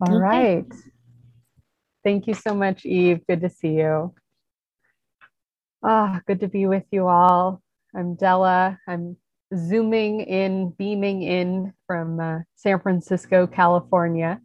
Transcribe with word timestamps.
All 0.00 0.14
okay. 0.14 0.18
right. 0.18 0.66
Thank 2.02 2.26
you 2.26 2.34
so 2.34 2.54
much, 2.54 2.86
Eve. 2.86 3.20
Good 3.28 3.42
to 3.42 3.50
see 3.50 3.74
you. 3.74 4.14
Ah, 5.82 6.20
good 6.26 6.40
to 6.40 6.48
be 6.48 6.66
with 6.66 6.84
you 6.90 7.06
all. 7.06 7.62
I'm 7.94 8.14
Della. 8.14 8.78
I'm 8.88 9.16
zooming 9.54 10.20
in, 10.20 10.70
beaming 10.70 11.22
in 11.22 11.74
from 11.86 12.20
uh, 12.20 12.38
San 12.54 12.80
Francisco, 12.80 13.46
California, 13.46 14.40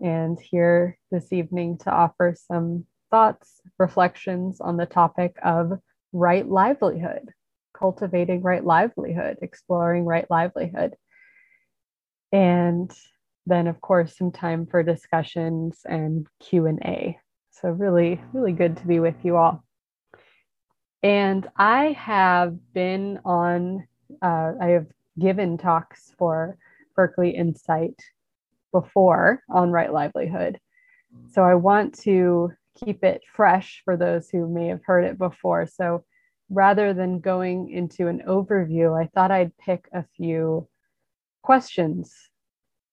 and 0.00 0.38
here 0.40 0.98
this 1.10 1.32
evening 1.32 1.78
to 1.78 1.90
offer 1.90 2.34
some 2.36 2.86
thoughts, 3.10 3.60
reflections 3.78 4.60
on 4.60 4.76
the 4.76 4.86
topic 4.86 5.36
of 5.44 5.72
right 6.12 6.48
livelihood, 6.48 7.30
cultivating 7.76 8.42
right 8.42 8.64
livelihood, 8.64 9.38
exploring 9.42 10.04
right 10.04 10.26
livelihood. 10.30 10.94
And 12.32 12.90
then 13.46 13.66
of 13.66 13.80
course 13.80 14.16
some 14.16 14.30
time 14.30 14.66
for 14.66 14.82
discussions 14.82 15.80
and 15.84 16.26
q&a 16.40 17.18
so 17.50 17.68
really 17.68 18.20
really 18.32 18.52
good 18.52 18.76
to 18.76 18.86
be 18.86 19.00
with 19.00 19.16
you 19.22 19.36
all. 19.36 19.64
And 21.02 21.46
i 21.56 21.92
have 21.92 22.56
been 22.72 23.20
on 23.24 23.86
uh, 24.22 24.52
i 24.60 24.68
have 24.68 24.86
given 25.18 25.58
talks 25.58 26.12
for 26.18 26.58
berkeley 26.96 27.30
insight 27.30 27.98
before 28.72 29.42
on 29.48 29.70
right 29.70 29.92
livelihood. 29.92 30.58
So 31.30 31.42
i 31.42 31.54
want 31.54 31.98
to 32.00 32.52
keep 32.84 33.04
it 33.04 33.22
fresh 33.32 33.82
for 33.84 33.96
those 33.96 34.28
who 34.30 34.48
may 34.48 34.66
have 34.66 34.82
heard 34.84 35.04
it 35.04 35.16
before. 35.16 35.66
So 35.66 36.04
rather 36.50 36.92
than 36.92 37.20
going 37.20 37.70
into 37.70 38.08
an 38.08 38.22
overview 38.28 39.00
i 39.00 39.06
thought 39.14 39.30
i'd 39.30 39.56
pick 39.56 39.88
a 39.92 40.04
few 40.16 40.68
questions 41.42 42.30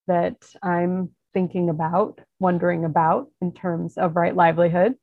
that 0.07 0.37
I'm 0.61 1.11
thinking 1.33 1.69
about, 1.69 2.19
wondering 2.39 2.85
about 2.85 3.27
in 3.41 3.53
terms 3.53 3.97
of 3.97 4.15
right 4.15 4.35
livelihood, 4.35 4.95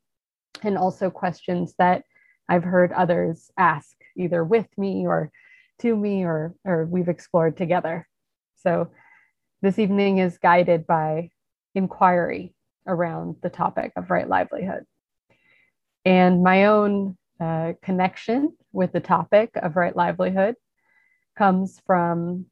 and 0.62 0.76
also 0.76 1.10
questions 1.10 1.74
that 1.78 2.02
I've 2.48 2.64
heard 2.64 2.92
others 2.92 3.50
ask 3.56 3.96
either 4.16 4.42
with 4.42 4.66
me 4.76 5.06
or 5.06 5.30
to 5.80 5.94
me 5.94 6.24
or, 6.24 6.54
or 6.64 6.86
we've 6.86 7.08
explored 7.08 7.56
together. 7.56 8.08
So 8.56 8.90
this 9.62 9.78
evening 9.78 10.18
is 10.18 10.38
guided 10.38 10.86
by 10.86 11.30
inquiry 11.74 12.54
around 12.86 13.36
the 13.42 13.50
topic 13.50 13.92
of 13.96 14.10
right 14.10 14.28
livelihood. 14.28 14.84
And 16.04 16.42
my 16.42 16.66
own 16.66 17.16
uh, 17.40 17.74
connection 17.82 18.56
with 18.72 18.92
the 18.92 19.00
topic 19.00 19.50
of 19.56 19.76
right 19.76 19.94
livelihood 19.94 20.56
comes 21.36 21.80
from 21.86 22.46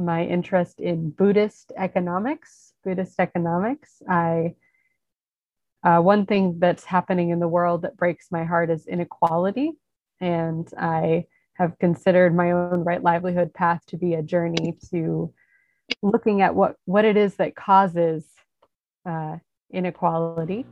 my 0.00 0.24
interest 0.24 0.80
in 0.80 1.10
Buddhist 1.10 1.72
economics. 1.76 2.72
Buddhist 2.84 3.20
economics. 3.20 4.02
I 4.08 4.54
uh, 5.82 5.98
one 5.98 6.26
thing 6.26 6.58
that's 6.58 6.84
happening 6.84 7.30
in 7.30 7.40
the 7.40 7.48
world 7.48 7.82
that 7.82 7.96
breaks 7.96 8.26
my 8.30 8.44
heart 8.44 8.70
is 8.70 8.86
inequality, 8.86 9.72
and 10.20 10.68
I 10.78 11.24
have 11.54 11.78
considered 11.78 12.34
my 12.34 12.52
own 12.52 12.84
right 12.84 13.02
livelihood 13.02 13.52
path 13.54 13.84
to 13.86 13.96
be 13.96 14.14
a 14.14 14.22
journey 14.22 14.78
to 14.90 15.32
looking 16.02 16.42
at 16.42 16.54
what 16.54 16.76
what 16.84 17.04
it 17.04 17.16
is 17.16 17.36
that 17.36 17.54
causes 17.54 18.26
uh, 19.06 19.36
inequality 19.72 20.66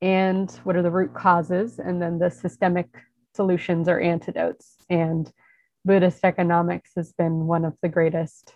and 0.00 0.50
what 0.64 0.76
are 0.76 0.82
the 0.82 0.90
root 0.90 1.14
causes 1.14 1.78
and 1.78 2.00
then 2.00 2.18
the 2.18 2.30
systemic 2.30 2.88
solutions 3.34 3.88
or 3.88 4.00
antidotes 4.00 4.76
and 4.90 5.32
Buddhist 5.84 6.24
economics 6.24 6.92
has 6.96 7.12
been 7.12 7.46
one 7.46 7.64
of 7.64 7.74
the 7.82 7.88
greatest 7.88 8.54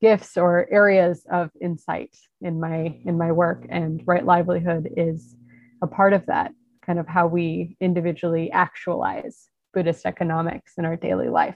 gifts 0.00 0.36
or 0.36 0.66
areas 0.70 1.26
of 1.30 1.50
insight 1.60 2.16
in 2.40 2.58
my 2.58 2.98
in 3.04 3.16
my 3.16 3.30
work 3.30 3.64
and 3.68 4.02
right 4.04 4.24
livelihood 4.24 4.88
is 4.96 5.36
a 5.82 5.86
part 5.86 6.12
of 6.12 6.26
that 6.26 6.52
kind 6.84 6.98
of 6.98 7.06
how 7.06 7.26
we 7.28 7.76
individually 7.80 8.50
actualize 8.50 9.48
buddhist 9.72 10.04
economics 10.06 10.72
in 10.78 10.84
our 10.84 10.96
daily 10.96 11.28
life. 11.28 11.54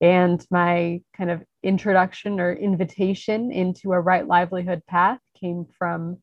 And 0.00 0.44
my 0.50 1.00
kind 1.16 1.30
of 1.30 1.42
introduction 1.62 2.40
or 2.40 2.52
invitation 2.52 3.50
into 3.50 3.92
a 3.92 4.00
right 4.00 4.26
livelihood 4.26 4.82
path 4.86 5.18
came 5.38 5.66
from 5.78 6.18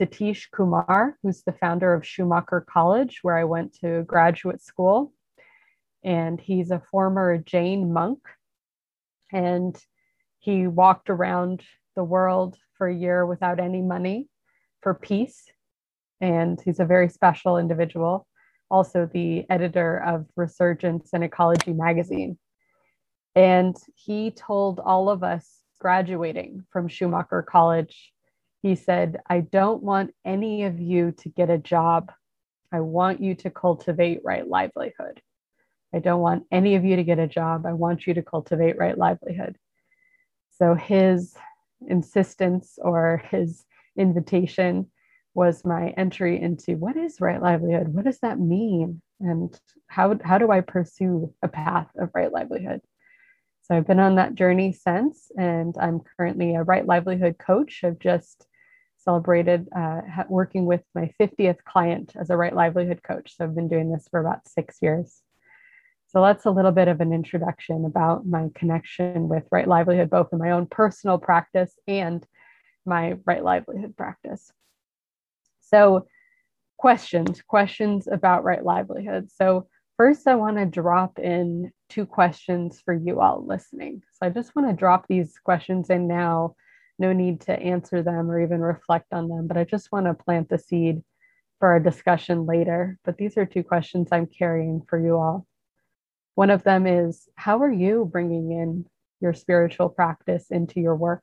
satish 0.00 0.44
kumar 0.54 1.18
who's 1.22 1.42
the 1.42 1.52
founder 1.52 1.92
of 1.92 2.06
schumacher 2.06 2.64
college 2.70 3.18
where 3.22 3.36
i 3.36 3.44
went 3.44 3.74
to 3.80 4.04
graduate 4.04 4.62
school 4.62 5.12
and 6.02 6.40
he's 6.40 6.70
a 6.70 6.82
former 6.90 7.38
Jain 7.38 7.92
monk. 7.92 8.20
And 9.32 9.76
he 10.38 10.66
walked 10.66 11.10
around 11.10 11.62
the 11.96 12.04
world 12.04 12.56
for 12.76 12.88
a 12.88 12.94
year 12.94 13.26
without 13.26 13.60
any 13.60 13.82
money 13.82 14.28
for 14.82 14.94
peace. 14.94 15.44
And 16.20 16.60
he's 16.64 16.80
a 16.80 16.84
very 16.84 17.08
special 17.08 17.58
individual, 17.58 18.26
also 18.70 19.08
the 19.12 19.44
editor 19.50 19.98
of 19.98 20.26
Resurgence 20.36 21.10
and 21.12 21.24
Ecology 21.24 21.72
magazine. 21.72 22.38
And 23.34 23.76
he 23.94 24.30
told 24.30 24.80
all 24.80 25.08
of 25.08 25.22
us 25.22 25.60
graduating 25.78 26.64
from 26.70 26.88
Schumacher 26.88 27.42
College, 27.42 28.12
he 28.62 28.74
said, 28.74 29.20
I 29.28 29.40
don't 29.40 29.82
want 29.82 30.14
any 30.24 30.64
of 30.64 30.78
you 30.78 31.12
to 31.20 31.28
get 31.30 31.48
a 31.48 31.58
job. 31.58 32.12
I 32.72 32.80
want 32.80 33.20
you 33.20 33.34
to 33.36 33.50
cultivate 33.50 34.20
right 34.24 34.46
livelihood. 34.46 35.22
I 35.92 35.98
don't 35.98 36.20
want 36.20 36.46
any 36.50 36.76
of 36.76 36.84
you 36.84 36.96
to 36.96 37.04
get 37.04 37.18
a 37.18 37.26
job. 37.26 37.66
I 37.66 37.72
want 37.72 38.06
you 38.06 38.14
to 38.14 38.22
cultivate 38.22 38.78
right 38.78 38.96
livelihood. 38.96 39.56
So 40.50 40.74
his 40.74 41.34
insistence 41.86 42.78
or 42.80 43.22
his 43.30 43.64
invitation 43.96 44.90
was 45.34 45.64
my 45.64 45.88
entry 45.96 46.40
into 46.40 46.76
what 46.76 46.96
is 46.96 47.20
right 47.20 47.40
livelihood? 47.40 47.88
What 47.88 48.04
does 48.04 48.18
that 48.20 48.38
mean? 48.38 49.00
And 49.20 49.58
how, 49.88 50.18
how 50.22 50.38
do 50.38 50.50
I 50.50 50.60
pursue 50.60 51.32
a 51.42 51.48
path 51.48 51.88
of 51.98 52.10
right 52.14 52.32
livelihood? 52.32 52.80
So 53.62 53.76
I've 53.76 53.86
been 53.86 54.00
on 54.00 54.16
that 54.16 54.34
journey 54.34 54.72
since, 54.72 55.30
and 55.38 55.74
I'm 55.80 56.00
currently 56.16 56.56
a 56.56 56.62
right 56.62 56.84
livelihood 56.84 57.36
coach. 57.38 57.82
I've 57.84 58.00
just 58.00 58.46
celebrated 58.98 59.68
uh, 59.74 60.00
working 60.28 60.66
with 60.66 60.82
my 60.94 61.12
50th 61.18 61.64
client 61.64 62.12
as 62.20 62.30
a 62.30 62.36
right 62.36 62.54
livelihood 62.54 63.00
coach. 63.02 63.36
So 63.36 63.44
I've 63.44 63.54
been 63.54 63.68
doing 63.68 63.92
this 63.92 64.08
for 64.10 64.20
about 64.20 64.48
six 64.48 64.78
years. 64.82 65.22
So 66.12 66.22
that's 66.22 66.44
a 66.44 66.50
little 66.50 66.72
bit 66.72 66.88
of 66.88 67.00
an 67.00 67.12
introduction 67.12 67.84
about 67.84 68.26
my 68.26 68.48
connection 68.56 69.28
with 69.28 69.44
right 69.52 69.68
livelihood, 69.68 70.10
both 70.10 70.32
in 70.32 70.40
my 70.40 70.50
own 70.50 70.66
personal 70.66 71.18
practice 71.18 71.72
and 71.86 72.26
my 72.84 73.16
right 73.24 73.44
livelihood 73.44 73.96
practice. 73.96 74.50
So, 75.60 76.08
questions, 76.78 77.42
questions 77.42 78.08
about 78.10 78.42
right 78.42 78.64
livelihood. 78.64 79.30
So, 79.30 79.68
first, 79.96 80.26
I 80.26 80.34
want 80.34 80.56
to 80.56 80.66
drop 80.66 81.20
in 81.20 81.70
two 81.88 82.06
questions 82.06 82.80
for 82.84 82.92
you 82.92 83.20
all 83.20 83.46
listening. 83.46 84.02
So, 84.14 84.26
I 84.26 84.30
just 84.30 84.56
want 84.56 84.68
to 84.68 84.74
drop 84.74 85.06
these 85.06 85.38
questions 85.44 85.90
in 85.90 86.08
now. 86.08 86.56
No 86.98 87.12
need 87.12 87.42
to 87.42 87.52
answer 87.52 88.02
them 88.02 88.28
or 88.28 88.42
even 88.42 88.60
reflect 88.60 89.12
on 89.12 89.28
them, 89.28 89.46
but 89.46 89.56
I 89.56 89.62
just 89.62 89.92
want 89.92 90.06
to 90.06 90.14
plant 90.14 90.48
the 90.48 90.58
seed 90.58 91.02
for 91.60 91.68
our 91.68 91.78
discussion 91.78 92.46
later. 92.46 92.98
But 93.04 93.16
these 93.16 93.36
are 93.38 93.46
two 93.46 93.62
questions 93.62 94.08
I'm 94.10 94.26
carrying 94.26 94.82
for 94.88 94.98
you 94.98 95.16
all. 95.16 95.46
One 96.34 96.50
of 96.50 96.62
them 96.62 96.86
is 96.86 97.28
how 97.34 97.58
are 97.62 97.72
you 97.72 98.08
bringing 98.10 98.52
in 98.52 98.86
your 99.20 99.34
spiritual 99.34 99.88
practice 99.88 100.46
into 100.50 100.80
your 100.80 100.96
work? 100.96 101.22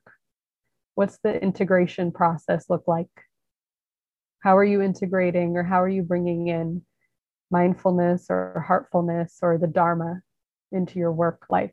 What's 0.94 1.18
the 1.22 1.40
integration 1.42 2.12
process 2.12 2.68
look 2.68 2.86
like? 2.86 3.10
How 4.40 4.56
are 4.56 4.64
you 4.64 4.82
integrating 4.82 5.56
or 5.56 5.62
how 5.62 5.82
are 5.82 5.88
you 5.88 6.02
bringing 6.02 6.48
in 6.48 6.82
mindfulness 7.50 8.26
or 8.30 8.64
heartfulness 8.66 9.38
or 9.42 9.58
the 9.58 9.66
Dharma 9.66 10.20
into 10.70 10.98
your 10.98 11.12
work 11.12 11.46
life, 11.50 11.72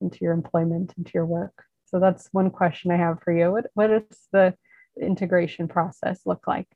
into 0.00 0.18
your 0.20 0.32
employment, 0.32 0.92
into 0.96 1.12
your 1.14 1.26
work? 1.26 1.64
So 1.86 2.00
that's 2.00 2.28
one 2.32 2.50
question 2.50 2.90
I 2.90 2.96
have 2.96 3.20
for 3.22 3.32
you. 3.32 3.50
What, 3.52 3.66
what 3.74 3.86
does 3.88 4.28
the 4.32 4.54
integration 5.00 5.68
process 5.68 6.20
look 6.26 6.46
like? 6.46 6.68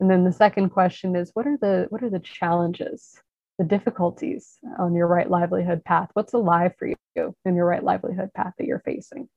And 0.00 0.10
then 0.10 0.24
the 0.24 0.32
second 0.32 0.70
question 0.70 1.14
is 1.14 1.30
what 1.34 1.46
are 1.46 1.58
the 1.60 1.86
what 1.90 2.02
are 2.02 2.08
the 2.10 2.20
challenges 2.20 3.20
the 3.60 3.66
difficulties 3.66 4.58
on 4.78 4.94
your 4.94 5.06
right 5.06 5.30
livelihood 5.30 5.84
path. 5.84 6.08
What's 6.14 6.32
alive 6.32 6.72
for 6.78 6.88
you 6.88 6.96
in 7.44 7.54
your 7.54 7.66
right 7.66 7.84
livelihood 7.84 8.30
path 8.34 8.54
that 8.56 8.66
you're 8.66 8.80
facing? 8.80 9.28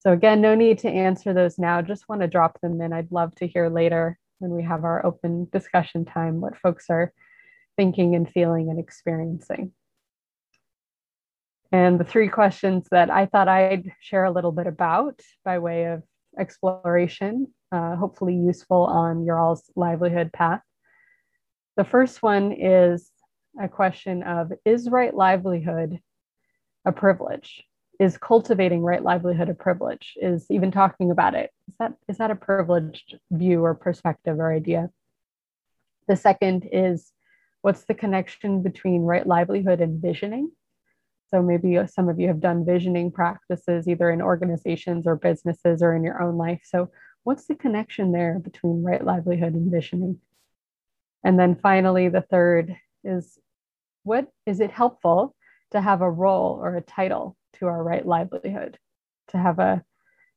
So, 0.00 0.10
again, 0.10 0.40
no 0.40 0.56
need 0.56 0.78
to 0.80 0.88
answer 0.88 1.32
those 1.32 1.56
now. 1.56 1.80
Just 1.80 2.08
want 2.08 2.22
to 2.22 2.26
drop 2.26 2.60
them 2.60 2.80
in. 2.80 2.92
I'd 2.92 3.12
love 3.12 3.32
to 3.36 3.46
hear 3.46 3.68
later 3.68 4.18
when 4.40 4.50
we 4.50 4.64
have 4.64 4.82
our 4.82 5.06
open 5.06 5.46
discussion 5.52 6.04
time 6.04 6.40
what 6.40 6.58
folks 6.58 6.86
are 6.90 7.12
thinking 7.76 8.16
and 8.16 8.28
feeling 8.28 8.68
and 8.68 8.80
experiencing. 8.80 9.70
And 11.70 12.00
the 12.00 12.04
three 12.04 12.28
questions 12.28 12.88
that 12.90 13.10
I 13.10 13.26
thought 13.26 13.46
I'd 13.46 13.92
share 14.00 14.24
a 14.24 14.32
little 14.32 14.52
bit 14.52 14.66
about 14.66 15.20
by 15.44 15.60
way 15.60 15.84
of 15.84 16.02
exploration, 16.36 17.46
uh, 17.70 17.94
hopefully 17.94 18.34
useful 18.34 18.86
on 18.86 19.24
your 19.24 19.38
all's 19.38 19.70
livelihood 19.76 20.32
path. 20.32 20.62
The 21.76 21.84
first 21.84 22.22
one 22.22 22.52
is 22.52 23.10
a 23.60 23.68
question 23.68 24.22
of 24.22 24.52
Is 24.64 24.88
right 24.88 25.14
livelihood 25.14 26.00
a 26.84 26.92
privilege? 26.92 27.64
Is 27.98 28.18
cultivating 28.18 28.82
right 28.82 29.02
livelihood 29.02 29.48
a 29.48 29.54
privilege? 29.54 30.16
Is 30.20 30.46
even 30.50 30.70
talking 30.70 31.10
about 31.10 31.34
it 31.34 31.50
Is 31.68 31.74
that 31.78 31.94
is 32.08 32.18
that 32.18 32.30
a 32.30 32.36
privileged 32.36 33.18
view 33.30 33.64
or 33.64 33.74
perspective 33.74 34.38
or 34.38 34.52
idea? 34.52 34.90
The 36.06 36.16
second 36.16 36.68
is 36.70 37.12
what's 37.62 37.84
the 37.84 37.94
connection 37.94 38.62
between 38.62 39.02
right 39.02 39.26
livelihood 39.26 39.80
and 39.80 40.00
visioning? 40.00 40.52
So 41.28 41.42
maybe 41.42 41.78
some 41.86 42.08
of 42.08 42.20
you 42.20 42.28
have 42.28 42.40
done 42.40 42.64
visioning 42.64 43.10
practices 43.10 43.88
either 43.88 44.10
in 44.10 44.22
organizations 44.22 45.06
or 45.06 45.16
businesses 45.16 45.82
or 45.82 45.94
in 45.94 46.04
your 46.04 46.22
own 46.22 46.36
life. 46.36 46.60
So 46.64 46.90
what's 47.24 47.46
the 47.46 47.56
connection 47.56 48.12
there 48.12 48.38
between 48.38 48.84
right 48.84 49.04
livelihood 49.04 49.54
and 49.54 49.72
visioning? 49.72 50.20
And 51.24 51.38
then 51.38 51.56
finally, 51.56 52.08
the 52.08 52.20
third 52.20 52.76
is 53.02 53.38
what 54.02 54.28
is 54.46 54.60
it 54.60 54.70
helpful 54.70 55.34
to 55.70 55.80
have 55.80 56.02
a 56.02 56.10
role 56.10 56.58
or 56.62 56.76
a 56.76 56.82
title 56.82 57.36
to 57.54 57.66
our 57.66 57.82
right 57.82 58.06
livelihood, 58.06 58.78
to 59.28 59.38
have 59.38 59.58
a 59.58 59.82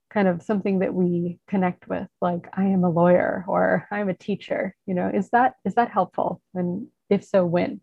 kind 0.10 0.28
of 0.28 0.42
something 0.42 0.80
that 0.80 0.94
we 0.94 1.39
connect 1.48 1.88
with, 1.88 2.07
like 2.22 2.48
I 2.54 2.66
am 2.66 2.84
a 2.84 2.89
lawyer 2.89 3.44
or 3.48 3.86
I'm 3.92 4.10
a 4.10 4.13
teacher. 4.13 4.75
You 4.86 4.95
know, 4.95 5.10
is 5.13 5.30
that 5.31 5.56
is 5.66 5.75
that 5.75 5.92
helpful? 5.92 6.42
And 6.54 6.88
if 7.10 7.24
so, 7.24 7.45
when? 7.45 7.81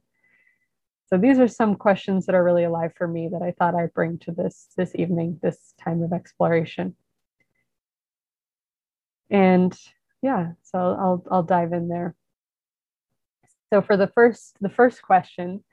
So 1.10 1.18
these 1.18 1.38
are 1.38 1.48
some 1.48 1.76
questions 1.76 2.26
that 2.26 2.34
are 2.34 2.42
really 2.42 2.64
alive 2.64 2.92
for 2.96 3.06
me 3.06 3.28
that 3.28 3.42
I 3.42 3.52
thought 3.52 3.74
I'd 3.74 3.92
bring 3.92 4.18
to 4.20 4.32
this 4.32 4.68
this 4.76 4.94
evening, 4.94 5.38
this 5.42 5.74
time 5.82 6.02
of 6.02 6.12
exploration. 6.12 6.96
And 9.30 9.78
yeah, 10.22 10.52
so 10.62 10.78
I'll 10.78 11.24
I'll 11.30 11.42
dive 11.42 11.72
in 11.74 11.88
there. 11.88 12.14
So 13.72 13.82
for 13.82 13.96
the 13.96 14.08
first 14.08 14.56
the 14.60 14.68
first 14.68 15.02
question, 15.02 15.64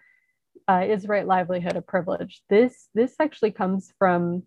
uh, 0.67 0.85
is 0.87 1.07
right 1.07 1.27
livelihood 1.27 1.75
a 1.75 1.81
privilege? 1.81 2.41
This 2.49 2.89
this 2.93 3.15
actually 3.19 3.51
comes 3.51 3.93
from 3.97 4.43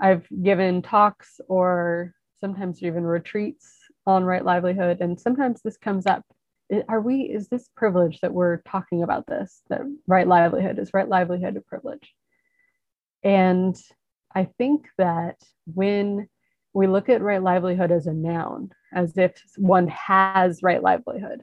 I've 0.00 0.26
given 0.42 0.82
talks 0.82 1.40
or 1.48 2.14
sometimes 2.40 2.82
even 2.82 3.04
retreats 3.04 3.78
on 4.06 4.24
right 4.24 4.44
livelihood, 4.44 4.98
and 5.00 5.18
sometimes 5.18 5.62
this 5.62 5.76
comes 5.76 6.06
up. 6.06 6.24
Are 6.88 7.00
we? 7.00 7.22
Is 7.22 7.48
this 7.48 7.68
privilege 7.76 8.20
that 8.20 8.32
we're 8.32 8.58
talking 8.62 9.02
about? 9.02 9.26
This 9.26 9.62
that 9.68 9.82
right 10.06 10.26
livelihood 10.26 10.78
is 10.78 10.94
right 10.94 11.08
livelihood 11.08 11.56
a 11.56 11.60
privilege? 11.60 12.14
And 13.22 13.76
I 14.34 14.44
think 14.58 14.86
that 14.98 15.36
when 15.66 16.28
we 16.72 16.86
look 16.86 17.08
at 17.08 17.22
right 17.22 17.42
livelihood 17.42 17.92
as 17.92 18.06
a 18.06 18.12
noun, 18.12 18.70
as 18.92 19.16
if 19.16 19.40
one 19.56 19.88
has 19.88 20.62
right 20.62 20.82
livelihood, 20.82 21.42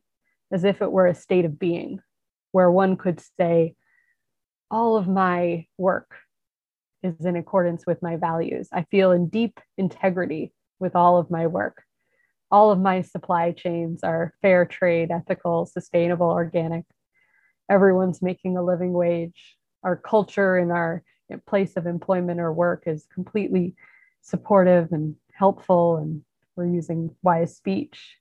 as 0.52 0.64
if 0.64 0.82
it 0.82 0.92
were 0.92 1.08
a 1.08 1.16
state 1.16 1.46
of 1.46 1.58
being, 1.58 2.00
where 2.52 2.72
one 2.72 2.98
could 2.98 3.22
say, 3.40 3.76
all 4.70 4.98
of 4.98 5.08
my 5.08 5.66
work 5.78 6.16
is 7.04 7.26
in 7.26 7.36
accordance 7.36 7.86
with 7.86 8.02
my 8.02 8.16
values. 8.16 8.70
I 8.72 8.84
feel 8.84 9.12
in 9.12 9.28
deep 9.28 9.60
integrity 9.78 10.54
with 10.80 10.96
all 10.96 11.18
of 11.18 11.32
my 11.32 11.48
work. 11.48 11.84
All 12.52 12.72
of 12.72 12.80
my 12.80 13.02
supply 13.02 13.52
chains 13.52 14.04
are 14.04 14.34
fair 14.42 14.66
trade, 14.66 15.10
ethical, 15.12 15.66
sustainable, 15.66 16.28
organic. 16.28 16.86
Everyone's 17.70 18.22
making 18.22 18.58
a 18.58 18.64
living 18.64 18.94
wage. 18.94 19.58
Our 19.84 19.96
culture 19.96 20.58
and 20.58 20.72
our 20.72 21.04
place 21.48 21.78
of 21.78 21.88
employment 21.88 22.40
or 22.40 22.52
work 22.52 22.84
is 22.86 23.08
completely 23.14 23.76
supportive 24.22 24.90
and 24.92 25.16
helpful, 25.34 25.98
and 25.98 26.22
we're 26.56 26.68
using 26.68 27.16
wise 27.24 27.56
speech. 27.56 28.18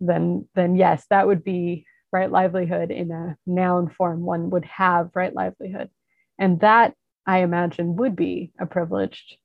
Then, 0.00 0.48
then 0.54 0.76
yes, 0.76 1.06
that 1.10 1.26
would 1.26 1.44
be 1.44 1.86
right 2.12 2.30
livelihood 2.30 2.90
in 2.90 3.10
a 3.10 3.36
noun 3.46 3.88
form. 3.90 4.22
One 4.22 4.50
would 4.50 4.64
have 4.66 5.10
right 5.14 5.34
livelihood, 5.34 5.90
and 6.38 6.60
that 6.60 6.94
I 7.26 7.38
imagine 7.38 7.96
would 7.96 8.14
be 8.14 8.52
a 8.60 8.66
privileged 8.66 9.36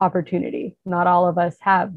opportunity. 0.00 0.76
Not 0.84 1.06
all 1.06 1.26
of 1.26 1.38
us 1.38 1.56
have, 1.60 1.92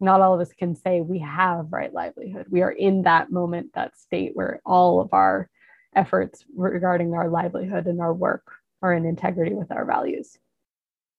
not 0.00 0.20
all 0.20 0.34
of 0.34 0.40
us 0.40 0.52
can 0.52 0.74
say 0.74 1.00
we 1.00 1.18
have 1.18 1.72
right 1.72 1.92
livelihood. 1.92 2.46
We 2.50 2.62
are 2.62 2.70
in 2.70 3.02
that 3.02 3.30
moment, 3.30 3.72
that 3.74 3.98
state 3.98 4.32
where 4.34 4.60
all 4.64 5.00
of 5.00 5.12
our 5.12 5.50
efforts 5.94 6.44
regarding 6.54 7.14
our 7.14 7.28
livelihood 7.28 7.86
and 7.86 8.00
our 8.00 8.14
work 8.14 8.44
are 8.82 8.92
in 8.92 9.04
integrity 9.04 9.54
with 9.54 9.72
our 9.72 9.84
values. 9.84 10.38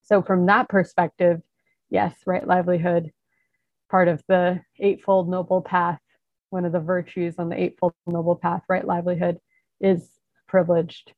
So, 0.04 0.22
from 0.22 0.46
that 0.46 0.69
perspective, 0.69 1.42
yes, 1.90 2.16
right 2.25 2.48
livelihood, 2.48 3.12
part 3.89 4.07
of 4.07 4.22
the 4.28 4.62
Eightfold 4.80 5.30
Noble 5.30 5.62
Path, 5.62 6.00
one 6.50 6.66
of 6.66 6.72
the 6.72 6.80
virtues 6.80 7.36
on 7.38 7.50
the 7.50 7.60
Eightfold 7.60 7.94
Noble 8.06 8.36
Path, 8.36 8.63
right 8.69 8.86
livelihood, 8.86 9.39
is 9.80 10.10
privileged 10.48 11.13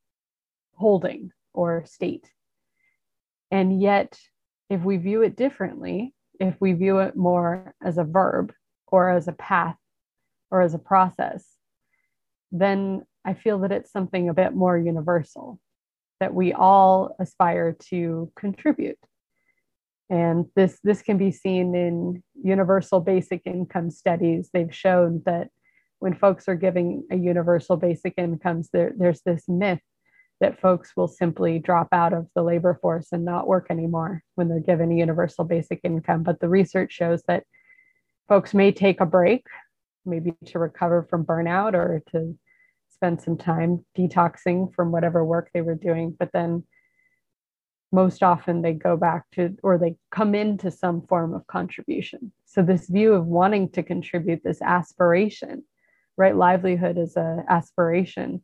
holding 0.73 1.31
or 1.53 1.83
state. 1.85 2.29
And 3.51 3.81
yet, 3.81 4.19
if 4.69 4.81
we 4.81 4.97
view 4.97 5.21
it 5.23 5.35
differently, 5.35 6.13
if 6.39 6.55
we 6.59 6.73
view 6.73 6.99
it 6.99 7.15
more 7.15 7.73
as 7.83 7.97
a 7.97 8.03
verb 8.03 8.53
or 8.87 9.09
as 9.09 9.27
a 9.27 9.33
path 9.33 9.75
or 10.51 10.61
as 10.61 10.73
a 10.73 10.79
process, 10.79 11.45
then 12.51 13.03
I 13.25 13.33
feel 13.33 13.59
that 13.59 13.71
it's 13.71 13.91
something 13.91 14.29
a 14.29 14.33
bit 14.33 14.53
more 14.53 14.77
universal 14.77 15.59
that 16.19 16.33
we 16.33 16.53
all 16.53 17.15
aspire 17.19 17.75
to 17.89 18.31
contribute. 18.35 18.99
And 20.09 20.45
this, 20.55 20.79
this 20.83 21.01
can 21.01 21.17
be 21.17 21.31
seen 21.31 21.75
in 21.75 22.23
universal 22.41 22.99
basic 22.99 23.43
income 23.45 23.91
studies. 23.91 24.49
They've 24.51 24.73
shown 24.73 25.21
that 25.25 25.49
when 25.99 26.15
folks 26.15 26.47
are 26.47 26.55
giving 26.55 27.05
a 27.11 27.15
universal 27.15 27.77
basic 27.77 28.15
incomes, 28.17 28.69
there, 28.71 28.93
there's 28.97 29.21
this 29.21 29.43
myth 29.47 29.81
that 30.39 30.59
folks 30.59 30.93
will 30.95 31.07
simply 31.07 31.59
drop 31.59 31.89
out 31.91 32.13
of 32.13 32.27
the 32.33 32.41
labor 32.41 32.79
force 32.81 33.09
and 33.11 33.25
not 33.25 33.47
work 33.47 33.67
anymore 33.69 34.23
when 34.35 34.47
they're 34.47 34.59
given 34.59 34.91
a 34.91 34.95
universal 34.95 35.43
basic 35.43 35.81
income. 35.83 36.23
But 36.23 36.39
the 36.39 36.49
research 36.49 36.93
shows 36.93 37.21
that 37.27 37.43
folks 38.29 38.53
may 38.53 38.71
take 38.71 39.01
a 39.01 39.05
break, 39.05 39.45
maybe 40.05 40.33
to 40.45 40.59
recover 40.59 41.05
from 41.09 41.25
burnout 41.25 41.73
or 41.73 42.01
to 42.11 42.37
spend 42.89 43.21
some 43.21 43.37
time 43.37 43.85
detoxing 43.97 44.73
from 44.73 44.91
whatever 44.91 45.23
work 45.25 45.49
they 45.53 45.61
were 45.61 45.75
doing. 45.75 46.15
But 46.17 46.31
then 46.31 46.63
most 47.91 48.21
often 48.21 48.61
they 48.61 48.73
go 48.73 48.95
back 48.95 49.25
to 49.31 49.55
or 49.63 49.77
they 49.77 49.95
come 50.11 50.35
into 50.35 50.69
some 50.69 51.01
form 51.07 51.33
of 51.33 51.47
contribution. 51.47 52.31
So, 52.45 52.61
this 52.61 52.87
view 52.87 53.13
of 53.13 53.25
wanting 53.25 53.69
to 53.71 53.83
contribute, 53.83 54.43
this 54.43 54.61
aspiration, 54.61 55.63
right? 56.17 56.35
Livelihood 56.35 56.97
is 56.97 57.15
an 57.15 57.45
aspiration 57.49 58.43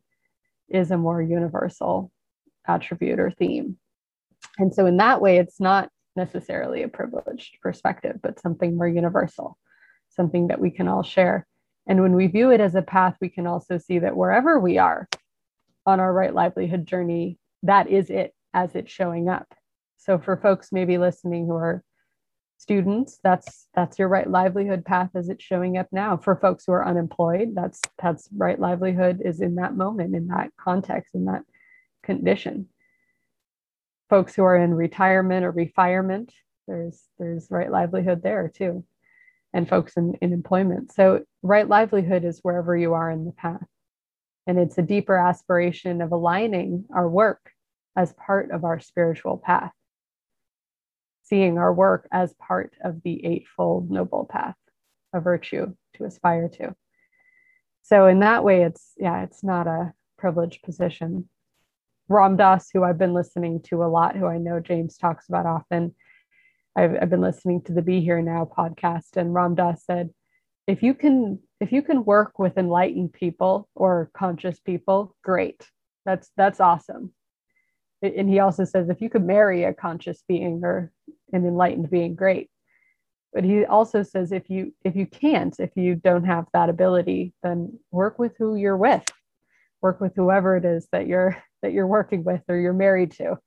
is 0.68 0.90
a 0.90 0.98
more 0.98 1.22
universal 1.22 2.12
attribute 2.68 3.20
or 3.20 3.30
theme. 3.30 3.78
And 4.58 4.74
so, 4.74 4.86
in 4.86 4.98
that 4.98 5.22
way, 5.22 5.38
it's 5.38 5.60
not 5.60 5.90
necessarily 6.16 6.82
a 6.82 6.88
privileged 6.88 7.58
perspective, 7.62 8.20
but 8.24 8.40
something 8.40 8.78
more 8.78 8.88
universal, 8.88 9.58
something 10.10 10.48
that 10.48 10.60
we 10.60 10.72
can 10.72 10.88
all 10.88 11.04
share. 11.04 11.46
And 11.88 12.02
when 12.02 12.14
we 12.14 12.28
view 12.28 12.52
it 12.52 12.62
as 12.62 12.74
a 12.74 12.82
path, 12.82 13.16
we 13.22 13.30
can 13.30 13.46
also 13.46 13.78
see 13.78 14.00
that 14.00 14.16
wherever 14.16 14.60
we 14.60 14.80
are 14.80 15.08
on 15.86 16.00
our 16.00 16.12
right 16.12 16.34
livelihood 16.34 16.88
journey, 16.88 17.38
that 17.62 17.88
is 17.88 18.10
it 18.10 18.34
as 18.56 18.74
it's 18.74 18.92
showing 18.92 19.30
up. 19.30 19.54
So, 19.98 20.18
for 20.18 20.38
folks 20.38 20.72
maybe 20.72 20.98
listening 20.98 21.46
who 21.46 21.54
are 21.54 21.84
students 22.58 23.20
that's 23.22 23.68
that's 23.76 24.00
your 24.00 24.08
right 24.08 24.30
livelihood 24.30 24.86
path 24.86 25.10
as 25.14 25.30
it's 25.30 25.44
showing 25.44 25.78
up 25.78 25.88
now. 25.92 26.18
For 26.18 26.36
folks 26.38 26.64
who 26.66 26.72
are 26.72 26.88
unemployed 26.88 27.50
that's 27.54 27.82
that's 28.02 28.30
right 28.36 28.60
livelihood 28.60 29.22
is 29.24 29.42
in 29.42 29.56
that 29.56 29.76
moment 29.76 30.16
in 30.16 30.28
that 30.28 30.50
context 30.58 31.14
in 31.14 31.26
that 31.26 31.44
condition. 32.02 32.68
Folks 34.10 34.36
who 34.36 34.44
are 34.44 34.58
in 34.58 34.74
retirement 34.74 35.46
or 35.46 35.52
refirement 35.52 36.30
there's 36.68 37.04
there's 37.20 37.48
right 37.52 37.72
livelihood 37.72 38.24
there 38.24 38.52
too. 38.54 38.84
And 39.54 39.70
folks 39.70 39.96
in, 39.96 40.16
in 40.22 40.34
employment. 40.34 40.92
So 40.92 41.24
right 41.42 41.68
livelihood 41.68 42.26
is 42.26 42.40
wherever 42.42 42.76
you 42.76 42.94
are 42.94 43.10
in 43.10 43.24
the 43.24 43.32
path. 43.32 43.66
And 44.48 44.60
it's 44.60 44.78
a 44.78 44.82
deeper 44.82 45.18
aspiration 45.18 46.02
of 46.02 46.12
aligning 46.12 46.86
our 46.94 47.10
work 47.10 47.52
as 47.96 48.14
part 48.14 48.52
of 48.52 48.64
our 48.64 48.80
spiritual 48.80 49.38
path 49.38 49.72
seeing 51.26 51.58
our 51.58 51.74
work 51.74 52.08
as 52.12 52.34
part 52.34 52.76
of 52.84 53.02
the 53.04 53.26
Eightfold 53.26 53.90
Noble 53.90 54.26
Path, 54.26 54.56
a 55.14 55.20
virtue 55.20 55.74
to 55.96 56.06
aspire 56.06 56.50
to. 56.50 56.76
So, 57.82 58.08
in 58.08 58.20
that 58.20 58.44
way, 58.44 58.64
it's, 58.64 58.94
yeah, 58.98 59.24
it's 59.24 59.44
not 59.44 59.68
a 59.68 59.94
privileged 60.18 60.64
position. 60.64 61.30
Ram 62.08 62.38
Dass, 62.38 62.70
who 62.72 62.84
I've 62.84 63.00
been 63.00 63.14
listening 63.14 63.62
to 63.64 63.84
a 63.84 63.90
lot, 63.90 64.16
who 64.16 64.28
I 64.28 64.38
know 64.38 64.60
James 64.60 64.98
talks 64.98 65.28
about 65.28 65.48
often, 65.48 65.96
I've, 66.76 66.96
I've 67.02 67.10
been 67.10 67.22
listening 67.22 67.64
to 67.64 67.74
the 67.74 67.82
Be 67.82 68.02
Here 68.02 68.22
Now 68.22 68.48
podcast, 68.58 69.18
and 69.18 69.34
Ram 69.34 69.56
Dass 69.56 69.84
said, 69.84 70.12
if 70.68 70.82
you 70.82 70.94
can 70.94 71.40
if 71.60 71.72
you 71.72 71.82
can 71.82 72.06
work 72.06 72.40
with 72.40 72.58
enlightened 72.58 73.14
people 73.14 73.70
or 73.76 74.10
conscious 74.16 74.60
people 74.60 75.16
great 75.24 75.64
that's 76.06 76.32
that's 76.36 76.60
awesome 76.60 77.14
and 78.02 78.30
he 78.30 78.40
also 78.40 78.64
says 78.64 78.90
if 78.90 79.02
you 79.02 79.10
could 79.10 79.26
marry 79.26 79.64
a 79.64 79.74
conscious 79.74 80.24
being 80.28 80.62
or 80.64 80.92
an 81.34 81.46
enlightened 81.46 81.90
being 81.90 82.16
great 82.16 82.50
but 83.34 83.44
he 83.44 83.66
also 83.66 84.04
says 84.04 84.32
if 84.32 84.50
you 84.50 84.74
if 84.84 84.96
you 84.96 85.06
can't 85.06 85.60
if 85.60 85.72
you 85.76 85.96
don't 85.96 86.26
have 86.26 86.46
that 86.54 86.70
ability 86.70 87.34
then 87.44 87.78
work 87.92 88.20
with 88.20 88.34
who 88.38 88.56
you're 88.56 88.78
with 88.78 89.04
work 89.82 90.00
with 90.00 90.14
whoever 90.16 90.56
it 90.56 90.66
is 90.66 90.88
that 90.92 91.08
you're 91.08 91.38
that 91.62 91.74
you're 91.74 91.88
working 91.88 92.24
with 92.24 92.42
or 92.48 92.58
you're 92.58 92.74
married 92.74 93.12
to 93.12 93.38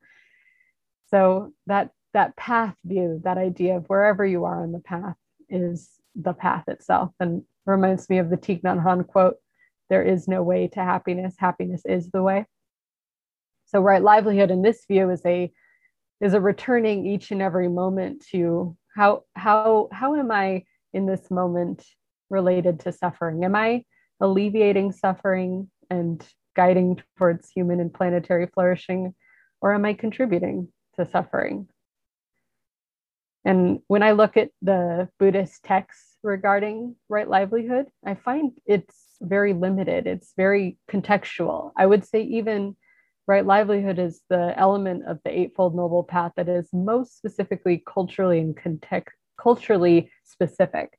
so 1.10 1.52
that 1.66 1.90
that 2.14 2.36
path 2.36 2.74
view, 2.84 3.20
that 3.24 3.38
idea 3.38 3.76
of 3.76 3.86
wherever 3.86 4.24
you 4.24 4.44
are 4.44 4.62
on 4.62 4.72
the 4.72 4.80
path 4.80 5.16
is 5.48 5.90
the 6.14 6.32
path 6.32 6.64
itself. 6.68 7.10
And 7.20 7.42
reminds 7.66 8.08
me 8.08 8.18
of 8.18 8.30
the 8.30 8.36
Thich 8.36 8.62
Nhat 8.62 8.82
Hanh 8.82 9.06
quote 9.06 9.36
there 9.90 10.02
is 10.02 10.28
no 10.28 10.42
way 10.42 10.68
to 10.68 10.80
happiness, 10.80 11.34
happiness 11.38 11.82
is 11.86 12.10
the 12.10 12.22
way. 12.22 12.46
So 13.68 13.80
right 13.80 14.02
livelihood 14.02 14.50
in 14.50 14.62
this 14.62 14.84
view 14.86 15.10
is 15.10 15.22
a 15.26 15.52
is 16.20 16.34
a 16.34 16.40
returning 16.40 17.06
each 17.06 17.30
and 17.30 17.40
every 17.40 17.68
moment 17.68 18.24
to 18.30 18.76
how 18.96 19.24
how 19.36 19.88
how 19.92 20.14
am 20.16 20.30
I 20.30 20.64
in 20.92 21.06
this 21.06 21.30
moment 21.30 21.84
related 22.30 22.80
to 22.80 22.92
suffering? 22.92 23.44
Am 23.44 23.54
I 23.54 23.84
alleviating 24.20 24.92
suffering 24.92 25.70
and 25.90 26.26
guiding 26.56 27.00
towards 27.16 27.50
human 27.50 27.78
and 27.78 27.92
planetary 27.92 28.46
flourishing, 28.46 29.14
or 29.60 29.74
am 29.74 29.84
I 29.84 29.92
contributing 29.92 30.68
to 30.96 31.06
suffering? 31.06 31.68
And 33.44 33.80
when 33.86 34.02
I 34.02 34.12
look 34.12 34.36
at 34.36 34.50
the 34.60 35.08
Buddhist 35.18 35.62
texts 35.62 36.16
regarding 36.22 36.96
right 37.08 37.28
livelihood, 37.28 37.86
I 38.04 38.14
find 38.14 38.52
it's 38.66 38.94
very 39.20 39.52
limited. 39.52 40.06
It's 40.06 40.32
very 40.36 40.78
contextual. 40.90 41.72
I 41.76 41.86
would 41.86 42.04
say 42.04 42.22
even 42.22 42.76
right 43.28 43.46
livelihood 43.46 43.98
is 43.98 44.22
the 44.30 44.54
element 44.56 45.06
of 45.06 45.20
the 45.22 45.38
eightfold 45.38 45.76
noble 45.76 46.02
path 46.02 46.32
that 46.36 46.48
is 46.48 46.68
most 46.72 47.16
specifically 47.16 47.80
culturally 47.86 48.40
and 48.40 48.56
context 48.56 49.16
culturally 49.40 50.10
specific. 50.24 50.98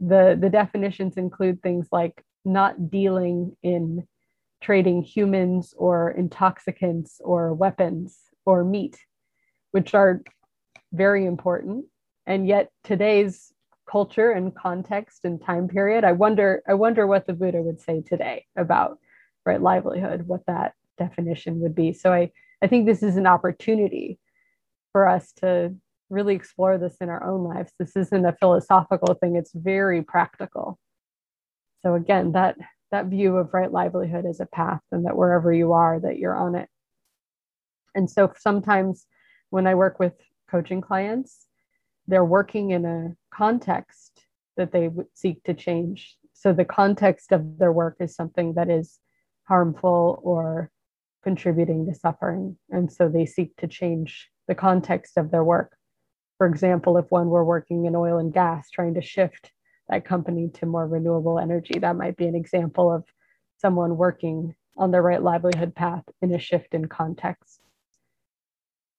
The 0.00 0.36
the 0.38 0.50
definitions 0.50 1.16
include 1.16 1.62
things 1.62 1.88
like 1.90 2.22
not 2.44 2.90
dealing 2.90 3.56
in 3.62 4.06
trading 4.60 5.02
humans 5.02 5.72
or 5.76 6.10
intoxicants 6.10 7.20
or 7.24 7.54
weapons 7.54 8.18
or 8.44 8.64
meat, 8.64 8.98
which 9.70 9.94
are 9.94 10.22
very 10.92 11.24
important. 11.24 11.86
And 12.26 12.46
yet 12.46 12.70
today's 12.84 13.52
culture 13.88 14.30
and 14.30 14.54
context 14.54 15.24
and 15.24 15.40
time 15.42 15.68
period, 15.68 16.04
I 16.04 16.12
wonder, 16.12 16.62
I 16.68 16.74
wonder 16.74 17.06
what 17.06 17.26
the 17.26 17.32
Buddha 17.32 17.60
would 17.62 17.80
say 17.80 18.02
today 18.02 18.46
about 18.56 18.98
right 19.44 19.60
livelihood, 19.60 20.26
what 20.26 20.46
that 20.46 20.74
definition 20.98 21.60
would 21.60 21.74
be. 21.74 21.92
So 21.92 22.12
I, 22.12 22.30
I 22.62 22.66
think 22.66 22.86
this 22.86 23.02
is 23.02 23.16
an 23.16 23.26
opportunity 23.26 24.18
for 24.92 25.08
us 25.08 25.32
to 25.38 25.74
really 26.10 26.34
explore 26.34 26.78
this 26.78 26.96
in 27.00 27.08
our 27.08 27.24
own 27.24 27.44
lives. 27.44 27.72
This 27.78 27.96
isn't 27.96 28.26
a 28.26 28.36
philosophical 28.38 29.14
thing, 29.14 29.36
it's 29.36 29.52
very 29.54 30.02
practical. 30.02 30.78
So 31.82 31.94
again, 31.94 32.32
that 32.32 32.56
that 32.90 33.06
view 33.06 33.38
of 33.38 33.54
right 33.54 33.72
livelihood 33.72 34.26
as 34.26 34.38
a 34.38 34.46
path 34.46 34.82
and 34.92 35.06
that 35.06 35.16
wherever 35.16 35.52
you 35.52 35.72
are 35.72 35.98
that 35.98 36.18
you're 36.18 36.36
on 36.36 36.54
it. 36.54 36.68
And 37.94 38.08
so 38.08 38.32
sometimes 38.38 39.06
when 39.50 39.66
I 39.66 39.74
work 39.74 39.98
with 39.98 40.12
coaching 40.50 40.82
clients, 40.82 41.46
they're 42.06 42.24
working 42.24 42.70
in 42.70 42.84
a 42.84 43.16
context 43.34 44.26
that 44.56 44.72
they 44.72 44.90
seek 45.14 45.42
to 45.44 45.54
change. 45.54 46.16
So 46.34 46.52
the 46.52 46.64
context 46.64 47.32
of 47.32 47.58
their 47.58 47.72
work 47.72 47.96
is 47.98 48.14
something 48.14 48.54
that 48.54 48.68
is 48.68 48.98
harmful 49.44 50.20
or 50.22 50.70
contributing 51.22 51.86
to 51.86 51.94
suffering. 51.94 52.56
And 52.70 52.90
so 52.90 53.08
they 53.08 53.26
seek 53.26 53.56
to 53.56 53.66
change 53.66 54.28
the 54.48 54.54
context 54.54 55.16
of 55.16 55.30
their 55.30 55.44
work. 55.44 55.76
For 56.38 56.46
example, 56.46 56.98
if 56.98 57.10
one 57.10 57.28
were 57.28 57.44
working 57.44 57.86
in 57.86 57.94
oil 57.94 58.18
and 58.18 58.32
gas, 58.32 58.70
trying 58.70 58.94
to 58.94 59.02
shift 59.02 59.52
that 59.88 60.04
company 60.04 60.50
to 60.54 60.66
more 60.66 60.86
renewable 60.86 61.38
energy, 61.38 61.78
that 61.78 61.96
might 61.96 62.16
be 62.16 62.26
an 62.26 62.34
example 62.34 62.92
of 62.92 63.04
someone 63.58 63.96
working 63.96 64.54
on 64.76 64.90
the 64.90 65.00
right 65.00 65.22
livelihood 65.22 65.74
path 65.74 66.04
in 66.20 66.32
a 66.34 66.38
shift 66.38 66.74
in 66.74 66.86
context. 66.86 67.60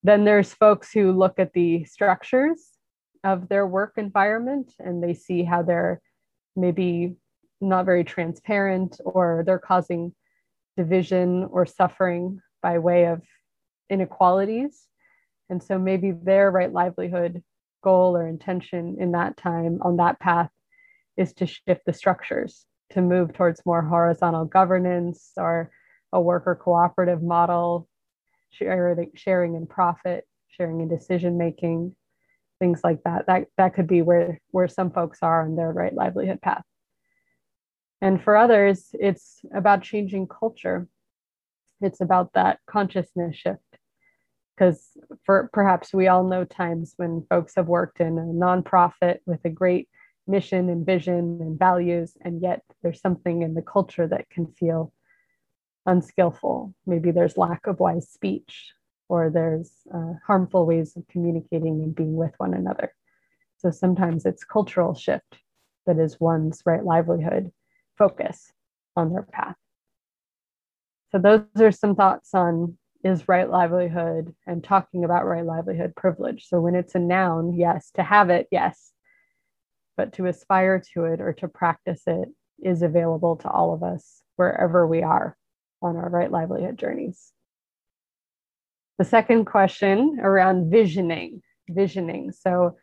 Then 0.04 0.26
there's 0.26 0.54
folks 0.54 0.92
who 0.92 1.12
look 1.12 1.40
at 1.40 1.54
the 1.54 1.86
structures 1.86 2.72
of 3.24 3.48
their 3.50 3.66
work 3.66 3.94
environment 3.98 4.74
and 4.80 5.02
they 5.02 5.14
see 5.14 5.44
how 5.44 5.64
they're 5.64 6.02
maybe 6.56 7.16
not 7.62 7.86
very 7.86 8.04
transparent 8.04 9.00
or 9.06 9.44
they're 9.46 9.60
causing 9.60 10.14
division 10.78 11.46
or 11.52 11.66
suffering 11.66 12.40
by 12.62 12.80
way 12.80 13.06
of 13.06 13.22
inequalities. 13.90 14.88
And 15.50 15.62
so 15.62 15.78
maybe 15.78 16.12
their 16.12 16.50
right 16.52 16.72
livelihood 16.72 17.44
goal 17.84 18.16
or 18.16 18.28
intention 18.28 18.98
in 19.00 19.12
that 19.12 19.38
time 19.38 19.80
on 19.82 19.98
that 19.98 20.20
path 20.20 20.50
is 21.18 21.34
to 21.34 21.46
shift 21.46 21.82
the 21.86 21.94
structures 21.94 22.66
to 22.92 23.02
move 23.02 23.34
towards 23.34 23.66
more 23.66 23.82
horizontal 23.82 24.46
governance 24.46 25.32
or 25.38 25.72
a 26.12 26.22
worker 26.22 26.56
cooperative 26.56 27.22
model 27.22 27.88
sharing, 28.52 29.56
in 29.56 29.68
profit, 29.68 30.26
sharing 30.50 30.82
in 30.82 30.88
decision 30.88 31.38
making, 31.38 31.96
things 32.60 32.82
like 32.84 33.04
that. 33.04 33.26
That 33.28 33.48
that 33.58 33.74
could 33.74 33.88
be 33.88 34.02
where 34.02 34.40
where 34.52 34.68
some 34.68 34.92
folks 34.92 35.20
are 35.22 35.44
on 35.44 35.56
their 35.56 35.72
right 35.72 35.94
livelihood 35.94 36.42
path. 36.42 36.64
And 38.04 38.22
for 38.22 38.36
others, 38.36 38.90
it's 39.00 39.40
about 39.56 39.82
changing 39.82 40.28
culture. 40.28 40.90
It's 41.80 42.02
about 42.02 42.34
that 42.34 42.60
consciousness 42.70 43.38
shift. 43.38 43.78
Because 44.54 44.98
for 45.24 45.50
perhaps 45.54 45.94
we 45.94 46.10
all 46.10 46.26
know 46.26 46.44
times 46.44 46.96
when 46.98 47.26
folks 47.30 47.54
have 47.56 47.70
worked 47.70 48.02
in 48.02 48.18
a 48.18 48.24
nonprofit 48.24 49.20
with 49.26 49.40
a 49.46 49.50
great 49.50 49.88
mission 50.28 50.68
and 50.68 50.86
vision 50.86 51.40
and 51.40 51.58
values, 51.58 52.18
and 52.20 52.42
yet 52.42 52.62
there's 52.82 53.00
something 53.00 53.42
in 53.42 53.54
the 53.54 53.62
culture 53.62 54.06
that 54.06 54.30
can 54.30 54.48
feel 54.48 54.92
unskillful. 55.86 56.74
Maybe 56.86 57.12
there's 57.12 57.38
lack 57.38 57.68
of 57.68 57.80
wise 57.80 58.10
speech, 58.10 58.74
or 59.08 59.30
there's 59.30 59.72
uh, 59.96 60.16
harmful 60.28 60.66
ways 60.66 60.98
of 60.98 61.08
communicating 61.08 61.82
and 61.82 61.96
being 61.96 62.18
with 62.18 62.34
one 62.36 62.54
another. 62.54 62.94
So 63.60 63.72
sometimes 63.72 64.26
it's 64.26 64.44
cultural 64.44 64.94
shift 64.94 65.38
that 65.86 66.00
is 66.00 66.20
one's 66.20 66.64
right 66.66 66.84
livelihood 66.84 67.54
focus 67.98 68.52
on 68.96 69.12
their 69.12 69.24
path. 69.24 69.56
So 71.12 71.20
those 71.20 71.42
are 71.60 71.72
some 71.72 71.96
thoughts 71.96 72.34
on 72.34 72.78
is 73.04 73.28
right 73.28 73.50
livelihood 73.50 74.34
and 74.48 74.64
talking 74.64 75.04
about 75.04 75.26
right 75.26 75.46
livelihood 75.46 75.94
privilege. 75.96 76.48
So 76.48 76.62
when 76.62 76.74
it's 76.74 76.96
a 76.96 77.00
noun, 77.00 77.54
yes, 77.54 77.92
to 77.96 78.04
have 78.04 78.30
it, 78.30 78.48
yes, 78.50 78.94
but 79.98 80.14
to 80.14 80.26
aspire 80.26 80.82
to 80.94 81.06
it 81.06 81.22
or 81.22 81.34
to 81.34 81.48
practice 81.48 82.04
it 82.08 82.30
is 82.64 82.82
available 82.82 83.36
to 83.38 83.50
all 83.50 83.74
of 83.74 83.84
us 83.84 84.22
wherever 84.38 84.88
we 84.88 85.04
are 85.04 85.38
on 85.82 85.98
our 85.98 86.10
right 86.10 86.32
livelihood 86.32 86.78
journeys. 86.78 87.32
The 88.98 89.06
second 89.06 89.46
question 89.46 90.20
around 90.22 90.72
visioning, 90.72 91.42
visioning. 91.70 92.32
So 92.32 92.78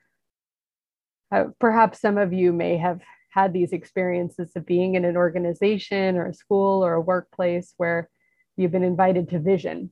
uh, 1.32 1.44
perhaps 1.58 2.00
some 2.00 2.18
of 2.18 2.32
you 2.32 2.52
may 2.52 2.76
have 2.76 3.00
had 3.30 3.52
these 3.52 3.72
experiences 3.72 4.52
of 4.56 4.66
being 4.66 4.94
in 4.94 5.04
an 5.04 5.16
organization 5.16 6.16
or 6.16 6.26
a 6.26 6.34
school 6.34 6.84
or 6.84 6.94
a 6.94 7.00
workplace 7.00 7.74
where 7.76 8.10
you've 8.56 8.72
been 8.72 8.82
invited 8.82 9.28
to 9.30 9.38
vision. 9.38 9.90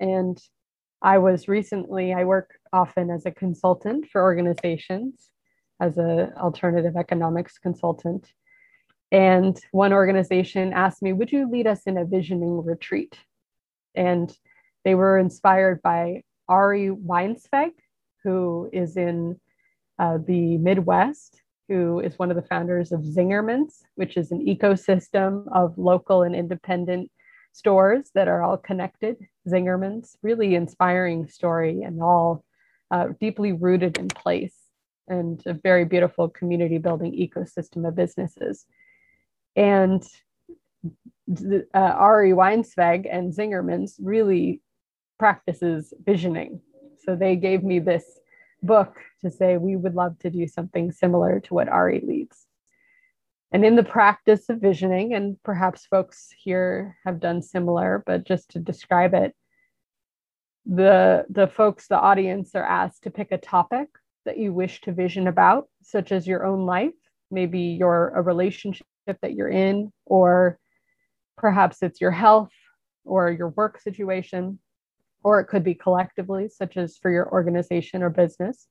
And 0.00 0.42
I 1.02 1.18
was 1.18 1.46
recently, 1.46 2.12
I 2.14 2.24
work 2.24 2.58
often 2.72 3.10
as 3.10 3.26
a 3.26 3.30
consultant 3.30 4.08
for 4.10 4.22
organizations, 4.22 5.30
as 5.80 5.98
an 5.98 6.32
alternative 6.36 6.96
economics 6.96 7.58
consultant. 7.58 8.32
And 9.10 9.60
one 9.72 9.92
organization 9.92 10.72
asked 10.72 11.02
me, 11.02 11.12
Would 11.12 11.32
you 11.32 11.50
lead 11.50 11.66
us 11.66 11.82
in 11.82 11.98
a 11.98 12.04
visioning 12.04 12.64
retreat? 12.64 13.18
And 13.94 14.34
they 14.84 14.94
were 14.94 15.18
inspired 15.18 15.82
by 15.82 16.22
Ari 16.48 16.90
Weinzweig, 16.90 17.72
who 18.24 18.70
is 18.72 18.96
in 18.96 19.38
uh, 19.98 20.18
the 20.26 20.56
Midwest, 20.58 21.41
who 21.68 22.00
is 22.00 22.18
one 22.18 22.30
of 22.30 22.36
the 22.36 22.42
founders 22.42 22.92
of 22.92 23.00
Zingerman's, 23.00 23.84
which 23.94 24.16
is 24.16 24.30
an 24.30 24.44
ecosystem 24.46 25.46
of 25.54 25.78
local 25.78 26.22
and 26.22 26.34
independent 26.34 27.10
stores 27.52 28.10
that 28.14 28.28
are 28.28 28.42
all 28.42 28.56
connected. 28.56 29.16
Zingerman's, 29.48 30.16
really 30.22 30.54
inspiring 30.54 31.26
story 31.28 31.82
and 31.82 32.02
all 32.02 32.44
uh, 32.90 33.08
deeply 33.20 33.52
rooted 33.52 33.98
in 33.98 34.08
place 34.08 34.56
and 35.08 35.42
a 35.46 35.54
very 35.54 35.84
beautiful 35.84 36.28
community 36.28 36.78
building 36.78 37.12
ecosystem 37.12 37.86
of 37.86 37.96
businesses. 37.96 38.66
And 39.56 40.02
uh, 41.74 41.78
Ari 41.78 42.32
Weinzweig 42.32 43.06
and 43.10 43.32
Zingerman's 43.32 43.96
really 44.00 44.60
practices 45.18 45.92
visioning. 46.04 46.60
So 47.04 47.16
they 47.16 47.36
gave 47.36 47.62
me 47.62 47.78
this 47.78 48.04
book 48.62 48.96
to 49.20 49.30
say, 49.30 49.56
we 49.56 49.76
would 49.76 49.94
love 49.94 50.18
to 50.20 50.30
do 50.30 50.46
something 50.46 50.92
similar 50.92 51.40
to 51.40 51.54
what 51.54 51.68
Ari 51.68 52.02
leads. 52.06 52.46
And 53.52 53.64
in 53.64 53.76
the 53.76 53.84
practice 53.84 54.48
of 54.48 54.60
visioning, 54.60 55.12
and 55.12 55.36
perhaps 55.42 55.86
folks 55.86 56.30
here 56.36 56.96
have 57.04 57.20
done 57.20 57.42
similar, 57.42 58.02
but 58.06 58.24
just 58.24 58.50
to 58.50 58.58
describe 58.58 59.12
it, 59.12 59.34
the, 60.64 61.26
the 61.28 61.48
folks, 61.48 61.88
the 61.88 61.98
audience 61.98 62.54
are 62.54 62.64
asked 62.64 63.02
to 63.02 63.10
pick 63.10 63.30
a 63.30 63.38
topic 63.38 63.88
that 64.24 64.38
you 64.38 64.52
wish 64.52 64.80
to 64.82 64.92
vision 64.92 65.26
about, 65.26 65.68
such 65.82 66.12
as 66.12 66.26
your 66.26 66.46
own 66.46 66.64
life, 66.64 66.94
maybe 67.30 67.60
your 67.60 68.10
a 68.10 68.22
relationship 68.22 68.86
that 69.20 69.34
you're 69.34 69.48
in, 69.48 69.92
or 70.06 70.58
perhaps 71.36 71.82
it's 71.82 72.00
your 72.00 72.12
health 72.12 72.52
or 73.04 73.30
your 73.30 73.48
work 73.48 73.80
situation. 73.80 74.58
Or 75.24 75.40
it 75.40 75.46
could 75.46 75.64
be 75.64 75.74
collectively, 75.74 76.48
such 76.48 76.76
as 76.76 76.96
for 76.98 77.10
your 77.10 77.30
organization 77.30 78.02
or 78.02 78.10
business. 78.10 78.66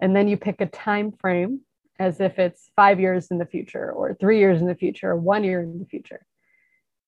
And 0.00 0.14
then 0.14 0.28
you 0.28 0.36
pick 0.36 0.60
a 0.60 0.66
time 0.66 1.12
frame 1.12 1.60
as 1.98 2.20
if 2.20 2.38
it's 2.38 2.70
five 2.76 3.00
years 3.00 3.28
in 3.30 3.38
the 3.38 3.46
future, 3.46 3.90
or 3.90 4.14
three 4.14 4.38
years 4.38 4.60
in 4.60 4.66
the 4.66 4.74
future, 4.74 5.12
or 5.12 5.16
one 5.16 5.44
year 5.44 5.60
in 5.62 5.78
the 5.78 5.86
future. 5.86 6.26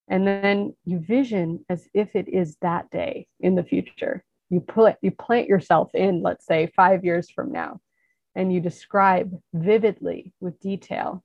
And 0.09 0.27
then 0.27 0.75
you 0.87 0.99
vision 0.99 1.65
as 1.69 1.87
if 1.93 2.17
it 2.17 2.29
is 2.29 2.57
that 2.63 2.91
day 2.91 3.27
in 3.41 3.55
the 3.55 3.63
future. 3.63 4.25
You 4.49 4.61
put 4.61 4.97
you 5.03 5.11
plant 5.11 5.47
yourself 5.47 5.91
in, 5.95 6.23
let's 6.23 6.47
say, 6.47 6.73
five 6.75 7.05
years 7.05 7.31
from 7.31 7.53
now, 7.53 7.81
and 8.35 8.51
you 8.51 8.61
describe 8.61 9.31
vividly 9.53 10.33
with 10.41 10.59
detail 10.61 11.23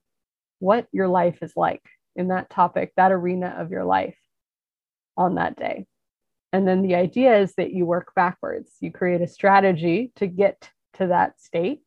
what 0.60 0.88
your 0.91 1.08
life 1.08 1.38
is 1.41 1.53
like 1.55 1.84
in 2.17 2.27
that 2.27 2.50
topic, 2.50 2.91
that 2.98 3.13
arena 3.13 3.55
of 3.58 3.72
your 3.72 3.86
life 3.86 4.17
on 5.15 5.36
that 5.36 5.55
day. 5.55 5.86
And 6.53 6.67
then 6.67 6.83
the 6.83 6.93
idea 6.93 7.36
is 7.39 7.55
that 7.55 7.74
you 7.74 7.88
work 7.88 8.13
backwards. 8.15 8.72
You 8.79 8.91
create 8.91 9.22
a 9.22 9.27
strategy 9.27 10.12
to 10.17 10.27
get 10.27 10.69
to 10.93 11.07
that 11.07 11.41
state 11.41 11.81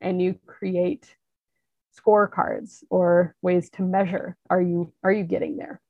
and 0.00 0.20
you 0.20 0.34
create 0.44 1.14
scorecards 1.96 2.82
or 2.90 3.36
ways 3.42 3.70
to 3.70 3.82
measure 3.82 4.36
are 4.50 4.60
you 4.60 4.92
are 5.04 5.12
you 5.12 5.24
getting 5.24 5.56
there? 5.56 5.80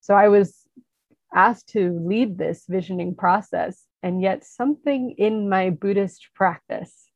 So 0.00 0.14
i 0.14 0.28
was 0.28 0.66
asked 1.34 1.68
to 1.70 1.98
lead 2.02 2.36
this 2.36 2.64
visioning 2.68 3.14
process 3.14 3.86
and 4.02 4.20
yet 4.20 4.44
something 4.44 5.14
in 5.16 5.48
my 5.48 5.70
buddhist 5.70 6.28
practice 6.34 7.06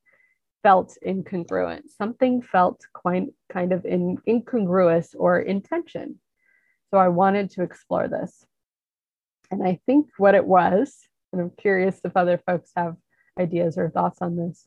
felt 0.63 0.97
incongruent. 1.07 1.83
Something 1.97 2.41
felt 2.41 2.87
quite 2.95 3.29
kind 3.53 3.73
of 3.73 3.85
in, 3.85 4.17
incongruous 4.27 5.15
or 5.15 5.41
intention 5.41 6.19
so 6.91 6.99
i 6.99 7.09
wanted 7.09 7.51
to 7.51 7.63
explore 7.63 8.09
this 8.09 8.47
and 9.51 9.63
I 9.63 9.81
think 9.87 10.09
what 10.19 10.35
it 10.35 10.47
was, 10.47 10.97
and 11.33 11.41
I'm 11.41 11.53
curious 11.59 12.01
if 12.05 12.17
other 12.17 12.39
folks 12.47 12.71
have 12.77 12.97
ideas 13.39 13.79
or 13.79 13.91
thoughts 13.91 14.19
on 14.21 14.37
this, 14.37 14.67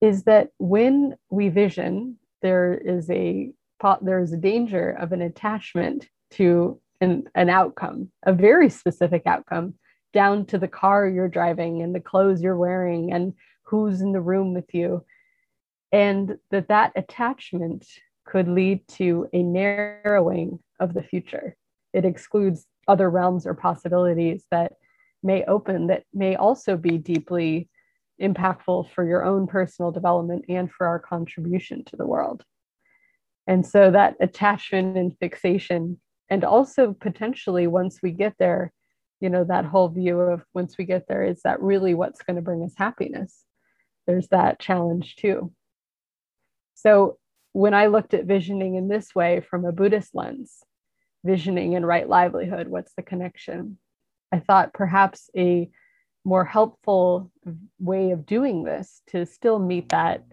is 0.00 0.24
that 0.24 0.48
when 0.58 1.16
we 1.30 1.48
vision, 1.48 2.16
there 2.42 2.74
is 2.74 3.10
a 3.10 3.52
there 4.00 4.20
is 4.20 4.32
a 4.32 4.36
danger 4.36 4.90
of 4.90 5.10
an 5.10 5.20
attachment 5.20 6.08
to 6.30 6.80
an, 7.00 7.24
an 7.34 7.50
outcome, 7.50 8.12
a 8.24 8.32
very 8.32 8.70
specific 8.70 9.22
outcome, 9.26 9.74
down 10.12 10.46
to 10.46 10.58
the 10.58 10.68
car 10.68 11.08
you're 11.08 11.28
driving 11.28 11.82
and 11.82 11.92
the 11.94 12.00
clothes 12.00 12.42
you're 12.42 12.56
wearing 12.56 13.12
and 13.12 13.34
who's 13.64 14.00
in 14.00 14.12
the 14.12 14.20
room 14.20 14.54
with 14.54 14.72
you. 14.72 15.04
And 15.90 16.36
that 16.50 16.68
that 16.68 16.92
attachment 16.94 17.86
could 18.24 18.48
lead 18.48 18.86
to 18.88 19.28
a 19.32 19.42
narrowing 19.42 20.60
of 20.78 20.94
the 20.94 21.02
future. 21.02 21.56
It 21.92 22.04
excludes 22.04 22.66
other 22.88 23.08
realms 23.08 23.46
or 23.46 23.54
possibilities 23.54 24.44
that 24.50 24.72
may 25.22 25.44
open 25.44 25.86
that 25.86 26.04
may 26.12 26.34
also 26.36 26.76
be 26.76 26.98
deeply 26.98 27.68
impactful 28.20 28.90
for 28.90 29.04
your 29.04 29.24
own 29.24 29.46
personal 29.46 29.90
development 29.90 30.44
and 30.48 30.70
for 30.70 30.86
our 30.86 30.98
contribution 30.98 31.84
to 31.84 31.96
the 31.96 32.06
world. 32.06 32.44
And 33.46 33.66
so 33.66 33.90
that 33.90 34.16
attachment 34.20 34.96
and 34.96 35.16
fixation, 35.18 36.00
and 36.28 36.44
also 36.44 36.92
potentially 36.92 37.66
once 37.66 37.98
we 38.02 38.12
get 38.12 38.34
there, 38.38 38.72
you 39.20 39.28
know, 39.28 39.44
that 39.44 39.64
whole 39.64 39.88
view 39.88 40.20
of 40.20 40.42
once 40.54 40.76
we 40.78 40.84
get 40.84 41.06
there, 41.08 41.22
is 41.24 41.42
that 41.42 41.60
really 41.60 41.94
what's 41.94 42.22
going 42.22 42.36
to 42.36 42.42
bring 42.42 42.62
us 42.62 42.74
happiness? 42.76 43.44
There's 44.06 44.28
that 44.28 44.58
challenge 44.58 45.16
too. 45.16 45.52
So 46.74 47.18
when 47.52 47.74
I 47.74 47.86
looked 47.86 48.14
at 48.14 48.24
visioning 48.24 48.76
in 48.76 48.88
this 48.88 49.14
way 49.14 49.40
from 49.40 49.64
a 49.64 49.72
Buddhist 49.72 50.14
lens, 50.14 50.62
visioning 51.24 51.74
and 51.74 51.86
right 51.86 52.08
livelihood? 52.08 52.68
What's 52.68 52.94
the 52.94 53.02
connection? 53.02 53.78
I 54.32 54.40
thought 54.40 54.72
perhaps 54.72 55.30
a 55.36 55.70
more 56.24 56.44
helpful 56.44 57.30
way 57.78 58.12
of 58.12 58.26
doing 58.26 58.64
this 58.64 59.02
to 59.08 59.26
still 59.26 59.58
meet 59.58 59.88
that 59.90 60.24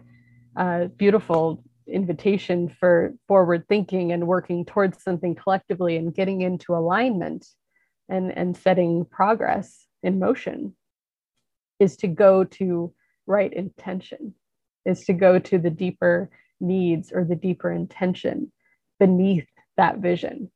uh, 0.56 0.86
beautiful 0.86 1.62
invitation 1.86 2.68
for 2.68 3.14
forward 3.26 3.66
thinking 3.68 4.12
and 4.12 4.26
working 4.26 4.64
towards 4.64 5.02
something 5.02 5.34
collectively 5.34 5.96
and 5.96 6.14
getting 6.14 6.42
into 6.42 6.74
alignment 6.74 7.46
and, 8.08 8.36
and 8.36 8.56
setting 8.56 9.04
progress 9.04 9.86
in 10.02 10.18
motion 10.18 10.74
is 11.78 11.96
to 11.96 12.08
go 12.08 12.44
to 12.44 12.92
right 13.26 13.52
intention, 13.52 14.34
is 14.84 15.04
to 15.04 15.12
go 15.12 15.38
to 15.38 15.58
the 15.58 15.70
deeper 15.70 16.30
needs 16.60 17.10
or 17.12 17.24
the 17.24 17.36
deeper 17.36 17.72
intention 17.72 18.52
beneath 18.98 19.46
that 19.76 19.98
vision. 19.98 20.50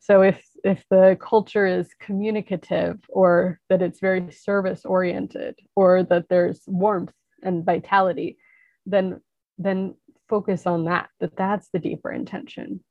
So 0.00 0.22
if 0.22 0.42
if 0.64 0.84
the 0.90 1.16
culture 1.20 1.66
is 1.66 1.94
communicative 2.00 2.98
or 3.08 3.60
that 3.68 3.82
it's 3.82 4.00
very 4.00 4.30
service 4.32 4.84
oriented 4.84 5.58
or 5.76 6.02
that 6.04 6.28
there's 6.28 6.62
warmth 6.66 7.12
and 7.42 7.64
vitality, 7.64 8.38
then 8.86 9.20
then 9.58 9.94
focus 10.28 10.66
on 10.66 10.84
that, 10.84 11.10
that 11.18 11.36
that's 11.36 11.68
the 11.72 11.78
deeper 11.78 12.10
intention, 12.10 12.82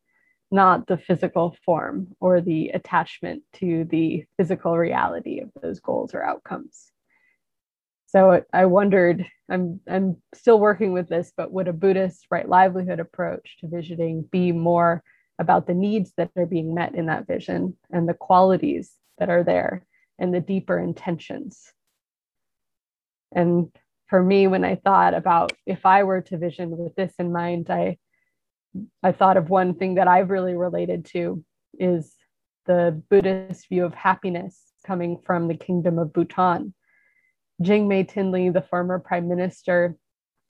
not 0.52 0.86
the 0.86 0.98
physical 0.98 1.56
form 1.66 2.10
or 2.20 2.42
the 2.42 2.70
attachment 2.70 3.42
to 3.54 3.86
the 3.90 4.26
physical 4.38 4.78
reality 4.78 5.40
of 5.40 5.50
those 5.62 5.80
goals 5.80 6.14
or 6.14 6.24
outcomes. 6.24 6.92
So 8.08 8.44
I 8.54 8.66
wondered, 8.66 9.26
I'm 9.50 9.80
I'm 9.88 10.18
still 10.36 10.60
working 10.60 10.94
with 10.94 11.10
this, 11.10 11.32
but 11.36 11.52
would 11.52 11.68
a 11.68 11.74
Buddhist 11.74 12.28
right 12.30 12.48
livelihood 12.48 13.00
approach 13.00 13.58
to 13.60 13.68
visioning 13.68 14.28
be 14.32 14.52
more 14.52 15.04
about 15.40 15.66
the 15.66 15.74
needs 15.74 16.12
that 16.18 16.30
are 16.38 16.46
being 16.46 16.76
met 16.76 16.94
in 16.94 17.08
that 17.08 17.26
vision 17.26 17.76
and 17.92 18.08
the 18.08 18.14
qualities 18.14 18.92
that 19.18 19.30
are 19.30 19.44
there 19.44 19.86
and 20.20 20.34
the 20.34 20.42
deeper 20.42 20.78
intentions. 20.78 21.72
And 23.32 23.72
for 24.08 24.22
me, 24.22 24.48
when 24.48 24.66
I 24.66 24.76
thought 24.76 25.14
about 25.14 25.54
if 25.66 25.86
I 25.86 26.04
were 26.04 26.22
to 26.22 26.38
vision 26.38 26.72
with 26.72 26.96
this 26.96 27.14
in 27.18 27.32
mind, 27.32 27.70
I 27.70 27.98
I 29.02 29.14
thought 29.14 29.38
of 29.38 29.50
one 29.50 29.76
thing 29.76 29.96
that 29.96 30.08
I've 30.08 30.30
really 30.30 30.56
related 30.56 31.06
to 31.06 31.44
is 31.80 32.14
the 32.66 33.02
Buddhist 33.10 33.68
view 33.70 33.86
of 33.86 33.94
happiness 33.96 34.62
coming 34.86 35.18
from 35.26 35.48
the 35.48 35.58
kingdom 35.58 35.98
of 35.98 36.14
Bhutan. 36.14 36.74
Jigme 37.62 38.10
Thinley, 38.10 38.54
the 38.54 38.62
former 38.62 39.00
prime 39.00 39.28
minister, 39.28 39.96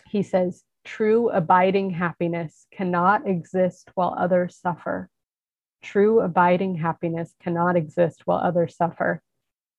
he 0.07 0.21
says, 0.23 0.63
True 0.83 1.29
abiding 1.29 1.91
happiness 1.91 2.65
cannot 2.71 3.27
exist 3.27 3.91
while 3.95 4.15
others 4.17 4.55
suffer. 4.55 5.09
True 5.81 6.21
abiding 6.21 6.75
happiness 6.75 7.35
cannot 7.41 7.75
exist 7.75 8.25
while 8.25 8.39
others 8.39 8.75
suffer 8.75 9.21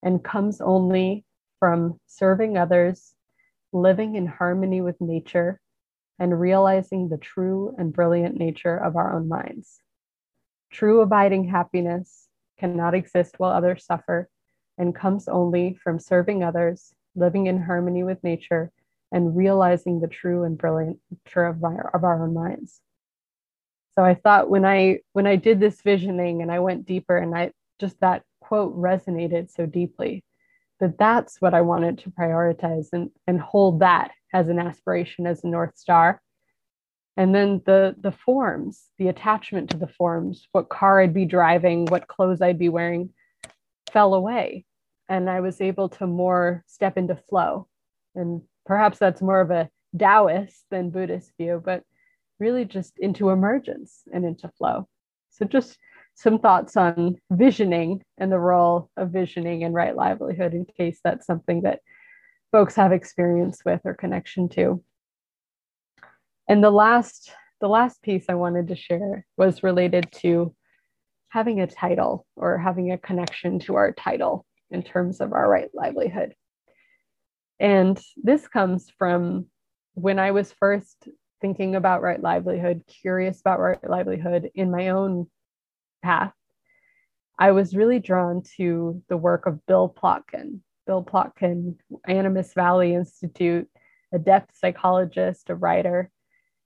and 0.03 0.25
comes 0.25 0.61
only 0.61 1.25
from 1.59 2.01
serving 2.07 2.57
others, 2.57 3.15
living 3.73 4.15
in 4.15 4.27
harmony 4.27 4.81
with 4.81 5.01
nature, 5.01 5.61
and 6.19 6.41
realizing 6.41 7.09
the 7.09 7.19
true 7.19 7.75
and 7.79 7.93
brilliant 7.93 8.37
nature 8.37 8.77
of 8.77 8.97
our 8.97 9.15
own 9.15 9.29
minds. 9.29 9.81
True 10.71 11.01
abiding 11.01 11.45
happiness 11.45 12.29
cannot 12.59 12.95
exist 12.95 13.39
while 13.39 13.53
others 13.53 13.85
suffer 13.85 14.29
and 14.79 14.95
comes 14.95 15.29
only 15.29 15.75
from 15.83 15.99
serving 15.99 16.43
others, 16.45 16.95
living 17.15 17.47
in 17.47 17.63
harmony 17.63 18.03
with 18.03 18.23
nature, 18.23 18.71
and 19.13 19.37
realizing 19.37 20.01
the 20.01 20.09
true 20.09 20.45
and 20.45 20.59
brilliant 20.59 20.99
nature 21.11 21.45
of 21.47 21.63
our, 21.65 21.91
of 21.95 22.05
our 22.05 22.25
own 22.25 22.35
minds. 22.35 22.81
So 23.95 24.05
I 24.05 24.15
thought 24.15 24.51
when 24.51 24.65
I 24.65 25.01
when 25.13 25.27
I 25.27 25.37
did 25.37 25.61
this 25.61 25.83
visioning 25.83 26.43
and 26.43 26.51
I 26.51 26.61
went 26.61 26.87
deeper 26.87 27.17
and 27.17 27.37
I 27.37 27.53
just 27.81 28.01
that 28.01 28.23
quote 28.41 28.77
resonated 28.77 29.51
so 29.51 29.67
deeply 29.67 30.25
that 30.79 30.97
that's 30.97 31.41
what 31.41 31.55
I 31.55 31.61
wanted 31.61 31.99
to 31.99 32.11
prioritize 32.11 32.89
and, 32.93 33.11
and 33.27 33.41
hold 33.41 33.81
that 33.81 34.13
as 34.33 34.49
an 34.49 34.59
aspiration 34.59 35.27
as 35.27 35.45
a 35.45 35.49
North 35.49 35.77
Star. 35.77 36.23
And 37.17 37.35
then 37.35 37.61
the 37.67 37.97
the 38.01 38.13
forms, 38.13 38.87
the 38.97 39.09
attachment 39.09 39.71
to 39.71 39.77
the 39.77 39.89
forms, 39.89 40.49
what 40.53 40.69
car 40.69 41.01
I'd 41.01 41.13
be 41.13 41.27
driving, 41.27 41.87
what 41.87 42.09
clothes 42.09 42.41
I'd 42.41 42.59
be 42.59 42.69
wearing 42.69 43.11
fell 43.93 44.15
away. 44.15 44.65
And 45.09 45.29
I 45.29 45.41
was 45.41 45.61
able 45.61 45.89
to 45.91 46.07
more 46.07 46.65
step 46.69 46.97
into 46.97 47.17
flow 47.17 47.67
and 48.15 48.43
perhaps 48.67 48.99
that's 48.99 49.23
more 49.23 49.41
of 49.41 49.51
a 49.51 49.69
Taoist 49.97 50.65
than 50.71 50.91
Buddhist 50.91 51.33
view, 51.37 51.61
but 51.65 51.83
really 52.39 52.65
just 52.65 52.99
into 52.99 53.31
emergence 53.31 54.03
and 54.13 54.25
into 54.25 54.49
flow. 54.57 54.89
So, 55.31 55.45
just 55.45 55.79
some 56.15 56.39
thoughts 56.39 56.77
on 56.77 57.17
visioning 57.31 58.03
and 58.19 58.31
the 58.31 58.39
role 58.39 58.91
of 58.97 59.11
visioning 59.11 59.65
and 59.65 59.75
right 59.75 59.97
livelihood 59.97 60.55
in 60.55 60.67
case 60.67 61.01
that's 61.03 61.27
something 61.27 61.63
that 61.63 61.81
folks 62.53 62.75
have 62.77 62.93
experience 62.93 63.63
with 63.65 63.81
or 63.85 63.95
connection 63.95 64.49
to. 64.51 64.83
And 66.49 66.63
the 66.63 66.71
last 66.71 67.33
the 67.61 67.69
last 67.69 68.03
piece 68.03 68.25
I 68.29 68.35
wanted 68.35 68.69
to 68.69 68.77
share 68.77 69.27
was 69.37 69.63
related 69.63 70.11
to 70.23 70.55
having 71.29 71.61
a 71.61 71.67
title 71.67 72.27
or 72.35 72.59
having 72.59 72.91
a 72.91 72.99
connection 72.99 73.59
to 73.61 73.77
our 73.77 73.93
title 73.93 74.47
in 74.71 74.83
terms 74.83 75.21
of 75.21 75.33
our 75.33 75.49
right 75.49 75.69
livelihood. 75.75 76.35
And 77.61 78.01
this 78.17 78.49
comes 78.49 78.91
from 78.99 79.47
when 79.95 80.19
I 80.19 80.31
was 80.31 80.51
first 80.51 81.09
thinking 81.43 81.77
about 81.77 82.03
right 82.03 82.21
livelihood, 82.21 82.83
curious 82.87 83.41
about 83.41 83.61
right 83.61 83.79
livelihood 83.89 84.51
in 84.55 84.71
my 84.71 84.89
own 84.89 85.27
path. 86.03 86.33
I 87.39 87.53
was 87.53 87.77
really 87.77 88.01
drawn 88.01 88.43
to 88.57 89.03
the 89.09 89.17
work 89.17 89.47
of 89.47 89.65
Bill 89.67 89.95
Plotkin. 89.95 90.61
Bill 90.87 91.05
Plotkin, 91.05 91.77
Animas 92.07 92.55
Valley 92.55 92.95
Institute, 92.95 93.69
a 94.13 94.19
depth 94.19 94.57
psychologist, 94.57 95.51
a 95.51 95.55
writer. 95.55 96.11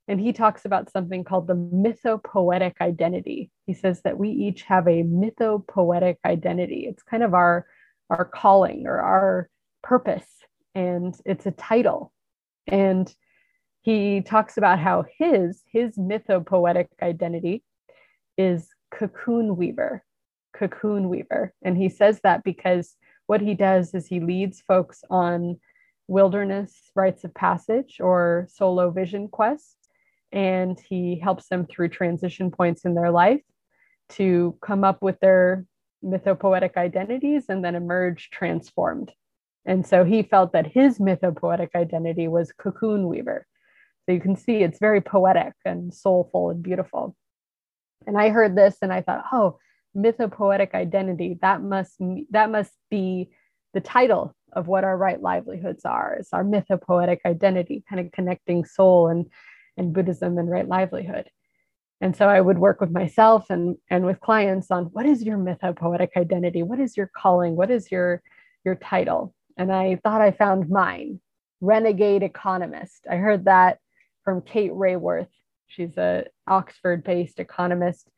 And 0.07 0.19
he 0.19 0.33
talks 0.33 0.65
about 0.65 0.91
something 0.91 1.23
called 1.23 1.47
the 1.47 1.55
mythopoetic 1.55 2.73
identity. 2.79 3.51
He 3.65 3.73
says 3.73 4.01
that 4.03 4.17
we 4.17 4.29
each 4.29 4.63
have 4.63 4.87
a 4.87 5.03
mythopoetic 5.03 6.17
identity. 6.25 6.87
It's 6.89 7.03
kind 7.03 7.23
of 7.23 7.33
our, 7.33 7.65
our 8.09 8.25
calling 8.25 8.85
or 8.87 8.99
our 8.99 9.49
purpose, 9.83 10.27
and 10.75 11.17
it's 11.25 11.45
a 11.45 11.51
title. 11.51 12.11
And 12.67 13.13
he 13.81 14.21
talks 14.21 14.57
about 14.57 14.79
how 14.79 15.05
his, 15.17 15.63
his 15.71 15.97
mythopoetic 15.97 16.87
identity 17.01 17.63
is 18.37 18.67
cocoon 18.91 19.55
weaver, 19.55 20.03
cocoon 20.53 21.09
weaver. 21.09 21.53
And 21.63 21.77
he 21.77 21.89
says 21.89 22.19
that 22.23 22.43
because 22.43 22.95
what 23.27 23.41
he 23.41 23.55
does 23.55 23.93
is 23.93 24.05
he 24.05 24.19
leads 24.19 24.61
folks 24.61 25.03
on 25.09 25.59
wilderness 26.07 26.91
rites 26.95 27.23
of 27.23 27.33
passage 27.33 27.97
or 27.99 28.47
solo 28.51 28.91
vision 28.91 29.27
quests. 29.27 29.77
And 30.31 30.79
he 30.79 31.19
helps 31.19 31.47
them 31.47 31.65
through 31.65 31.89
transition 31.89 32.51
points 32.51 32.85
in 32.85 32.93
their 32.95 33.11
life 33.11 33.41
to 34.09 34.57
come 34.61 34.83
up 34.83 35.01
with 35.01 35.19
their 35.19 35.65
mythopoetic 36.03 36.75
identities 36.75 37.45
and 37.49 37.63
then 37.63 37.75
emerge 37.75 38.29
transformed. 38.31 39.11
And 39.65 39.85
so 39.85 40.03
he 40.03 40.23
felt 40.23 40.53
that 40.53 40.67
his 40.67 40.99
mythopoetic 40.99 41.69
identity 41.75 42.27
was 42.27 42.51
cocoon 42.51 43.07
weaver. 43.07 43.47
So 44.05 44.11
you 44.11 44.21
can 44.21 44.35
see 44.35 44.57
it's 44.57 44.79
very 44.79 45.01
poetic 45.01 45.53
and 45.65 45.93
soulful 45.93 46.51
and 46.51 46.61
beautiful. 46.61 47.15
And 48.05 48.17
I 48.17 48.29
heard 48.29 48.55
this 48.55 48.77
and 48.81 48.93
I 48.93 49.01
thought, 49.01 49.25
oh, 49.31 49.57
mythopoetic 49.95 50.73
identity, 50.73 51.39
that 51.41 51.61
must 51.61 51.95
that 52.29 52.51
must 52.51 52.73
be 52.91 53.29
the 53.73 53.81
title 53.81 54.35
of 54.53 54.67
what 54.67 54.83
our 54.83 54.97
right 54.97 55.21
livelihoods 55.21 55.85
are. 55.85 56.15
It's 56.19 56.33
our 56.33 56.43
mythopoetic 56.43 57.19
identity, 57.25 57.83
kind 57.89 58.05
of 58.05 58.11
connecting 58.11 58.63
soul 58.63 59.09
and, 59.09 59.25
and 59.77 59.93
Buddhism 59.93 60.37
and 60.37 60.49
right 60.49 60.67
livelihood. 60.67 61.29
And 62.01 62.15
so 62.15 62.27
I 62.27 62.39
would 62.39 62.57
work 62.57 62.79
with 62.79 62.91
myself 62.91 63.49
and, 63.49 63.75
and 63.89 64.05
with 64.05 64.19
clients 64.21 64.71
on 64.71 64.85
what 64.85 65.05
is 65.05 65.23
your 65.23 65.37
mythopoetic 65.37 66.09
identity? 66.15 66.63
What 66.63 66.79
is 66.79 66.95
your 66.95 67.09
calling? 67.15 67.55
What 67.55 67.69
is 67.69 67.91
your, 67.91 68.21
your 68.63 68.75
title? 68.75 69.34
And 69.57 69.71
I 69.71 69.97
thought 70.03 70.21
I 70.21 70.31
found 70.31 70.69
mine, 70.69 71.19
renegade 71.61 72.23
economist. 72.23 73.05
I 73.09 73.15
heard 73.17 73.45
that 73.45 73.79
from 74.23 74.41
Kate 74.41 74.71
Raworth. 74.73 75.29
She's 75.67 75.97
a 75.97 76.25
Oxford-based 76.47 77.39
economist. 77.39 78.09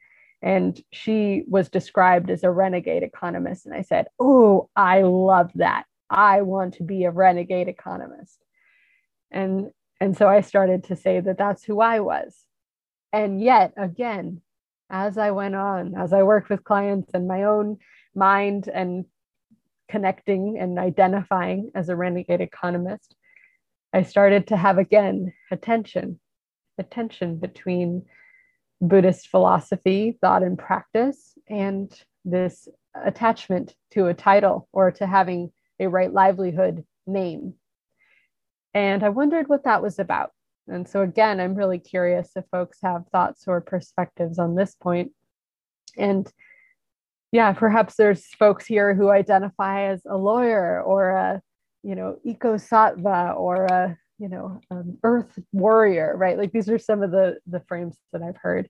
And 0.41 0.79
she 0.91 1.43
was 1.47 1.69
described 1.69 2.29
as 2.29 2.43
a 2.43 2.51
renegade 2.51 3.03
economist. 3.03 3.65
And 3.65 3.73
i 3.75 3.81
said 3.81 4.07
oh 4.19 4.69
i 4.75 5.01
love 5.01 5.51
that. 5.55 5.85
I 6.09 6.41
want 6.43 6.75
to 6.75 6.83
be 6.83 7.05
a 7.05 7.11
renegade 7.11 7.67
economist. 7.67 8.43
And 9.31 9.71
and 10.01 10.17
so 10.17 10.27
i 10.27 10.41
started 10.41 10.85
to 10.85 10.95
say 10.97 11.19
that 11.21 11.37
that's 11.39 11.63
who 11.63 11.81
i 11.81 11.99
was. 12.01 12.35
And 13.13 13.41
yet 13.41 13.73
again 13.77 14.41
as 14.91 15.17
i 15.17 15.31
went 15.31 15.55
on 15.55 15.95
as 15.95 16.13
i 16.13 16.23
worked 16.23 16.49
with 16.49 16.63
clients 16.65 17.11
and 17.13 17.27
my 17.27 17.43
own 17.43 17.77
mind 18.15 18.69
and 18.73 19.05
connecting 19.89 20.57
and 20.59 20.77
identifying 20.77 21.71
as 21.75 21.89
a 21.89 21.95
renegade 21.95 22.41
economist 22.41 23.15
i 23.93 24.03
started 24.03 24.47
to 24.47 24.57
have 24.57 24.77
again 24.77 25.33
a 25.51 25.57
tension, 25.57 26.19
a 26.77 26.83
tension 26.83 27.37
between 27.37 28.05
Buddhist 28.81 29.29
philosophy, 29.29 30.17
thought, 30.21 30.43
and 30.43 30.57
practice, 30.57 31.37
and 31.47 31.91
this 32.25 32.67
attachment 32.93 33.75
to 33.91 34.07
a 34.07 34.13
title 34.13 34.67
or 34.71 34.91
to 34.91 35.07
having 35.07 35.51
a 35.79 35.87
right 35.87 36.11
livelihood 36.11 36.85
name. 37.05 37.53
And 38.73 39.03
I 39.03 39.09
wondered 39.09 39.47
what 39.47 39.63
that 39.63 39.81
was 39.81 39.97
about. 39.97 40.31
And 40.67 40.87
so, 40.87 41.01
again, 41.01 41.39
I'm 41.39 41.55
really 41.55 41.79
curious 41.79 42.31
if 42.35 42.43
folks 42.51 42.79
have 42.83 43.07
thoughts 43.11 43.45
or 43.47 43.61
perspectives 43.61 44.37
on 44.37 44.55
this 44.55 44.75
point. 44.75 45.11
And 45.97 46.31
yeah, 47.31 47.53
perhaps 47.53 47.95
there's 47.95 48.25
folks 48.35 48.65
here 48.65 48.93
who 48.93 49.09
identify 49.09 49.89
as 49.89 50.01
a 50.05 50.17
lawyer 50.17 50.81
or 50.81 51.09
a, 51.11 51.41
you 51.83 51.95
know, 51.95 52.17
eco 52.23 52.55
sattva 52.55 53.35
or 53.37 53.65
a 53.65 53.97
you 54.19 54.29
know 54.29 54.59
um, 54.71 54.97
earth 55.03 55.37
warrior 55.51 56.15
right? 56.17 56.37
Like 56.37 56.51
these 56.51 56.69
are 56.69 56.79
some 56.79 57.03
of 57.03 57.11
the 57.11 57.37
the 57.45 57.61
frames 57.67 57.97
that 58.13 58.23
i've 58.23 58.37
heard. 58.37 58.67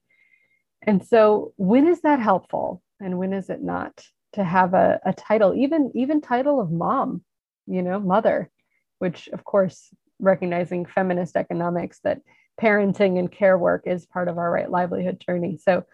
And 0.86 1.04
so 1.04 1.52
when 1.56 1.88
is 1.88 2.02
that 2.02 2.20
helpful 2.20 2.82
and 3.00 3.18
when 3.18 3.32
is 3.32 3.48
it 3.50 3.62
not 3.62 4.04
to 4.34 4.44
have 4.44 4.74
a, 4.74 5.00
a 5.06 5.12
title 5.12 5.54
even 5.54 5.90
even 5.94 6.20
title 6.20 6.60
of 6.60 6.70
mom 6.70 7.22
you 7.66 7.82
know 7.82 7.98
mother 7.98 8.50
which 8.98 9.28
of 9.28 9.42
course 9.44 9.88
recognizing 10.20 10.84
feminist 10.84 11.36
economics 11.36 12.00
that 12.04 12.20
parenting 12.60 13.18
and 13.18 13.30
care 13.30 13.56
work 13.56 13.84
is 13.86 14.06
part 14.06 14.28
of 14.28 14.38
our 14.38 14.50
right 14.50 14.70
livelihood 14.70 15.22
journey. 15.24 15.56
So 15.56 15.84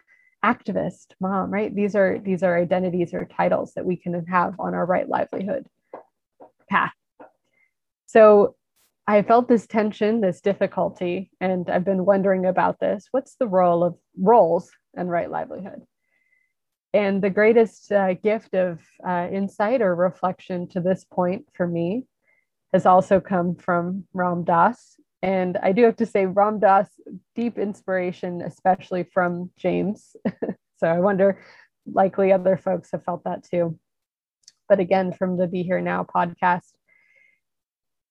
activist 0.44 1.14
mom 1.20 1.50
right 1.50 1.74
these 1.74 1.96
are 1.96 2.18
these 2.18 2.42
are 2.42 2.58
identities 2.58 3.14
or 3.14 3.24
titles 3.24 3.72
that 3.74 3.86
we 3.86 3.96
can 3.96 4.26
have 4.26 4.54
on 4.58 4.74
our 4.74 4.84
right 4.84 5.08
livelihood 5.08 5.66
path 6.68 6.92
so 8.06 8.54
I 9.06 9.22
felt 9.22 9.48
this 9.48 9.66
tension, 9.66 10.20
this 10.20 10.40
difficulty, 10.40 11.30
and 11.40 11.68
I've 11.68 11.84
been 11.84 12.06
wondering 12.06 12.46
about 12.46 12.80
this. 12.80 13.08
What's 13.10 13.36
the 13.36 13.46
role 13.46 13.84
of 13.84 13.96
roles 14.18 14.70
and 14.94 15.10
right 15.10 15.30
livelihood? 15.30 15.82
And 16.94 17.22
the 17.22 17.28
greatest 17.28 17.92
uh, 17.92 18.14
gift 18.14 18.54
of 18.54 18.80
uh, 19.06 19.28
insight 19.30 19.82
or 19.82 19.94
reflection 19.94 20.68
to 20.68 20.80
this 20.80 21.04
point 21.04 21.46
for 21.54 21.66
me 21.66 22.04
has 22.72 22.86
also 22.86 23.20
come 23.20 23.56
from 23.56 24.04
Ram 24.14 24.44
Dass. 24.44 24.96
And 25.24 25.56
I 25.62 25.72
do 25.72 25.84
have 25.84 25.96
to 25.96 26.06
say, 26.06 26.26
Ram 26.26 26.58
Dass, 26.58 26.86
deep 27.34 27.56
inspiration, 27.56 28.42
especially 28.42 29.04
from 29.04 29.50
James. 29.56 30.14
so 30.76 30.86
I 30.86 31.00
wonder, 31.00 31.40
likely 31.90 32.30
other 32.30 32.58
folks 32.58 32.90
have 32.92 33.04
felt 33.04 33.24
that 33.24 33.42
too. 33.42 33.78
But 34.68 34.80
again, 34.80 35.14
from 35.14 35.38
the 35.38 35.46
Be 35.46 35.62
Here 35.62 35.80
Now 35.80 36.04
podcast, 36.04 36.72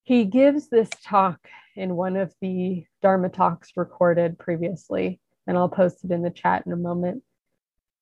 he 0.02 0.24
gives 0.24 0.68
this 0.68 0.90
talk 1.04 1.38
in 1.76 1.94
one 1.94 2.16
of 2.16 2.34
the 2.40 2.84
Dharma 3.00 3.28
talks 3.28 3.70
recorded 3.76 4.36
previously, 4.36 5.20
and 5.46 5.56
I'll 5.56 5.68
post 5.68 6.04
it 6.04 6.10
in 6.10 6.22
the 6.22 6.30
chat 6.30 6.66
in 6.66 6.72
a 6.72 6.76
moment. 6.76 7.22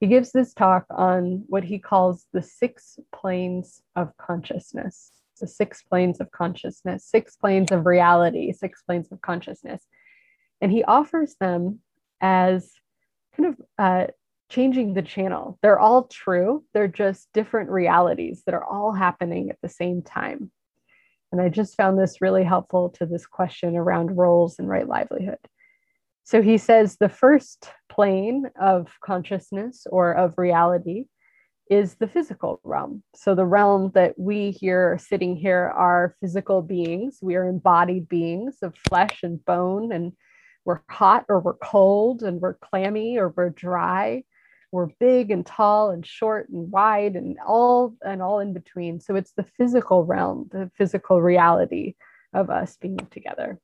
He 0.01 0.07
gives 0.07 0.33
this 0.33 0.55
talk 0.55 0.87
on 0.88 1.44
what 1.48 1.64
he 1.64 1.79
calls 1.79 2.25
the 2.33 2.40
six 2.40 2.98
planes 3.14 3.83
of 3.94 4.16
consciousness, 4.16 5.12
the 5.42 5.48
six 5.48 5.83
planes 5.83 6.20
of 6.20 6.31
consciousness, 6.31 7.05
six 7.05 7.37
planes 7.37 7.70
of 7.72 7.85
reality, 7.85 8.52
six 8.52 8.81
planes 8.83 9.12
of 9.12 9.20
consciousness. 9.20 9.85
And 10.62 10.72
he 10.72 10.85
offers 10.85 11.35
them 11.40 11.81
as 12.22 12.70
kind 13.37 13.48
of 13.48 13.57
uh, 13.76 14.07
changing 14.48 14.94
the 14.94 15.02
channel. 15.02 15.59
They're 15.61 15.81
all 15.81 16.05
true, 16.05 16.64
they're 16.72 16.88
just 16.88 17.28
different 17.35 17.68
realities 17.70 18.44
that 18.46 18.55
are 18.55 18.64
all 18.64 18.92
happening 18.92 19.50
at 19.50 19.59
the 19.61 19.68
same 19.68 20.00
time. 20.00 20.50
And 21.33 21.40
I 21.40 21.48
just 21.48 21.76
found 21.76 21.98
this 21.98 22.20
really 22.20 22.44
helpful 22.44 22.90
to 22.90 23.07
this 23.07 23.26
question 23.26 23.76
around 23.76 24.16
roles 24.16 24.59
and 24.59 24.68
right 24.68 24.87
livelihood. 24.87 25.38
So 26.24 26.40
he 26.40 26.57
says 26.57 26.96
the 26.96 27.09
first 27.09 27.68
plane 27.88 28.44
of 28.61 28.94
consciousness 29.05 29.87
or 29.90 30.12
of 30.12 30.35
reality 30.38 31.07
is 31.73 31.95
the 31.95 32.07
physical 32.07 32.61
realm. 32.65 33.03
So 33.15 33.35
the 33.35 33.47
realm 33.47 33.93
that 33.95 34.19
we 34.19 34.51
here 34.51 34.99
sitting 35.01 35.35
here 35.35 35.73
are 35.75 36.15
physical 36.21 36.61
beings. 36.61 37.21
We 37.23 37.35
are 37.37 37.49
embodied 37.49 38.11
beings 38.11 38.59
of 38.61 38.75
flesh 38.91 39.23
and 39.23 39.43
bone, 39.47 39.91
and 39.91 40.13
we're 40.67 40.83
hot 40.91 41.25
or 41.31 41.41
we're 41.41 41.55
cold, 41.55 42.25
and 42.25 42.43
we're 42.43 42.59
clammy 42.59 43.17
or 43.17 43.31
we're 43.31 43.49
dry. 43.49 44.23
We're 44.71 44.91
big 45.01 45.31
and 45.31 45.47
tall 45.47 45.93
and 45.93 46.05
short 46.05 46.51
and 46.51 46.71
wide 46.71 47.17
and 47.17 47.39
all 47.47 47.95
and 48.03 48.21
all 48.21 48.41
in 48.41 48.53
between. 48.53 49.01
So 49.01 49.17
it's 49.17 49.33
the 49.33 49.47
physical 49.57 50.05
realm 50.05 50.51
the 50.53 50.71
physical 50.77 51.23
reality 51.23 51.95
of 52.35 52.51
us 52.51 52.77
being 52.83 52.99
together. 53.11 53.59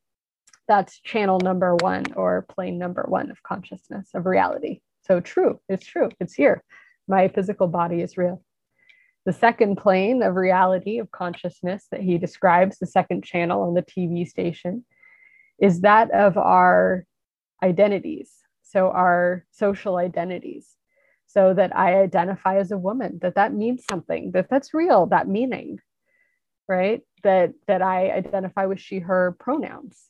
That's 0.67 0.99
channel 1.01 1.41
number 1.41 1.77
one 1.77 2.05
or 2.17 2.47
plane 2.49 2.79
number 2.79 3.05
one 3.07 3.31
of 3.31 3.43
consciousness 3.43 4.09
of 4.15 4.25
reality. 4.25 4.81
So 5.03 5.21
true 5.21 5.61
it's 5.69 5.85
true 5.85 6.09
it's 6.21 6.35
here 6.35 6.63
my 7.09 7.29
physical 7.29 7.69
body 7.69 8.01
is 8.01 8.17
real 8.17 8.43
the 9.27 9.33
second 9.33 9.77
plane 9.77 10.23
of 10.23 10.37
reality 10.37 10.99
of 10.99 11.11
consciousness 11.11 11.87
that 11.91 12.01
he 12.01 12.19
describes 12.19 12.79
the 12.79 12.87
second 12.87 13.25
channel 13.25 13.63
on 13.63 13.75
the 13.75 13.83
tv 13.83 14.27
station 14.27 14.85
is 15.61 15.81
that 15.81 16.11
of 16.13 16.37
our 16.37 17.05
identities 17.63 18.33
so 18.63 18.91
our 18.91 19.45
social 19.51 19.97
identities 19.97 20.77
so 21.29 21.53
that 21.53 21.77
I 21.77 22.01
identify 22.01 22.57
as 22.57 22.73
a 22.73 22.79
woman, 22.79 23.19
that 23.21 23.35
that 23.35 23.53
means 23.53 23.85
something, 23.89 24.33
that 24.33 24.49
that's 24.51 24.73
real, 24.73 25.07
that 25.07 25.29
meaning, 25.29 25.79
right? 26.67 27.03
That 27.23 27.53
that 27.67 27.83
I 27.83 28.11
identify 28.11 28.65
with 28.65 28.81
she, 28.81 28.99
her 29.01 29.37
pronouns, 29.39 30.09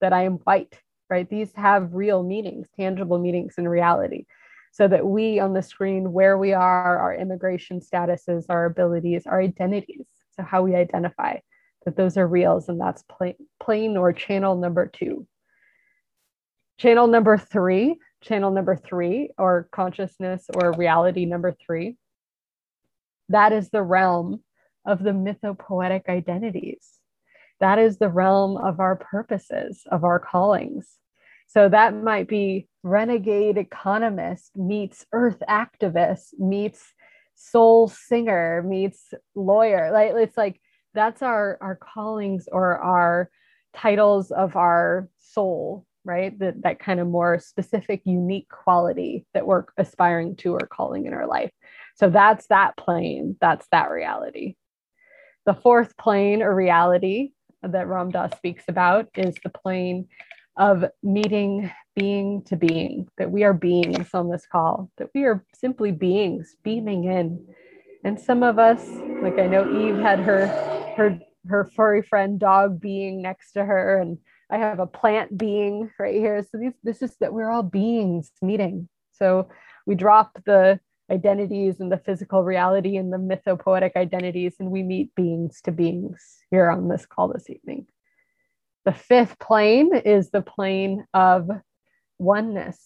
that 0.00 0.12
I 0.12 0.22
am 0.22 0.34
white, 0.44 0.78
right? 1.10 1.28
These 1.28 1.52
have 1.56 1.94
real 1.94 2.22
meanings, 2.22 2.68
tangible 2.78 3.18
meanings 3.18 3.54
in 3.58 3.66
reality. 3.68 4.24
So 4.72 4.88
that 4.88 5.06
we 5.06 5.38
on 5.38 5.52
the 5.52 5.62
screen, 5.62 6.12
where 6.12 6.38
we 6.38 6.52
are, 6.52 6.98
our 6.98 7.14
immigration 7.14 7.78
statuses, 7.80 8.46
our 8.48 8.64
abilities, 8.64 9.26
our 9.26 9.40
identities, 9.40 10.06
so 10.30 10.42
how 10.42 10.62
we 10.62 10.74
identify 10.74 11.36
that 11.84 11.96
those 11.96 12.16
are 12.16 12.26
reals, 12.26 12.68
and 12.68 12.80
that's 12.80 13.02
plane, 13.02 13.36
plane 13.60 13.96
or 13.96 14.12
channel 14.12 14.56
number 14.56 14.86
two. 14.86 15.26
Channel 16.78 17.06
number 17.06 17.36
three, 17.36 17.98
channel 18.22 18.50
number 18.50 18.74
three, 18.74 19.30
or 19.36 19.68
consciousness 19.72 20.46
or 20.54 20.72
reality 20.72 21.26
number 21.26 21.54
three, 21.64 21.96
that 23.28 23.52
is 23.52 23.68
the 23.70 23.82
realm 23.82 24.42
of 24.86 25.02
the 25.02 25.10
mythopoetic 25.10 26.08
identities. 26.08 26.88
That 27.60 27.78
is 27.78 27.98
the 27.98 28.08
realm 28.08 28.56
of 28.56 28.80
our 28.80 28.96
purposes, 28.96 29.82
of 29.90 30.02
our 30.02 30.18
callings. 30.18 30.88
So 31.52 31.68
that 31.68 31.94
might 31.94 32.28
be 32.28 32.66
renegade 32.82 33.58
economist 33.58 34.56
meets 34.56 35.04
earth 35.12 35.42
activist 35.48 36.38
meets 36.38 36.94
soul 37.34 37.88
singer 37.88 38.62
meets 38.66 39.12
lawyer. 39.34 39.90
Like 39.92 40.12
it's 40.14 40.36
like 40.38 40.60
that's 40.94 41.20
our 41.20 41.58
our 41.60 41.76
callings 41.76 42.48
or 42.50 42.78
our 42.78 43.30
titles 43.74 44.30
of 44.30 44.56
our 44.56 45.08
soul 45.18 45.86
right? 46.04 46.36
That 46.38 46.62
that 46.62 46.80
kind 46.80 47.00
of 47.00 47.06
more 47.06 47.38
specific 47.38 48.02
unique 48.04 48.48
quality 48.48 49.24
that 49.34 49.46
we're 49.46 49.64
aspiring 49.76 50.36
to 50.36 50.54
or 50.54 50.66
calling 50.66 51.06
in 51.06 51.14
our 51.14 51.26
life. 51.26 51.52
So 51.94 52.10
that's 52.10 52.46
that 52.48 52.76
plane. 52.76 53.36
That's 53.40 53.66
that 53.70 53.90
reality. 53.90 54.56
The 55.46 55.54
fourth 55.54 55.96
plane 55.96 56.42
or 56.42 56.54
reality 56.54 57.32
that 57.62 57.86
ram 57.86 58.10
dass 58.10 58.36
speaks 58.36 58.64
about 58.66 59.08
is 59.14 59.36
the 59.44 59.50
plane 59.50 60.08
of 60.56 60.84
meeting 61.02 61.70
being 61.94 62.42
to 62.44 62.56
being 62.56 63.06
that 63.18 63.30
we 63.30 63.44
are 63.44 63.52
beings 63.52 64.08
on 64.14 64.30
this 64.30 64.46
call 64.50 64.90
that 64.96 65.08
we 65.14 65.24
are 65.24 65.44
simply 65.54 65.92
beings 65.92 66.56
beaming 66.62 67.04
in. 67.04 67.44
And 68.04 68.18
some 68.18 68.42
of 68.42 68.58
us 68.58 68.88
like 69.22 69.38
i 69.38 69.46
know 69.46 69.64
eve 69.70 69.98
had 69.98 70.18
her 70.20 70.46
her 70.96 71.18
her 71.48 71.70
furry 71.76 72.02
friend 72.02 72.38
dog 72.38 72.80
being 72.80 73.22
next 73.22 73.52
to 73.52 73.64
her 73.64 74.00
and 74.00 74.18
i 74.50 74.56
have 74.56 74.78
a 74.78 74.86
plant 74.86 75.36
being 75.36 75.90
right 75.98 76.14
here. 76.14 76.42
So 76.42 76.58
these 76.58 76.72
this 76.82 77.02
is 77.02 77.16
that 77.20 77.32
we're 77.32 77.50
all 77.50 77.62
beings 77.62 78.30
meeting. 78.40 78.88
So 79.12 79.48
we 79.86 79.94
drop 79.94 80.38
the 80.46 80.80
identities 81.10 81.80
and 81.80 81.92
the 81.92 81.98
physical 81.98 82.42
reality 82.42 82.96
and 82.96 83.12
the 83.12 83.18
mythopoetic 83.18 83.96
identities 83.96 84.54
and 84.58 84.70
we 84.70 84.82
meet 84.82 85.14
beings 85.14 85.60
to 85.62 85.72
beings 85.72 86.38
here 86.50 86.70
on 86.70 86.88
this 86.88 87.04
call 87.04 87.28
this 87.28 87.50
evening 87.50 87.86
the 88.84 88.92
fifth 88.92 89.38
plane 89.38 89.94
is 89.94 90.30
the 90.30 90.42
plane 90.42 91.04
of 91.14 91.48
oneness 92.18 92.78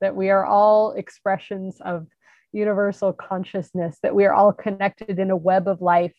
that 0.00 0.14
we 0.14 0.30
are 0.30 0.44
all 0.44 0.92
expressions 0.92 1.80
of 1.80 2.06
universal 2.52 3.12
consciousness 3.12 3.98
that 4.02 4.14
we 4.14 4.24
are 4.24 4.34
all 4.34 4.52
connected 4.52 5.18
in 5.18 5.30
a 5.30 5.36
web 5.36 5.66
of 5.66 5.80
life 5.80 6.14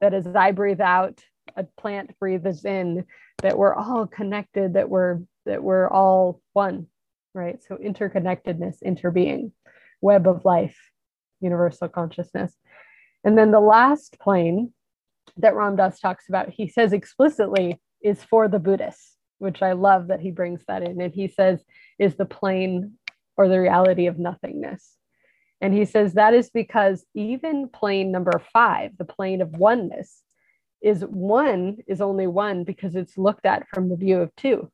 that 0.00 0.14
as 0.14 0.26
I 0.26 0.52
breathe 0.52 0.80
out, 0.80 1.22
a 1.56 1.64
plant 1.78 2.18
breathes 2.18 2.64
in, 2.64 3.04
that 3.42 3.56
we're 3.56 3.74
all 3.74 4.06
connected, 4.06 4.74
that 4.74 4.88
we're 4.88 5.20
that 5.44 5.62
we're 5.62 5.88
all 5.88 6.40
one, 6.54 6.86
right? 7.34 7.62
So 7.62 7.76
interconnectedness, 7.76 8.82
interbeing, 8.84 9.52
web 10.00 10.26
of 10.26 10.44
life, 10.44 10.76
universal 11.40 11.88
consciousness. 11.88 12.54
And 13.22 13.38
then 13.38 13.52
the 13.52 13.60
last 13.60 14.18
plane 14.18 14.72
that 15.36 15.54
Ram 15.54 15.76
Dass 15.76 16.00
talks 16.00 16.28
about, 16.28 16.50
he 16.50 16.68
says 16.68 16.92
explicitly, 16.92 17.80
is 18.06 18.22
for 18.22 18.46
the 18.46 18.60
Buddhists, 18.60 19.16
which 19.38 19.62
I 19.62 19.72
love 19.72 20.06
that 20.06 20.20
he 20.20 20.30
brings 20.30 20.62
that 20.68 20.82
in. 20.82 21.00
And 21.00 21.12
he 21.12 21.26
says 21.26 21.62
is 21.98 22.14
the 22.16 22.24
plane 22.24 22.92
or 23.36 23.48
the 23.48 23.60
reality 23.60 24.06
of 24.06 24.18
nothingness. 24.18 24.94
And 25.60 25.74
he 25.74 25.84
says 25.84 26.14
that 26.14 26.32
is 26.32 26.48
because 26.50 27.04
even 27.14 27.68
plane 27.68 28.12
number 28.12 28.40
five, 28.52 28.92
the 28.96 29.04
plane 29.04 29.42
of 29.42 29.56
oneness, 29.56 30.22
is 30.82 31.00
one 31.02 31.78
is 31.88 32.00
only 32.00 32.28
one 32.28 32.62
because 32.62 32.94
it's 32.94 33.18
looked 33.18 33.44
at 33.44 33.66
from 33.72 33.88
the 33.88 33.96
view 33.96 34.20
of 34.20 34.30
two. 34.36 34.70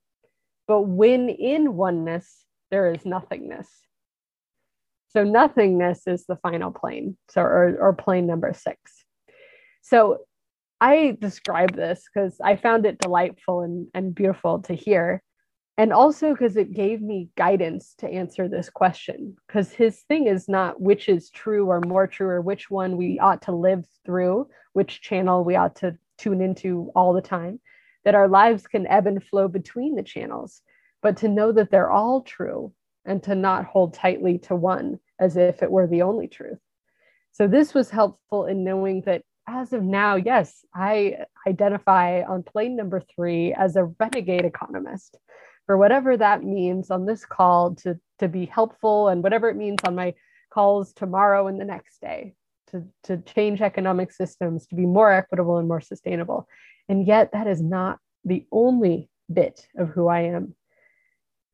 But 0.69 0.83
when 0.83 1.31
in 1.31 1.75
oneness, 1.75 2.45
there 2.71 2.93
is 2.93 3.07
nothingness. 3.07 3.69
So 5.09 5.25
nothingness 5.25 6.07
is 6.07 6.27
the 6.27 6.37
final 6.37 6.71
plane, 6.71 7.17
so 7.31 7.41
or, 7.43 7.77
or 7.81 7.93
plane 7.93 8.27
number 8.27 8.53
six. 8.53 8.79
So 9.83 10.19
I 10.83 11.17
describe 11.21 11.77
this 11.77 12.09
because 12.13 12.41
I 12.43 12.57
found 12.57 12.87
it 12.87 12.99
delightful 12.99 13.61
and, 13.61 13.87
and 13.95 14.13
beautiful 14.13 14.63
to 14.63 14.75
hear. 14.75 15.23
And 15.79 15.93
also 15.93 16.33
because 16.33 16.57
it 16.57 16.75
gave 16.75 17.01
me 17.01 17.29
guidance 17.37 17.95
to 17.99 18.09
answer 18.09 18.49
this 18.49 18.69
question 18.69 19.37
because 19.47 19.73
his 19.73 20.01
thing 20.03 20.27
is 20.27 20.49
not 20.49 20.81
which 20.81 21.09
is 21.09 21.31
true 21.31 21.67
or 21.67 21.81
more 21.87 22.09
true 22.09 22.27
or 22.27 22.41
which 22.41 22.69
one 22.69 22.97
we 22.97 23.21
ought 23.21 23.43
to 23.43 23.53
live 23.53 23.85
through 24.05 24.49
which 24.73 25.01
channel 25.01 25.45
we 25.45 25.55
ought 25.55 25.77
to 25.77 25.97
tune 26.19 26.41
into 26.41 26.91
all 26.97 27.13
the 27.13 27.23
time 27.23 27.61
that 28.05 28.17
our 28.17 28.27
lives 28.27 28.67
can 28.67 28.85
ebb 28.89 29.07
and 29.07 29.23
flow 29.23 29.47
between 29.47 29.95
the 29.95 30.03
channels. 30.03 30.63
But 31.01 31.19
to 31.19 31.29
know 31.29 31.53
that 31.53 31.71
they're 31.71 31.93
all 31.93 32.23
true 32.23 32.73
and 33.05 33.23
to 33.23 33.37
not 33.37 33.67
hold 33.67 33.95
tightly 33.95 34.39
to 34.39 34.57
one 34.57 34.99
as 35.21 35.37
if 35.37 35.63
it 35.63 35.71
were 35.71 35.87
the 35.87 36.03
only 36.03 36.27
truth. 36.27 36.59
So 37.31 37.47
this 37.47 37.73
was 37.73 37.89
helpful 37.89 38.47
in 38.47 38.65
knowing 38.65 39.03
that 39.03 39.23
as 39.49 39.73
of 39.73 39.83
now 39.83 40.17
yes 40.17 40.65
i 40.75 41.17
identify 41.47 42.23
on 42.23 42.43
plane 42.43 42.77
number 42.77 43.01
3 43.15 43.55
as 43.55 43.77
a 43.77 43.85
renegade 43.99 44.45
economist 44.45 45.19
for 45.67 45.77
whatever 45.77 46.17
that 46.17 46.43
means 46.43 46.91
on 46.91 47.07
this 47.07 47.25
call 47.25 47.75
to, 47.77 47.99
to 48.19 48.29
be 48.29 48.47
helpful 48.47 49.09
and 49.09 49.23
whatever 49.23 49.49
it 49.49 49.57
means 49.57 49.79
on 49.85 49.95
my 49.95 50.15
calls 50.51 50.93
tomorrow 50.93 51.47
and 51.47 51.61
the 51.61 51.65
next 51.65 52.01
day 52.01 52.35
to, 52.73 52.85
to 53.05 53.19
change 53.19 53.61
economic 53.61 54.11
systems 54.13 54.67
to 54.67 54.75
be 54.75 54.87
more 54.87 55.13
equitable 55.13 55.59
and 55.59 55.69
more 55.69 55.81
sustainable. 55.81 56.49
And 56.89 57.07
yet, 57.07 57.33
that 57.33 57.47
is 57.47 57.63
not 57.63 57.99
the 58.25 58.47
only 58.51 59.09
bit 59.33 59.67
of 59.77 59.91
who 59.91 60.09
I 60.09 60.23
am. 60.23 60.55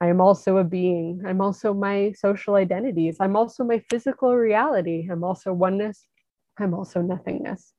I 0.01 0.09
am 0.09 0.21
also 0.21 0.59
a 0.59 0.65
being. 0.65 1.23
I'm 1.27 1.41
also 1.41 1.75
my 1.75 2.13
social 2.13 2.55
identities. 2.55 3.17
I'm 3.21 3.37
also 3.37 3.65
my 3.65 3.81
physical 3.91 4.35
reality. 4.35 5.09
I'm 5.11 5.25
also 5.25 5.53
oneness. 5.53 6.07
I'm 6.59 6.75
also 6.75 7.01
nothingness. 7.01 7.73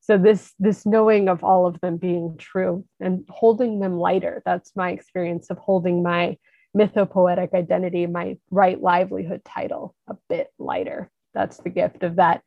So 0.00 0.18
this 0.18 0.52
this 0.58 0.84
knowing 0.84 1.28
of 1.28 1.44
all 1.44 1.66
of 1.66 1.80
them 1.80 1.96
being 1.96 2.36
true 2.36 2.84
and 3.00 3.24
holding 3.28 3.78
them 3.78 3.98
lighter 3.98 4.42
that's 4.44 4.74
my 4.74 4.90
experience 4.90 5.48
of 5.48 5.58
holding 5.58 6.02
my 6.02 6.36
mythopoetic 6.76 7.54
identity 7.54 8.06
my 8.06 8.36
right 8.50 8.80
livelihood 8.80 9.42
title 9.44 9.94
a 10.08 10.16
bit 10.28 10.48
lighter. 10.58 11.10
That's 11.34 11.58
the 11.58 11.70
gift 11.70 12.02
of 12.02 12.16
that 12.16 12.42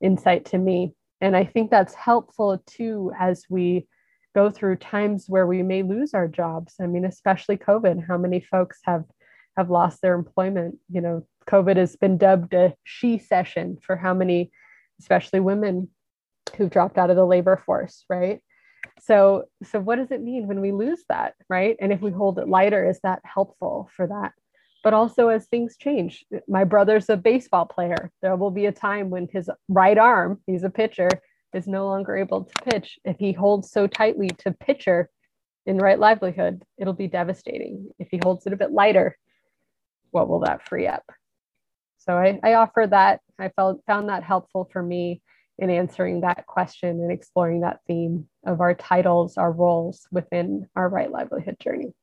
insight 0.00 0.46
to 0.46 0.58
me. 0.58 0.94
And 1.20 1.36
i 1.36 1.44
think 1.44 1.70
that's 1.70 1.94
helpful 1.94 2.62
too 2.66 3.12
as 3.18 3.44
we 3.50 3.86
go 4.34 4.50
through 4.50 4.76
times 4.76 5.26
where 5.28 5.46
we 5.46 5.62
may 5.62 5.82
lose 5.82 6.14
our 6.14 6.26
jobs. 6.26 6.74
I 6.80 6.86
mean 6.86 7.04
especially 7.04 7.58
covid 7.58 8.06
how 8.08 8.16
many 8.16 8.40
folks 8.40 8.80
have 8.84 9.04
have 9.58 9.68
lost 9.68 10.00
their 10.00 10.14
employment? 10.14 10.78
You 10.90 11.02
know 11.02 11.26
covid 11.46 11.76
has 11.76 11.96
been 11.96 12.16
dubbed 12.16 12.54
a 12.54 12.74
she 12.82 13.18
session 13.18 13.76
for 13.82 13.94
how 13.96 14.14
many 14.14 14.50
especially 15.00 15.40
women 15.40 15.88
who've 16.56 16.70
dropped 16.70 16.98
out 16.98 17.10
of 17.10 17.16
the 17.16 17.24
labor 17.24 17.60
force, 17.64 18.04
right? 18.08 18.40
So, 19.00 19.44
so 19.64 19.80
what 19.80 19.96
does 19.96 20.10
it 20.10 20.22
mean 20.22 20.46
when 20.46 20.60
we 20.60 20.72
lose 20.72 21.04
that, 21.08 21.34
right? 21.48 21.76
And 21.80 21.92
if 21.92 22.00
we 22.00 22.10
hold 22.10 22.38
it 22.38 22.48
lighter, 22.48 22.88
is 22.88 23.00
that 23.02 23.20
helpful 23.24 23.88
for 23.96 24.06
that? 24.06 24.32
But 24.82 24.92
also, 24.92 25.28
as 25.28 25.46
things 25.46 25.76
change, 25.78 26.24
my 26.46 26.64
brother's 26.64 27.08
a 27.08 27.16
baseball 27.16 27.64
player. 27.64 28.12
There 28.20 28.36
will 28.36 28.50
be 28.50 28.66
a 28.66 28.72
time 28.72 29.08
when 29.08 29.28
his 29.32 29.48
right 29.68 29.96
arm, 29.96 30.42
he's 30.46 30.62
a 30.62 30.70
pitcher, 30.70 31.08
is 31.54 31.66
no 31.66 31.86
longer 31.86 32.16
able 32.16 32.44
to 32.44 32.70
pitch. 32.70 32.98
If 33.04 33.18
he 33.18 33.32
holds 33.32 33.70
so 33.70 33.86
tightly 33.86 34.28
to 34.40 34.52
pitcher 34.52 35.08
in 35.64 35.78
right 35.78 35.98
livelihood, 35.98 36.62
it'll 36.76 36.92
be 36.92 37.08
devastating. 37.08 37.88
If 37.98 38.08
he 38.10 38.20
holds 38.22 38.46
it 38.46 38.52
a 38.52 38.56
bit 38.56 38.72
lighter, 38.72 39.16
what 40.10 40.28
will 40.28 40.40
that 40.40 40.68
free 40.68 40.86
up? 40.86 41.04
So 41.98 42.12
I, 42.18 42.38
I 42.42 42.54
offer 42.54 42.86
that. 42.90 43.20
I 43.38 43.48
felt 43.50 43.82
found 43.86 44.08
that 44.08 44.22
helpful 44.22 44.68
for 44.72 44.82
me 44.82 45.22
in 45.58 45.70
answering 45.70 46.20
that 46.20 46.46
question 46.46 46.90
and 46.90 47.12
exploring 47.12 47.60
that 47.60 47.80
theme 47.86 48.28
of 48.44 48.60
our 48.60 48.74
titles, 48.74 49.36
our 49.36 49.52
roles 49.52 50.06
within 50.10 50.68
our 50.74 50.88
right 50.88 51.10
livelihood 51.10 51.56
journey. 51.60 51.94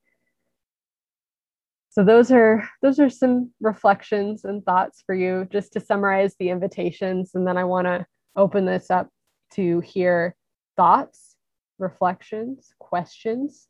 So 1.90 2.06
those 2.06 2.32
are 2.32 2.70
those 2.82 3.00
are 3.00 3.10
some 3.10 3.52
reflections 3.60 4.46
and 4.46 4.64
thoughts 4.64 5.04
for 5.06 5.14
you 5.14 5.48
just 5.52 5.74
to 5.74 5.82
summarize 5.82 6.36
the 6.40 6.50
invitations 6.50 7.32
and 7.36 7.46
then 7.46 7.58
I 7.58 7.66
want 7.66 7.88
to 7.88 8.06
open 8.38 8.66
this 8.66 8.90
up 8.90 9.10
to 9.56 9.82
hear 9.82 10.36
thoughts, 10.78 11.36
reflections, 11.78 12.74
questions 12.80 13.68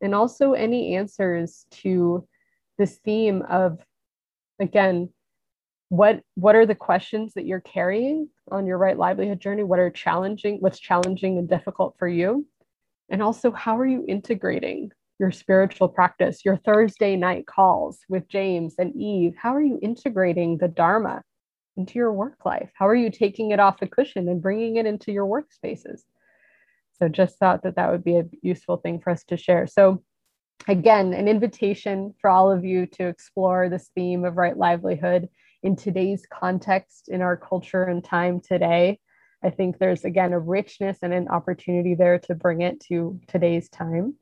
and 0.00 0.14
also 0.14 0.52
any 0.52 0.96
answers 0.96 1.66
to 1.70 2.26
this 2.78 2.98
theme 2.98 3.42
of 3.48 3.80
again 4.60 5.08
what 5.90 6.20
what 6.34 6.54
are 6.54 6.66
the 6.66 6.74
questions 6.74 7.34
that 7.34 7.46
you're 7.46 7.60
carrying 7.60 8.28
on 8.50 8.66
your 8.66 8.78
right 8.78 8.98
livelihood 8.98 9.40
journey 9.40 9.62
what 9.62 9.78
are 9.78 9.90
challenging 9.90 10.58
what's 10.60 10.78
challenging 10.78 11.38
and 11.38 11.48
difficult 11.48 11.94
for 11.98 12.06
you 12.06 12.46
and 13.08 13.22
also 13.22 13.50
how 13.50 13.78
are 13.78 13.86
you 13.86 14.04
integrating 14.06 14.90
your 15.18 15.32
spiritual 15.32 15.88
practice, 15.88 16.44
your 16.44 16.56
Thursday 16.56 17.16
night 17.16 17.46
calls 17.46 18.00
with 18.08 18.28
James 18.28 18.74
and 18.78 18.94
Eve? 18.94 19.34
How 19.36 19.54
are 19.54 19.62
you 19.62 19.78
integrating 19.82 20.58
the 20.58 20.68
Dharma 20.68 21.22
into 21.76 21.94
your 21.94 22.12
work 22.12 22.44
life? 22.44 22.70
How 22.74 22.86
are 22.86 22.94
you 22.94 23.10
taking 23.10 23.50
it 23.50 23.60
off 23.60 23.80
the 23.80 23.86
cushion 23.86 24.28
and 24.28 24.42
bringing 24.42 24.76
it 24.76 24.86
into 24.86 25.12
your 25.12 25.26
workspaces? 25.26 26.02
So, 26.98 27.08
just 27.08 27.38
thought 27.38 27.62
that 27.62 27.76
that 27.76 27.90
would 27.90 28.04
be 28.04 28.16
a 28.16 28.24
useful 28.42 28.76
thing 28.76 29.00
for 29.00 29.10
us 29.10 29.24
to 29.24 29.36
share. 29.36 29.66
So, 29.66 30.02
again, 30.66 31.12
an 31.14 31.28
invitation 31.28 32.14
for 32.20 32.30
all 32.30 32.50
of 32.50 32.64
you 32.64 32.86
to 32.86 33.06
explore 33.06 33.68
this 33.68 33.90
theme 33.94 34.24
of 34.24 34.36
right 34.36 34.56
livelihood 34.56 35.28
in 35.62 35.76
today's 35.76 36.24
context, 36.30 37.08
in 37.08 37.22
our 37.22 37.36
culture 37.36 37.84
and 37.84 38.04
time 38.04 38.40
today. 38.40 39.00
I 39.42 39.50
think 39.50 39.78
there's, 39.78 40.04
again, 40.04 40.32
a 40.32 40.38
richness 40.38 40.98
and 41.02 41.12
an 41.12 41.28
opportunity 41.28 41.94
there 41.94 42.18
to 42.20 42.34
bring 42.34 42.60
it 42.60 42.80
to 42.88 43.20
today's 43.28 43.68
time. 43.68 44.14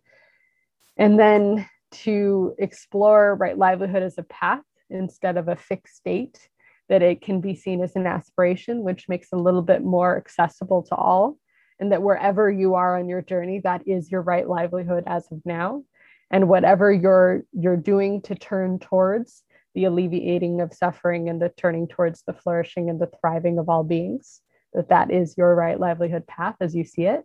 And 0.97 1.19
then 1.19 1.69
to 1.93 2.55
explore 2.59 3.35
right 3.35 3.57
livelihood 3.57 4.03
as 4.03 4.19
a 4.19 4.23
path 4.25 4.65
instead 4.91 5.37
of 5.37 5.49
a 5.49 5.57
fixed 5.57 5.97
state, 5.97 6.49
that 6.89 7.03
it 7.03 7.23
can 7.23 7.41
be 7.41 7.55
seen 7.55 7.83
as 7.83 7.97
an 7.97 8.07
aspiration, 8.07 8.83
which 8.83 9.09
makes 9.09 9.29
a 9.33 9.37
little 9.37 9.63
bit 9.63 9.83
more 9.83 10.17
accessible 10.17 10.83
to 10.85 10.95
all. 10.95 11.39
And 11.79 11.93
that 11.93 12.03
wherever 12.03 12.51
you 12.51 12.75
are 12.75 12.99
on 12.99 13.09
your 13.09 13.23
journey, 13.23 13.61
that 13.65 13.87
is 13.87 14.11
your 14.11 14.23
right 14.23 14.49
livelihood 14.49 15.05
as 15.07 15.27
of 15.31 15.41
now. 15.45 15.83
And 16.31 16.49
whatever 16.49 16.91
you're 16.91 17.43
you're 17.53 17.77
doing 17.77 18.23
to 18.23 18.35
turn 18.35 18.79
towards 18.79 19.43
the 19.77 19.85
alleviating 19.85 20.63
of 20.63 20.73
suffering 20.73 21.29
and 21.29 21.41
the 21.41 21.51
turning 21.51 21.87
towards 21.87 22.23
the 22.23 22.33
flourishing 22.33 22.89
and 22.89 22.99
the 22.99 23.11
thriving 23.21 23.59
of 23.59 23.69
all 23.69 23.85
beings, 23.85 24.41
that 24.73 24.89
that 24.89 25.11
is 25.11 25.37
your 25.37 25.55
right 25.55 25.79
livelihood 25.79 26.27
path 26.27 26.57
as 26.61 26.75
you 26.75 26.83
see 26.83 27.03
it. 27.03 27.23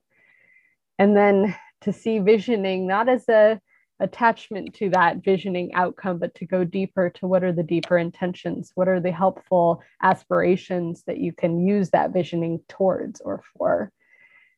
And 0.99 1.15
then 1.15 1.55
to 1.81 1.93
see 1.93 2.19
visioning 2.19 2.85
not 2.85 3.07
as 3.07 3.27
a 3.29 3.59
attachment 4.01 4.73
to 4.73 4.89
that 4.89 5.23
visioning 5.23 5.73
outcome, 5.73 6.17
but 6.17 6.35
to 6.35 6.45
go 6.45 6.65
deeper 6.65 7.09
to 7.11 7.25
what 7.27 7.43
are 7.43 7.53
the 7.53 7.63
deeper 7.63 7.97
intentions? 7.97 8.71
What 8.75 8.89
are 8.89 8.99
the 8.99 9.11
helpful 9.11 9.81
aspirations 10.03 11.03
that 11.07 11.19
you 11.19 11.31
can 11.31 11.65
use 11.65 11.91
that 11.91 12.11
visioning 12.11 12.59
towards 12.67 13.21
or 13.21 13.43
for? 13.57 13.91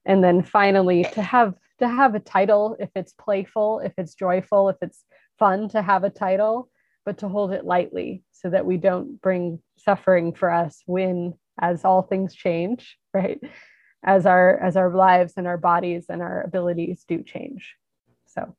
And 0.05 0.23
then 0.23 0.41
finally, 0.41 1.03
to 1.13 1.21
have 1.21 1.53
to 1.79 1.87
have 1.87 2.15
a 2.15 2.19
title 2.19 2.75
if 2.79 2.89
it's 2.95 3.13
playful, 3.13 3.81
if 3.81 3.93
it's 3.97 4.15
joyful, 4.15 4.69
if 4.69 4.77
it's 4.81 5.03
fun 5.37 5.69
to 5.69 5.81
have 5.81 6.03
a 6.03 6.09
title, 6.09 6.69
but 7.05 7.17
to 7.19 7.27
hold 7.27 7.51
it 7.51 7.65
lightly 7.65 8.23
so 8.31 8.49
that 8.49 8.65
we 8.65 8.77
don't 8.77 9.21
bring 9.21 9.59
suffering 9.77 10.33
for 10.33 10.49
us 10.49 10.81
when 10.85 11.33
as 11.59 11.85
all 11.85 12.01
things 12.01 12.33
change, 12.33 12.97
right? 13.13 13.39
As 14.05 14.25
our 14.25 14.57
as 14.59 14.75
our 14.75 14.89
lives 14.89 15.33
and 15.37 15.47
our 15.47 15.57
bodies 15.57 16.07
and 16.09 16.21
our 16.21 16.41
abilities 16.41 17.05
do 17.07 17.23
change. 17.23 17.75
So 18.25 18.55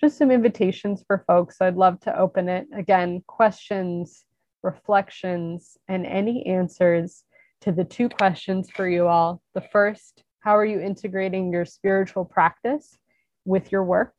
just 0.00 0.18
some 0.18 0.30
invitations 0.30 1.04
for 1.06 1.24
folks. 1.26 1.60
I'd 1.60 1.76
love 1.76 2.00
to 2.00 2.18
open 2.18 2.48
it. 2.48 2.66
Again, 2.74 3.22
questions, 3.26 4.24
reflections, 4.62 5.76
and 5.88 6.06
any 6.06 6.46
answers 6.46 7.24
to 7.60 7.72
the 7.72 7.84
two 7.84 8.08
questions 8.08 8.70
for 8.70 8.88
you 8.88 9.06
all. 9.06 9.42
The 9.54 9.64
first, 9.72 10.22
how 10.40 10.56
are 10.56 10.64
you 10.64 10.80
integrating 10.80 11.52
your 11.52 11.64
spiritual 11.64 12.24
practice 12.24 12.96
with 13.44 13.72
your 13.72 13.84
work? 13.84 14.14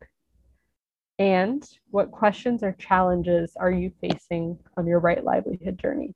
And 1.19 1.63
what 1.91 2.11
questions 2.11 2.63
or 2.63 2.71
challenges 2.73 3.53
are 3.59 3.71
you 3.71 3.91
facing 4.01 4.57
on 4.77 4.87
your 4.87 4.99
right 4.99 5.23
livelihood 5.23 5.77
journey? 5.77 6.15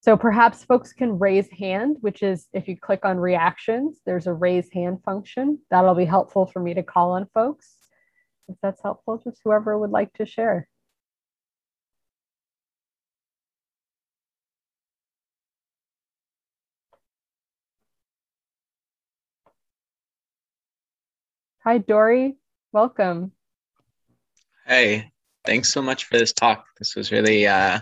So 0.00 0.16
perhaps 0.16 0.64
folks 0.64 0.92
can 0.92 1.18
raise 1.18 1.50
hand, 1.50 1.98
which 2.00 2.22
is 2.22 2.48
if 2.52 2.68
you 2.68 2.76
click 2.78 3.04
on 3.04 3.18
reactions, 3.18 4.00
there's 4.06 4.26
a 4.26 4.32
raise 4.32 4.70
hand 4.72 5.02
function. 5.04 5.58
That'll 5.70 5.94
be 5.94 6.04
helpful 6.06 6.46
for 6.46 6.60
me 6.60 6.74
to 6.74 6.82
call 6.82 7.12
on 7.12 7.26
folks 7.34 7.76
if 8.48 8.56
that's 8.62 8.82
helpful, 8.82 9.20
just 9.22 9.40
whoever 9.44 9.78
would 9.78 9.90
like 9.90 10.12
to 10.14 10.26
share. 10.26 10.68
Hi, 21.64 21.78
Dory. 21.78 22.36
Welcome. 22.72 23.32
Hey, 24.66 25.12
thanks 25.44 25.72
so 25.72 25.80
much 25.80 26.06
for 26.06 26.18
this 26.18 26.32
talk. 26.32 26.66
This 26.80 26.96
was 26.96 27.12
really, 27.12 27.46
uh, 27.46 27.78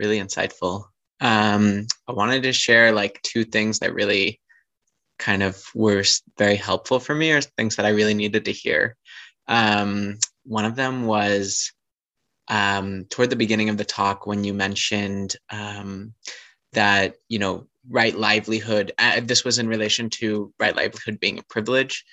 really 0.00 0.18
insightful. 0.18 0.86
Um, 1.20 1.86
I 2.08 2.12
wanted 2.12 2.42
to 2.42 2.52
share 2.52 2.90
like 2.90 3.22
two 3.22 3.44
things 3.44 3.78
that 3.78 3.94
really 3.94 4.40
kind 5.20 5.44
of 5.44 5.62
were 5.76 6.02
very 6.36 6.56
helpful 6.56 6.98
for 6.98 7.14
me 7.14 7.30
or 7.30 7.40
things 7.40 7.76
that 7.76 7.86
I 7.86 7.90
really 7.90 8.14
needed 8.14 8.46
to 8.46 8.52
hear. 8.52 8.96
Um, 9.46 10.18
one 10.42 10.64
of 10.64 10.74
them 10.74 11.06
was 11.06 11.72
um, 12.48 13.04
toward 13.10 13.30
the 13.30 13.36
beginning 13.36 13.68
of 13.68 13.76
the 13.76 13.84
talk 13.84 14.26
when 14.26 14.42
you 14.42 14.54
mentioned 14.54 15.36
um, 15.50 16.14
that, 16.72 17.14
you 17.28 17.38
know, 17.38 17.68
right 17.88 18.16
livelihood, 18.16 18.90
uh, 18.98 19.20
this 19.22 19.44
was 19.44 19.60
in 19.60 19.68
relation 19.68 20.10
to 20.10 20.52
right 20.58 20.74
livelihood 20.74 21.20
being 21.20 21.38
a 21.38 21.44
privilege 21.44 22.04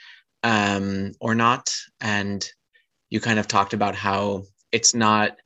um, 0.44 1.13
or 1.20 1.34
not. 1.34 1.74
And 2.00 2.48
you 3.15 3.21
kind 3.21 3.39
of 3.39 3.47
talked 3.47 3.73
about 3.73 3.95
how 3.95 4.43
it's 4.73 4.93
not 4.93 5.38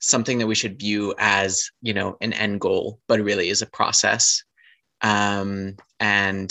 something 0.00 0.38
that 0.38 0.46
we 0.46 0.54
should 0.54 0.80
view 0.80 1.14
as, 1.18 1.70
you 1.82 1.92
know, 1.92 2.16
an 2.22 2.32
end 2.32 2.58
goal, 2.58 3.00
but 3.06 3.20
really 3.20 3.50
is 3.50 3.60
a 3.60 3.66
process. 3.66 4.42
Um, 5.02 5.76
and 6.00 6.50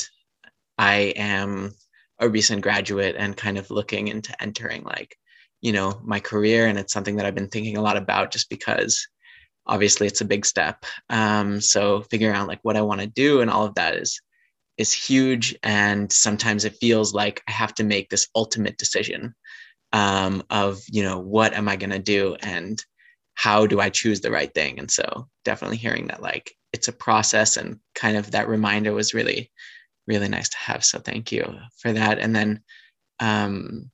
I 0.78 1.14
am 1.18 1.74
a 2.20 2.30
recent 2.30 2.62
graduate 2.62 3.16
and 3.18 3.36
kind 3.36 3.58
of 3.58 3.72
looking 3.72 4.08
into 4.08 4.40
entering 4.40 4.84
like 4.84 5.18
you 5.62 5.72
know 5.72 6.00
my 6.04 6.20
career. 6.20 6.68
And 6.68 6.78
it's 6.78 6.94
something 6.94 7.16
that 7.16 7.26
i've 7.26 7.36
been 7.36 7.50
thinking 7.50 7.78
a 7.78 7.82
lot 7.82 7.98
about 7.98 8.32
just 8.32 8.48
because 8.50 9.08
obviously 9.66 10.06
it's 10.06 10.22
a 10.22 10.26
big 10.26 10.46
step. 10.46 10.86
Um, 11.10 11.60
so 11.60 12.04
figuring 12.04 12.36
out 12.36 12.48
like 12.48 12.60
what 12.62 12.78
i 12.78 12.82
want 12.82 13.02
to 13.02 13.08
do 13.08 13.42
and 13.42 13.50
all 13.50 13.66
of 13.66 13.76
that 13.76 13.96
is 13.96 14.22
is 14.78 14.94
huge. 14.94 15.56
And 15.64 16.12
sometimes 16.12 16.66
it 16.66 16.78
feels 16.80 17.14
like 17.14 17.42
i 17.48 17.52
have 17.52 17.74
to 17.76 17.84
make 17.84 18.10
this 18.10 18.28
ultimate 18.36 18.78
decision 18.78 19.34
um, 19.94 20.44
of 20.50 20.82
you 20.88 21.04
know 21.04 21.20
what 21.20 21.54
am 21.54 21.68
i 21.68 21.76
going 21.76 21.90
to 21.90 22.00
do 22.00 22.36
and 22.42 22.84
how 23.34 23.66
do 23.66 23.80
i 23.80 23.90
choose 23.90 24.22
the 24.22 24.32
right 24.32 24.54
thing 24.54 24.80
and 24.80 24.90
so 24.90 25.28
definitely 25.44 25.78
hearing 25.78 26.08
that 26.08 26.22
like 26.22 26.54
it's 26.74 26.88
a 26.88 26.94
process 26.94 27.58
and 27.58 27.80
kind 27.96 28.16
of 28.16 28.32
that 28.32 28.48
reminder 28.48 28.94
was 28.94 29.14
really 29.14 29.52
really 30.08 30.28
nice 30.28 30.50
to 30.50 30.58
have. 30.58 30.84
So 30.84 31.00
thank 31.00 31.32
you 31.32 31.44
for 31.78 31.94
that. 31.94 32.20
And 32.20 32.36
then, 32.36 32.62
um, 33.20 33.92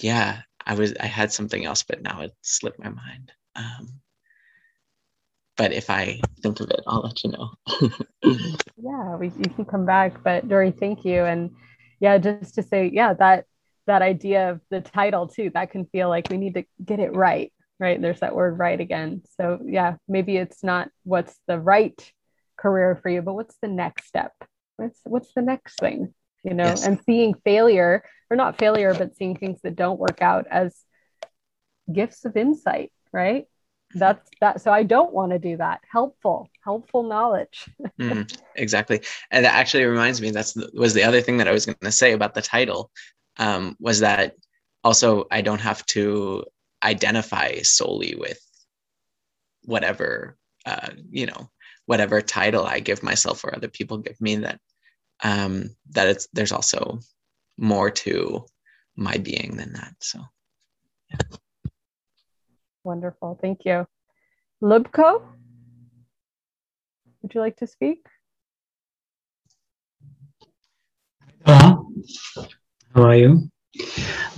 yeah, 0.00 0.42
I 0.66 0.74
was 0.74 0.94
I 0.98 1.06
had 1.06 1.32
something 1.32 1.64
else, 1.64 1.82
but 1.82 2.02
now 2.02 2.22
it 2.22 2.32
slipped 2.42 2.78
my 2.78 2.88
mind. 2.88 3.32
Um, 3.54 4.00
but 5.56 5.72
if 5.72 5.90
I 5.90 6.20
think 6.42 6.60
of 6.60 6.70
it, 6.70 6.80
I'll 6.86 7.00
let 7.00 7.22
you 7.22 7.30
know. 7.30 7.50
yeah, 8.82 9.16
we, 9.16 9.28
you 9.28 9.50
can 9.54 9.64
come 9.64 9.84
back. 9.84 10.22
But 10.24 10.48
Dory, 10.48 10.70
thank 10.70 11.04
you. 11.04 11.24
And 11.24 11.50
yeah, 12.00 12.16
just 12.16 12.54
to 12.54 12.62
say, 12.62 12.90
yeah, 12.92 13.12
that 13.14 13.44
that 13.90 14.02
idea 14.02 14.50
of 14.50 14.60
the 14.70 14.80
title 14.80 15.26
too, 15.26 15.50
that 15.54 15.70
can 15.70 15.84
feel 15.86 16.08
like 16.08 16.28
we 16.30 16.38
need 16.38 16.54
to 16.54 16.64
get 16.84 17.00
it 17.00 17.14
right. 17.14 17.52
Right. 17.78 18.00
There's 18.00 18.20
that 18.20 18.34
word 18.34 18.58
right 18.58 18.78
again. 18.78 19.22
So 19.38 19.58
yeah, 19.64 19.96
maybe 20.06 20.36
it's 20.36 20.62
not 20.62 20.90
what's 21.04 21.34
the 21.46 21.58
right 21.58 21.98
career 22.58 22.98
for 23.02 23.08
you, 23.08 23.22
but 23.22 23.32
what's 23.32 23.56
the 23.62 23.68
next 23.68 24.06
step? 24.06 24.32
what's 24.80 25.00
what's 25.04 25.32
the 25.34 25.42
next 25.42 25.78
thing 25.78 26.12
you 26.42 26.54
know 26.54 26.64
yes. 26.64 26.86
and 26.86 27.00
seeing 27.04 27.34
failure 27.44 28.02
or 28.30 28.36
not 28.36 28.58
failure 28.58 28.94
but 28.94 29.16
seeing 29.16 29.36
things 29.36 29.60
that 29.62 29.76
don't 29.76 30.00
work 30.00 30.22
out 30.22 30.46
as 30.50 30.74
gifts 31.92 32.24
of 32.24 32.36
insight 32.36 32.90
right 33.12 33.46
that's 33.94 34.30
that 34.40 34.60
so 34.60 34.72
i 34.72 34.82
don't 34.82 35.12
want 35.12 35.32
to 35.32 35.38
do 35.38 35.56
that 35.56 35.80
helpful 35.90 36.48
helpful 36.64 37.02
knowledge 37.02 37.66
mm, 38.00 38.38
exactly 38.54 39.00
and 39.30 39.44
that 39.44 39.54
actually 39.54 39.84
reminds 39.84 40.20
me 40.20 40.30
that's 40.30 40.56
was 40.72 40.94
the 40.94 41.02
other 41.02 41.20
thing 41.20 41.36
that 41.36 41.48
i 41.48 41.52
was 41.52 41.66
going 41.66 41.76
to 41.82 41.92
say 41.92 42.12
about 42.12 42.34
the 42.34 42.42
title 42.42 42.90
um, 43.40 43.76
was 43.80 44.00
that 44.00 44.36
also 44.84 45.26
i 45.30 45.40
don't 45.40 45.60
have 45.60 45.84
to 45.86 46.44
identify 46.84 47.56
solely 47.62 48.14
with 48.14 48.40
whatever 49.64 50.36
uh, 50.66 50.90
you 51.10 51.26
know 51.26 51.50
whatever 51.86 52.20
title 52.20 52.64
i 52.64 52.78
give 52.78 53.02
myself 53.02 53.42
or 53.44 53.54
other 53.54 53.68
people 53.68 53.98
give 53.98 54.20
me 54.20 54.36
that 54.36 54.60
um, 55.22 55.70
that 55.90 56.08
it's 56.08 56.28
there's 56.32 56.52
also 56.52 57.00
more 57.58 57.90
to 57.90 58.44
my 58.96 59.16
being 59.18 59.56
than 59.56 59.72
that. 59.74 59.94
So, 60.00 60.20
yeah. 61.10 61.18
Wonderful. 62.84 63.38
Thank 63.40 63.64
you. 63.64 63.86
Lubko, 64.62 65.22
would 67.22 67.34
you 67.34 67.40
like 67.40 67.56
to 67.56 67.66
speak? 67.66 68.06
Uh, 71.44 71.76
how 72.94 73.02
are 73.04 73.16
you? 73.16 73.50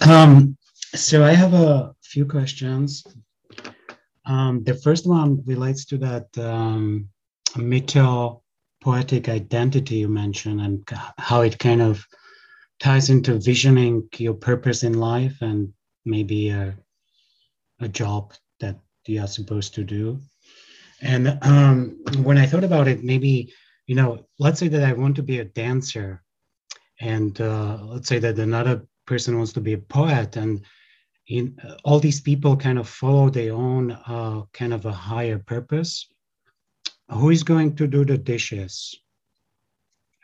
Um, 0.09 0.57
so 0.94 1.24
I 1.24 1.32
have 1.32 1.55
a 1.55 1.94
few 2.03 2.26
questions. 2.26 3.05
Um, 4.26 4.62
the 4.64 4.74
first 4.74 5.07
one 5.07 5.42
relates 5.46 5.84
to 5.86 5.98
that 5.98 6.26
um, 6.38 7.09
poetic 8.82 9.28
identity 9.28 9.96
you 9.96 10.09
mentioned 10.09 10.61
and 10.61 10.82
how 11.18 11.42
it 11.42 11.59
kind 11.59 11.80
of 11.80 12.05
ties 12.80 13.11
into 13.11 13.38
visioning 13.38 14.09
your 14.16 14.34
purpose 14.34 14.82
in 14.82 14.94
life 14.94 15.40
and 15.40 15.72
maybe 16.05 16.50
a, 16.50 16.76
a 17.80 17.88
job 17.88 18.32
that 18.61 18.76
you 19.07 19.20
are 19.20 19.28
supposed 19.28 19.74
to 19.74 19.84
do. 19.84 20.20
And 21.00 21.38
um, 21.42 21.98
when 22.22 22.38
I 22.38 22.46
thought 22.46 22.64
about 22.64 22.88
it, 22.88 23.03
maybe, 23.05 23.53
you 23.86 23.94
know, 23.94 24.26
let's 24.38 24.59
say 24.59 24.68
that 24.68 24.82
I 24.82 24.92
want 24.92 25.16
to 25.16 25.22
be 25.22 25.38
a 25.38 25.44
dancer, 25.44 26.22
and 27.03 27.40
uh, 27.40 27.78
let's 27.82 28.09
say 28.09 28.20
that 28.20 28.38
another 28.38 28.86
person 29.07 29.36
wants 29.36 29.53
to 29.55 29.61
be 29.61 29.72
a 29.72 29.78
poet, 29.78 30.36
and 30.36 30.64
in, 31.26 31.59
uh, 31.66 31.76
all 31.84 31.98
these 31.98 32.20
people 32.20 32.57
kind 32.57 32.78
of 32.78 32.88
follow 32.88 33.28
their 33.28 33.55
own 33.55 33.90
uh, 34.07 34.42
kind 34.53 34.72
of 34.72 34.86
a 34.86 34.92
higher 34.92 35.38
purpose. 35.38 36.09
Who 37.09 37.30
is 37.30 37.42
going 37.42 37.74
to 37.76 37.88
do 37.88 38.05
the 38.05 38.16
dishes? 38.16 38.96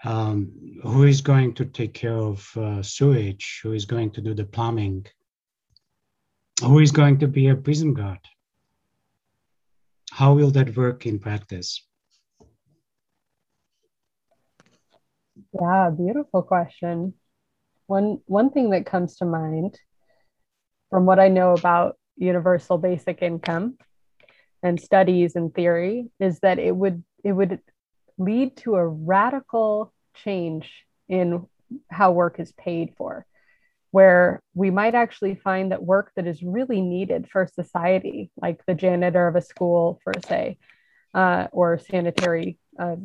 Um, 0.04 0.78
who 0.84 1.02
is 1.02 1.20
going 1.20 1.54
to 1.54 1.64
take 1.64 1.94
care 1.94 2.16
of 2.16 2.56
uh, 2.56 2.82
sewage? 2.82 3.60
Who 3.64 3.72
is 3.72 3.84
going 3.84 4.12
to 4.12 4.20
do 4.20 4.32
the 4.32 4.44
plumbing? 4.44 5.06
Who 6.60 6.78
is 6.78 6.92
going 6.92 7.18
to 7.18 7.26
be 7.26 7.48
a 7.48 7.56
prison 7.56 7.92
guard? 7.92 8.20
How 10.12 10.32
will 10.34 10.52
that 10.52 10.76
work 10.76 11.06
in 11.06 11.18
practice? 11.18 11.87
Yeah, 15.60 15.90
beautiful 15.90 16.42
question. 16.42 17.14
One 17.86 18.20
one 18.26 18.50
thing 18.50 18.70
that 18.70 18.86
comes 18.86 19.16
to 19.18 19.24
mind 19.24 19.78
from 20.90 21.06
what 21.06 21.18
I 21.18 21.28
know 21.28 21.52
about 21.52 21.96
universal 22.16 22.78
basic 22.78 23.22
income 23.22 23.76
and 24.62 24.80
studies 24.80 25.36
and 25.36 25.54
theory 25.54 26.10
is 26.20 26.40
that 26.40 26.58
it 26.58 26.74
would 26.74 27.04
it 27.24 27.32
would 27.32 27.60
lead 28.18 28.56
to 28.58 28.76
a 28.76 28.86
radical 28.86 29.92
change 30.14 30.84
in 31.08 31.46
how 31.90 32.12
work 32.12 32.40
is 32.40 32.52
paid 32.52 32.94
for 32.96 33.26
where 33.90 34.42
we 34.54 34.70
might 34.70 34.94
actually 34.94 35.34
find 35.34 35.72
that 35.72 35.82
work 35.82 36.12
that 36.16 36.26
is 36.26 36.42
really 36.42 36.80
needed 36.80 37.28
for 37.30 37.46
society, 37.46 38.30
like 38.40 38.60
the 38.66 38.74
janitor 38.74 39.26
of 39.26 39.36
a 39.36 39.40
school, 39.40 39.98
for 40.04 40.12
say, 40.26 40.58
uh, 41.14 41.46
or 41.52 41.78
sanitary, 41.78 42.58
uh, 42.78 42.96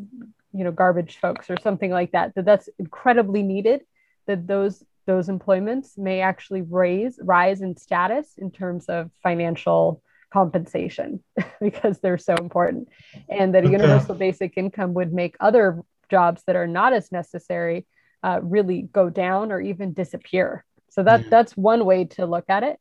you 0.53 0.63
know, 0.63 0.71
garbage 0.71 1.17
folks 1.17 1.49
or 1.49 1.57
something 1.61 1.91
like 1.91 2.11
that, 2.11 2.33
that 2.35 2.45
that's 2.45 2.69
incredibly 2.79 3.43
needed. 3.43 3.81
That 4.27 4.47
those 4.47 4.83
those 5.05 5.27
employments 5.27 5.97
may 5.97 6.21
actually 6.21 6.61
raise 6.61 7.19
rise 7.21 7.61
in 7.61 7.75
status 7.75 8.35
in 8.37 8.51
terms 8.51 8.85
of 8.85 9.11
financial 9.21 10.01
compensation 10.31 11.21
because 11.61 11.99
they're 11.99 12.17
so 12.17 12.35
important, 12.35 12.89
and 13.29 13.53
that 13.53 13.65
a 13.65 13.69
universal 13.69 14.15
basic 14.15 14.57
income 14.57 14.93
would 14.93 15.13
make 15.13 15.35
other 15.39 15.81
jobs 16.09 16.43
that 16.47 16.55
are 16.55 16.67
not 16.67 16.93
as 16.93 17.11
necessary 17.11 17.85
uh, 18.23 18.39
really 18.41 18.83
go 18.93 19.09
down 19.09 19.51
or 19.51 19.59
even 19.59 19.93
disappear 19.93 20.63
so 20.93 21.01
that 21.01 21.27
that's 21.27 21.57
one 21.57 21.85
way 21.85 22.05
to 22.05 22.27
look 22.27 22.45
at 22.49 22.61
it. 22.61 22.77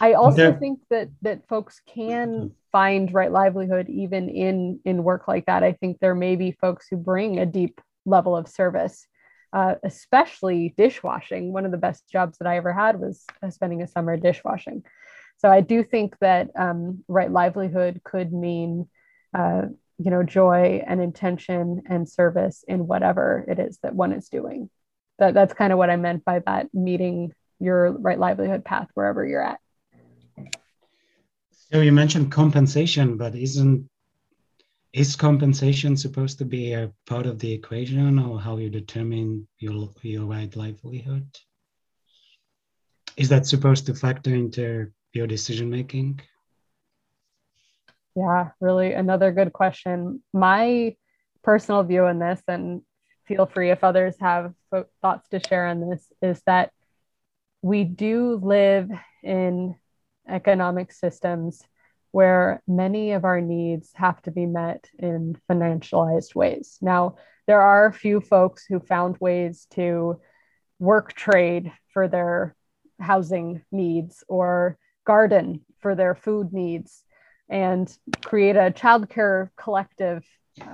I 0.00 0.14
also 0.14 0.50
yeah. 0.50 0.58
think 0.58 0.80
that 0.90 1.08
that 1.22 1.46
folks 1.48 1.80
can 1.86 2.52
find 2.72 3.12
right 3.12 3.30
livelihood 3.30 3.88
even 3.88 4.28
in 4.28 4.80
in 4.84 5.04
work 5.04 5.28
like 5.28 5.46
that. 5.46 5.62
I 5.62 5.72
think 5.72 5.98
there 6.00 6.14
may 6.14 6.36
be 6.36 6.52
folks 6.52 6.86
who 6.88 6.96
bring 6.96 7.38
a 7.38 7.46
deep 7.46 7.80
level 8.04 8.36
of 8.36 8.48
service, 8.48 9.06
uh, 9.52 9.76
especially 9.84 10.74
dishwashing. 10.76 11.52
One 11.52 11.64
of 11.64 11.70
the 11.70 11.78
best 11.78 12.08
jobs 12.08 12.38
that 12.38 12.48
I 12.48 12.56
ever 12.56 12.72
had 12.72 12.98
was 12.98 13.24
uh, 13.42 13.50
spending 13.50 13.82
a 13.82 13.86
summer 13.86 14.16
dishwashing. 14.16 14.82
So 15.38 15.50
I 15.50 15.60
do 15.60 15.82
think 15.82 16.16
that 16.20 16.50
um, 16.56 17.04
right 17.08 17.30
livelihood 17.30 18.00
could 18.04 18.32
mean, 18.32 18.88
uh, 19.36 19.62
you 19.98 20.10
know, 20.10 20.22
joy 20.22 20.82
and 20.86 21.00
intention 21.00 21.82
and 21.88 22.08
service 22.08 22.64
in 22.66 22.86
whatever 22.86 23.44
it 23.48 23.58
is 23.58 23.78
that 23.82 23.94
one 23.94 24.12
is 24.12 24.28
doing. 24.28 24.70
That 25.18 25.34
that's 25.34 25.54
kind 25.54 25.72
of 25.72 25.78
what 25.78 25.90
I 25.90 25.96
meant 25.96 26.24
by 26.24 26.40
that 26.40 26.72
meeting 26.74 27.32
your 27.60 27.92
right 27.92 28.18
livelihood 28.18 28.64
path 28.64 28.88
wherever 28.94 29.24
you're 29.24 29.42
at. 29.42 29.60
So 31.72 31.80
you 31.80 31.92
mentioned 31.92 32.30
compensation, 32.30 33.16
but 33.16 33.34
isn't 33.34 33.88
is 34.92 35.16
compensation 35.16 35.96
supposed 35.96 36.36
to 36.38 36.44
be 36.44 36.74
a 36.74 36.92
part 37.06 37.24
of 37.24 37.38
the 37.38 37.50
equation 37.50 38.18
or 38.18 38.38
how 38.38 38.58
you 38.58 38.68
determine 38.68 39.48
your 39.58 39.88
your 40.02 40.26
right 40.26 40.54
livelihood? 40.54 41.26
Is 43.16 43.30
that 43.30 43.46
supposed 43.46 43.86
to 43.86 43.94
factor 43.94 44.34
into 44.34 44.92
your 45.14 45.26
decision 45.26 45.70
making? 45.70 46.20
Yeah, 48.14 48.50
really 48.60 48.92
another 48.92 49.32
good 49.32 49.54
question. 49.54 50.22
My 50.34 50.94
personal 51.42 51.84
view 51.84 52.04
on 52.04 52.18
this, 52.18 52.42
and 52.46 52.82
feel 53.24 53.46
free 53.46 53.70
if 53.70 53.82
others 53.82 54.14
have 54.20 54.52
thoughts 55.00 55.26
to 55.30 55.40
share 55.40 55.68
on 55.68 55.88
this, 55.88 56.06
is 56.20 56.42
that 56.44 56.70
we 57.62 57.84
do 57.84 58.38
live 58.42 58.90
in 59.22 59.76
economic 60.28 60.92
systems 60.92 61.62
where 62.12 62.62
many 62.68 63.12
of 63.12 63.24
our 63.24 63.40
needs 63.40 63.90
have 63.94 64.20
to 64.22 64.30
be 64.30 64.46
met 64.46 64.88
in 64.98 65.36
financialized 65.50 66.34
ways. 66.34 66.78
Now, 66.80 67.16
there 67.46 67.60
are 67.60 67.86
a 67.86 67.92
few 67.92 68.20
folks 68.20 68.64
who 68.66 68.80
found 68.80 69.16
ways 69.18 69.66
to 69.72 70.20
work 70.78 71.14
trade 71.14 71.72
for 71.92 72.08
their 72.08 72.54
housing 73.00 73.62
needs 73.72 74.22
or 74.28 74.78
garden 75.04 75.62
for 75.80 75.94
their 75.94 76.14
food 76.14 76.52
needs 76.52 77.04
and 77.48 77.94
create 78.24 78.56
a 78.56 78.70
childcare 78.70 79.50
collective 79.56 80.24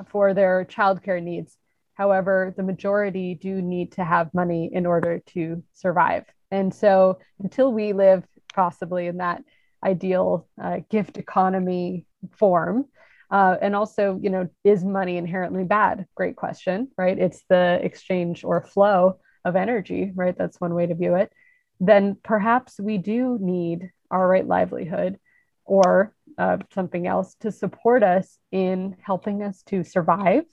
for 0.09 0.35
their 0.35 0.65
childcare 0.65 1.23
needs. 1.23 1.57
However, 1.95 2.55
the 2.57 2.63
majority 2.63 3.35
do 3.35 3.63
need 3.63 3.93
to 3.93 4.05
have 4.05 4.35
money 4.35 4.71
in 4.73 4.87
order 4.87 5.21
to 5.35 5.63
survive. 5.73 6.25
And 6.51 6.73
so 6.73 7.19
until 7.41 7.73
we 7.73 7.93
live 7.93 8.25
possibly 8.55 9.07
in 9.07 9.19
that 9.19 9.43
ideal 9.85 10.49
uh, 10.63 10.81
gift 10.91 11.19
economy 11.19 12.07
form, 12.33 12.87
uh, 13.31 13.57
and 13.61 13.77
also, 13.77 14.19
you 14.23 14.31
know, 14.31 14.49
is 14.65 14.85
money 14.85 15.17
inherently 15.17 15.65
bad? 15.65 16.07
Great 16.15 16.37
question, 16.37 16.89
right? 16.97 17.19
It's 17.19 17.43
the 17.49 17.79
exchange 17.83 18.43
or 18.43 18.63
flow 18.63 19.19
of 19.45 19.55
energy, 19.55 20.13
right? 20.15 20.37
That's 20.37 20.61
one 20.61 20.75
way 20.75 20.87
to 20.87 20.95
view 20.95 21.15
it. 21.15 21.31
Then 21.79 22.17
perhaps 22.23 22.81
we 22.81 22.99
do 22.99 23.39
need 23.41 23.91
our 24.11 24.27
right 24.27 24.47
livelihood 24.47 25.19
or 25.65 26.15
uh, 26.39 26.59
something 26.73 27.07
else 27.07 27.35
to 27.41 27.53
support 27.53 28.03
us 28.03 28.39
in 28.51 28.97
helping 29.03 29.43
us 29.43 29.63
to 29.65 29.85
survive. 29.85 30.45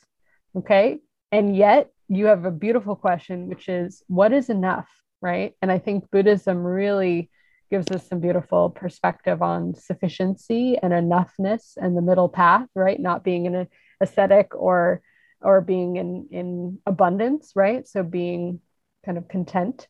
Okay. 0.58 1.00
And 1.32 1.56
yet, 1.56 1.92
you 2.08 2.28
have 2.28 2.46
a 2.46 2.52
beautiful 2.52 2.96
question, 2.96 3.48
which 3.48 3.68
is 3.68 4.04
what 4.08 4.32
is 4.32 4.50
enough? 4.50 4.88
right? 5.26 5.54
And 5.60 5.72
I 5.72 5.80
think 5.80 6.12
Buddhism 6.12 6.64
really 6.64 7.32
gives 7.70 7.90
us 7.92 8.08
some 8.08 8.20
beautiful 8.20 8.70
perspective 8.70 9.42
on 9.42 9.76
sufficiency 9.76 10.78
and 10.82 10.94
enoughness 10.94 11.78
and 11.78 11.96
the 11.96 12.02
middle 12.02 12.30
path, 12.30 12.68
right? 12.76 13.00
Not 13.00 13.24
being 13.24 13.48
an 13.48 13.68
ascetic 14.02 14.54
or 14.56 15.02
or 15.42 15.62
being 15.62 15.98
in 15.98 16.28
in 16.32 16.80
abundance, 16.86 17.52
right? 17.56 17.88
So 17.88 18.04
being 18.04 18.62
kind 19.06 19.18
of 19.18 19.28
content. 19.28 19.88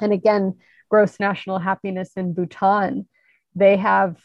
And 0.00 0.12
again, 0.12 0.58
gross 0.88 1.20
national 1.20 1.58
happiness 1.58 2.12
in 2.16 2.32
Bhutan, 2.34 3.06
they 3.54 3.76
have 3.76 4.16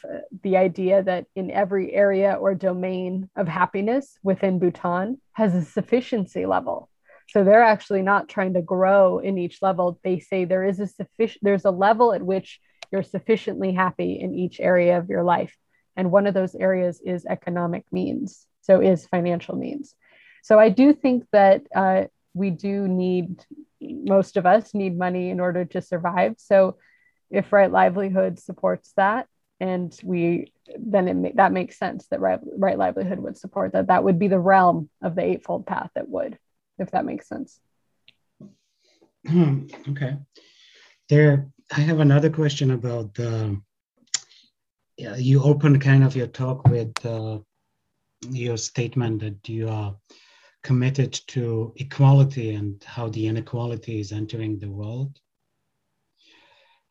the 0.43 0.57
idea 0.57 1.03
that 1.03 1.25
in 1.35 1.51
every 1.51 1.93
area 1.93 2.33
or 2.33 2.53
domain 2.53 3.29
of 3.35 3.47
happiness 3.47 4.17
within 4.23 4.59
Bhutan 4.59 5.19
has 5.33 5.55
a 5.55 5.63
sufficiency 5.63 6.45
level 6.45 6.89
so 7.27 7.43
they're 7.43 7.63
actually 7.63 8.01
not 8.01 8.29
trying 8.29 8.53
to 8.53 8.61
grow 8.61 9.19
in 9.19 9.37
each 9.37 9.61
level. 9.61 9.99
They 10.03 10.19
say 10.19 10.45
there 10.45 10.63
is 10.63 10.79
a 10.79 10.87
sufficient, 10.87 11.43
there's 11.43 11.65
a 11.65 11.71
level 11.71 12.13
at 12.13 12.21
which 12.21 12.59
you're 12.91 13.03
sufficiently 13.03 13.73
happy 13.73 14.19
in 14.19 14.35
each 14.35 14.59
area 14.59 14.97
of 14.97 15.09
your 15.09 15.23
life. 15.23 15.55
And 15.95 16.11
one 16.11 16.27
of 16.27 16.33
those 16.33 16.55
areas 16.55 17.01
is 17.03 17.25
economic 17.25 17.85
means. 17.91 18.47
So 18.61 18.81
is 18.81 19.07
financial 19.07 19.55
means. 19.55 19.95
So 20.43 20.59
I 20.59 20.69
do 20.69 20.93
think 20.93 21.25
that 21.31 21.63
uh, 21.75 22.03
we 22.33 22.51
do 22.51 22.87
need, 22.87 23.43
most 23.81 24.37
of 24.37 24.45
us 24.45 24.73
need 24.73 24.97
money 24.97 25.29
in 25.29 25.39
order 25.39 25.65
to 25.65 25.81
survive. 25.81 26.35
So 26.37 26.77
if 27.31 27.51
right 27.51 27.71
livelihood 27.71 28.39
supports 28.39 28.93
that, 28.97 29.27
and 29.59 29.97
we 30.03 30.51
then 30.77 31.25
it 31.25 31.37
that 31.37 31.53
makes 31.53 31.79
sense 31.79 32.07
that 32.07 32.19
right, 32.19 32.39
right 32.57 32.77
livelihood 32.77 33.19
would 33.19 33.37
support 33.37 33.71
that. 33.71 33.87
That 33.87 34.03
would 34.03 34.19
be 34.19 34.27
the 34.27 34.39
realm 34.39 34.89
of 35.01 35.15
the 35.15 35.23
eightfold 35.23 35.65
path 35.65 35.89
that 35.95 36.09
would 36.09 36.37
if 36.77 36.91
that 36.91 37.05
makes 37.05 37.27
sense. 37.27 37.59
Hmm, 39.27 39.67
okay. 39.89 40.17
There, 41.09 41.47
I 41.75 41.81
have 41.81 41.99
another 41.99 42.29
question 42.29 42.71
about 42.71 43.13
the. 43.15 43.61
Uh, 45.05 45.15
you 45.15 45.43
opened 45.43 45.81
kind 45.81 46.03
of 46.03 46.15
your 46.15 46.27
talk 46.27 46.65
with 46.67 47.05
uh, 47.05 47.39
your 48.29 48.55
statement 48.55 49.19
that 49.19 49.49
you 49.49 49.67
are 49.67 49.95
committed 50.63 51.13
to 51.27 51.73
equality 51.75 52.55
and 52.55 52.81
how 52.83 53.09
the 53.09 53.27
inequality 53.27 53.99
is 53.99 54.11
entering 54.11 54.57
the 54.57 54.69
world. 54.69 55.19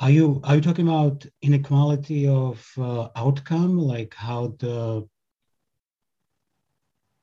Are 0.00 0.10
you 0.10 0.40
are 0.44 0.56
you 0.56 0.60
talking 0.60 0.88
about 0.88 1.24
inequality 1.40 2.28
of 2.28 2.68
uh, 2.78 3.08
outcome, 3.16 3.78
like 3.78 4.12
how 4.14 4.54
the 4.58 5.08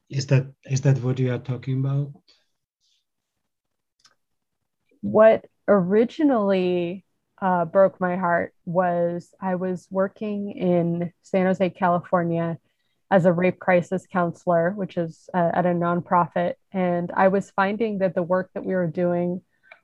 is 0.09 0.25
that 0.27 0.47
is 0.65 0.81
that 0.81 1.01
what 1.01 1.19
you 1.19 1.33
are 1.33 1.39
talking 1.39 1.79
about? 1.79 2.11
What 5.01 5.45
originally 5.67 7.05
uh, 7.41 7.65
broke 7.65 7.99
my 7.99 8.15
heart 8.15 8.53
was 8.65 9.33
I 9.41 9.55
was 9.55 9.87
working 9.89 10.51
in 10.51 11.11
San 11.23 11.45
Jose, 11.47 11.69
California 11.71 12.57
as 13.09 13.25
a 13.25 13.33
rape 13.33 13.59
crisis 13.59 14.07
counselor, 14.11 14.71
which 14.71 14.95
is 14.95 15.29
uh, 15.33 15.51
at 15.53 15.65
a 15.65 15.69
nonprofit. 15.69 16.53
And 16.71 17.11
I 17.15 17.27
was 17.27 17.51
finding 17.51 17.97
that 17.99 18.15
the 18.15 18.23
work 18.23 18.49
that 18.53 18.63
we 18.63 18.73
were 18.73 18.87
doing 18.87 19.41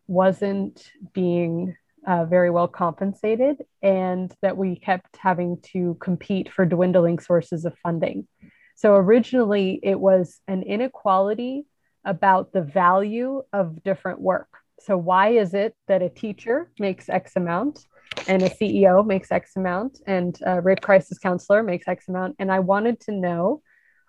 wasn't 0.08 0.90
being 1.14 1.76
uh, 2.08 2.24
very 2.24 2.50
well 2.50 2.70
compensated 2.70 3.58
and 3.82 4.34
that 4.42 4.56
we 4.56 4.78
kept 4.78 5.18
having 5.18 5.60
to 5.74 5.98
compete 6.00 6.52
for 6.54 6.66
dwindling 6.66 7.20
sources 7.20 7.66
of 7.66 7.78
funding. 7.80 8.28
So 8.76 8.96
originally, 8.96 9.80
it 9.84 10.00
was 10.00 10.40
an 10.48 10.64
inequality 10.64 11.66
about 12.06 12.54
the 12.54 12.62
value 12.62 13.44
of 13.52 13.84
different 13.84 14.22
work. 14.22 14.48
So, 14.80 14.98
why 14.98 15.30
is 15.30 15.54
it 15.54 15.76
that 15.88 16.02
a 16.02 16.10
teacher 16.10 16.72
makes 16.80 17.10
X 17.10 17.36
amount 17.36 17.86
and 18.28 18.44
a 18.44 18.50
CEO 18.50 19.06
makes 19.06 19.32
X 19.32 19.56
amount 19.56 20.00
and 20.06 20.38
a 20.46 20.62
rape 20.62 20.82
crisis 20.82 21.18
counselor 21.18 21.64
makes 21.64 21.88
X 21.88 22.08
amount? 22.08 22.36
And 22.40 22.52
I 22.52 22.60
wanted 22.60 23.00
to 23.02 23.12
know 23.12 23.62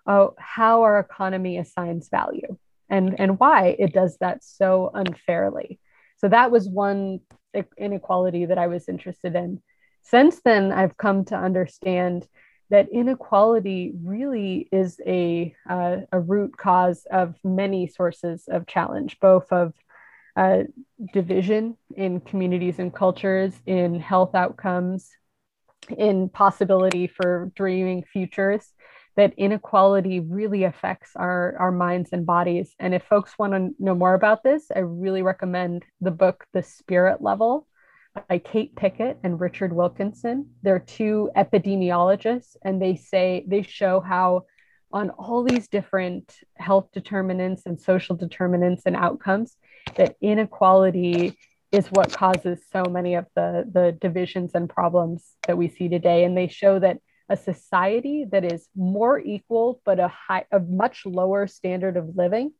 uh, 0.05 0.27
how 0.37 0.83
our 0.83 0.99
economy 0.99 1.57
assigns 1.57 2.09
value 2.09 2.57
and, 2.89 3.19
and 3.19 3.39
why 3.39 3.75
it 3.77 3.93
does 3.93 4.17
that 4.19 4.43
so 4.43 4.91
unfairly. 4.93 5.79
So, 6.17 6.29
that 6.29 6.51
was 6.51 6.69
one 6.69 7.21
inequality 7.77 8.45
that 8.45 8.57
I 8.57 8.67
was 8.67 8.87
interested 8.87 9.35
in. 9.35 9.61
Since 10.03 10.41
then, 10.41 10.71
I've 10.71 10.97
come 10.97 11.25
to 11.25 11.35
understand 11.35 12.27
that 12.69 12.89
inequality 12.89 13.93
really 14.03 14.69
is 14.71 14.99
a, 15.05 15.55
uh, 15.67 15.97
a 16.11 16.19
root 16.19 16.55
cause 16.55 17.05
of 17.11 17.35
many 17.43 17.87
sources 17.87 18.43
of 18.47 18.67
challenge, 18.67 19.19
both 19.19 19.51
of 19.51 19.73
uh, 20.39 20.63
division 21.13 21.75
in 21.95 22.21
communities 22.21 22.79
and 22.79 22.93
cultures, 22.93 23.53
in 23.65 23.99
health 23.99 24.35
outcomes, 24.35 25.09
in 25.97 26.29
possibility 26.29 27.07
for 27.07 27.51
dreaming 27.55 28.03
futures, 28.13 28.73
that 29.17 29.33
inequality 29.37 30.21
really 30.21 30.63
affects 30.63 31.11
our, 31.15 31.57
our 31.59 31.73
minds 31.73 32.11
and 32.13 32.25
bodies. 32.25 32.73
And 32.79 32.95
if 32.95 33.03
folks 33.03 33.37
want 33.37 33.51
to 33.51 33.71
know 33.79 33.95
more 33.95 34.13
about 34.13 34.43
this, 34.43 34.71
I 34.73 34.79
really 34.79 35.23
recommend 35.23 35.83
the 35.99 36.11
book, 36.11 36.45
The 36.53 36.63
Spirit 36.63 37.21
Level 37.21 37.67
by 38.29 38.39
Kate 38.39 38.73
Pickett 38.77 39.19
and 39.23 39.41
Richard 39.41 39.73
Wilkinson. 39.73 40.51
They're 40.63 40.79
two 40.79 41.31
epidemiologists, 41.35 42.55
and 42.63 42.81
they 42.81 42.95
say 42.95 43.43
they 43.45 43.63
show 43.63 43.99
how 43.99 44.45
on 44.91 45.09
all 45.11 45.43
these 45.43 45.67
different 45.67 46.33
health 46.55 46.87
determinants 46.93 47.63
and 47.65 47.79
social 47.79 48.15
determinants 48.15 48.83
and 48.85 48.95
outcomes 48.95 49.57
that 49.95 50.15
inequality 50.21 51.37
is 51.71 51.87
what 51.87 52.11
causes 52.11 52.59
so 52.71 52.83
many 52.83 53.15
of 53.15 53.25
the 53.35 53.69
the 53.71 53.91
divisions 53.99 54.51
and 54.55 54.69
problems 54.69 55.33
that 55.45 55.57
we 55.57 55.67
see 55.69 55.87
today. 55.87 56.23
And 56.23 56.35
they 56.35 56.47
show 56.47 56.79
that 56.79 56.97
a 57.29 57.37
society 57.37 58.25
that 58.31 58.43
is 58.43 58.67
more 58.75 59.19
equal 59.19 59.81
but 59.85 59.99
a 59.99 60.07
high 60.07 60.45
a 60.51 60.59
much 60.59 61.05
lower 61.05 61.45
standard 61.47 61.95
of 61.95 62.15
living 62.15 62.51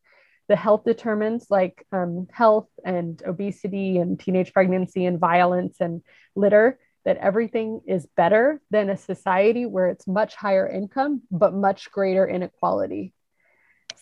the 0.47 0.55
health 0.55 0.83
determinants 0.83 1.45
like 1.49 1.85
um, 1.91 2.27
health 2.31 2.67
and 2.83 3.21
obesity 3.25 3.97
and 3.97 4.19
teenage 4.19 4.51
pregnancy 4.53 5.05
and 5.05 5.19
violence 5.19 5.77
and 5.79 6.01
litter 6.35 6.79
that 7.05 7.17
everything 7.17 7.81
is 7.87 8.07
better 8.17 8.61
than 8.71 8.89
a 8.89 8.97
society 8.97 9.65
where 9.65 9.87
it's 9.87 10.07
much 10.07 10.35
higher 10.35 10.67
income 10.67 11.21
but 11.31 11.53
much 11.53 11.91
greater 11.91 12.27
inequality 12.27 13.13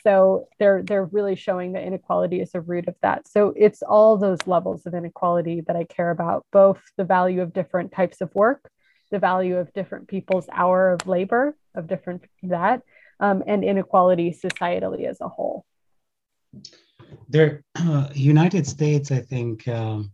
so 0.08 0.48
they're 0.58 0.82
they're 0.84 1.06
really 1.06 1.36
showing 1.36 1.74
that 1.74 1.84
inequality 1.84 2.40
is 2.40 2.52
a 2.54 2.62
root 2.62 2.88
of 2.88 2.96
that 3.02 3.28
so 3.28 3.54
it's 3.58 3.82
all 3.82 4.18
those 4.18 4.40
levels 4.46 4.86
of 4.86 4.94
inequality 4.94 5.62
that 5.68 5.76
i 5.76 5.84
care 5.84 6.12
about 6.12 6.46
both 6.52 6.80
the 6.96 7.04
value 7.04 7.42
of 7.42 7.54
different 7.54 7.92
types 7.92 8.22
of 8.22 8.34
work 8.34 8.70
the 9.12 9.20
value 9.20 9.58
of 9.58 9.74
different 9.74 10.08
people's 10.08 10.48
hour 10.54 10.92
of 10.92 11.06
labor 11.08 11.58
of 11.76 11.88
different 11.88 12.24
that 12.44 12.82
um, 13.20 13.44
and 13.48 13.64
inequality 13.64 14.30
societally 14.32 15.06
as 15.06 15.20
a 15.20 15.28
whole 15.28 15.66
the 17.30 17.62
uh, 17.76 18.10
United 18.14 18.68
States, 18.68 19.12
I 19.12 19.20
think, 19.20 19.68
um, 19.68 20.12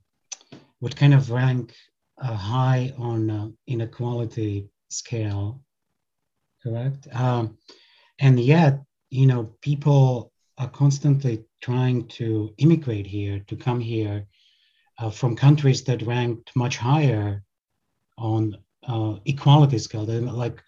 would 0.81 0.95
kind 0.95 1.13
of 1.13 1.31
rank 1.31 1.73
uh, 2.21 2.33
high 2.33 2.93
on 2.97 3.29
uh, 3.29 3.49
inequality 3.67 4.69
scale, 4.89 5.61
correct? 6.61 7.07
Um, 7.13 7.57
and 8.19 8.39
yet, 8.39 8.81
you 9.13 9.27
know, 9.27 9.43
people 9.61 10.31
are 10.57 10.69
constantly 10.69 11.43
trying 11.61 12.07
to 12.07 12.51
immigrate 12.57 13.05
here, 13.05 13.39
to 13.47 13.55
come 13.55 13.79
here 13.79 14.25
uh, 14.97 15.11
from 15.11 15.35
countries 15.35 15.83
that 15.83 16.01
ranked 16.01 16.51
much 16.55 16.77
higher 16.77 17.43
on 18.17 18.57
uh, 18.87 19.15
equality 19.25 19.77
scale. 19.77 20.05
They're 20.05 20.21
like, 20.21 20.61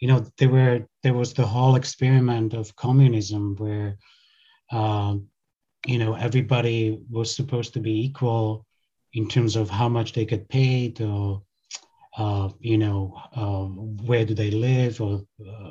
you 0.00 0.08
know, 0.08 0.24
there 0.38 0.48
were 0.48 0.86
there 1.02 1.14
was 1.14 1.34
the 1.34 1.46
whole 1.46 1.74
experiment 1.76 2.54
of 2.54 2.74
communism 2.76 3.54
where 3.56 3.98
um, 4.72 5.28
you 5.86 5.98
know 5.98 6.14
everybody 6.14 6.98
was 7.10 7.34
supposed 7.34 7.74
to 7.74 7.80
be 7.80 8.04
equal 8.06 8.66
in 9.12 9.28
terms 9.28 9.56
of 9.56 9.68
how 9.68 9.88
much 9.88 10.12
they 10.12 10.24
get 10.24 10.48
paid 10.48 11.00
or 11.02 11.42
uh, 12.16 12.48
you 12.60 12.78
know 12.78 13.14
uh, 13.34 13.64
where 14.08 14.24
do 14.24 14.34
they 14.34 14.50
live 14.50 15.00
or 15.00 15.22
uh, 15.46 15.67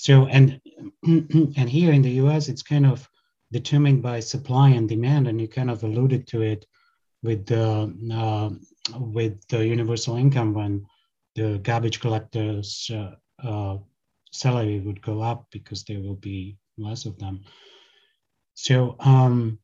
so 0.00 0.26
and 0.26 0.60
and 1.04 1.68
here 1.68 1.92
in 1.92 2.00
the 2.00 2.12
us 2.12 2.48
it's 2.48 2.62
kind 2.62 2.86
of 2.86 3.06
determined 3.52 4.00
by 4.02 4.18
supply 4.20 4.70
and 4.70 4.88
demand 4.88 5.28
and 5.28 5.40
you 5.40 5.46
kind 5.46 5.70
of 5.70 5.82
alluded 5.82 6.26
to 6.26 6.40
it 6.40 6.64
with 7.22 7.44
the 7.44 7.64
uh, 8.14 8.50
with 8.98 9.46
the 9.48 9.66
universal 9.66 10.16
income 10.16 10.54
when 10.54 10.86
the 11.34 11.58
garbage 11.58 12.00
collectors 12.00 12.90
uh, 12.94 13.12
uh, 13.46 13.76
salary 14.32 14.80
would 14.80 15.02
go 15.02 15.20
up 15.20 15.46
because 15.50 15.84
there 15.84 16.00
will 16.00 16.16
be 16.16 16.56
less 16.78 17.04
of 17.04 17.18
them. 17.18 17.44
So, 18.54 18.96
um, 19.00 19.58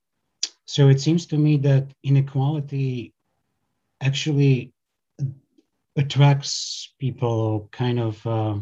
so 0.66 0.88
it 0.88 1.00
seems 1.00 1.26
to 1.26 1.38
me 1.38 1.56
that 1.58 1.86
inequality 2.02 3.14
actually 4.02 4.74
attracts 5.96 6.94
people 6.98 7.68
kind 7.72 7.98
of 7.98 8.26
uh, 8.26 8.58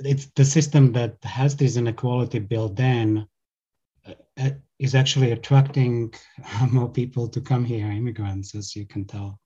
it's 0.00 0.26
the 0.36 0.44
system 0.44 0.92
that 0.92 1.16
has 1.22 1.56
this 1.56 1.76
inequality 1.76 2.38
built 2.38 2.78
in 2.80 3.26
uh, 4.06 4.14
uh 4.38 4.50
is 4.78 4.94
actually 4.94 5.32
attracting 5.32 6.12
more 6.70 6.88
people 6.88 7.28
to 7.28 7.40
come 7.40 7.64
here 7.64 7.90
immigrants 7.90 8.54
as 8.54 8.76
you 8.76 8.86
can 8.86 9.04
tell. 9.04 9.38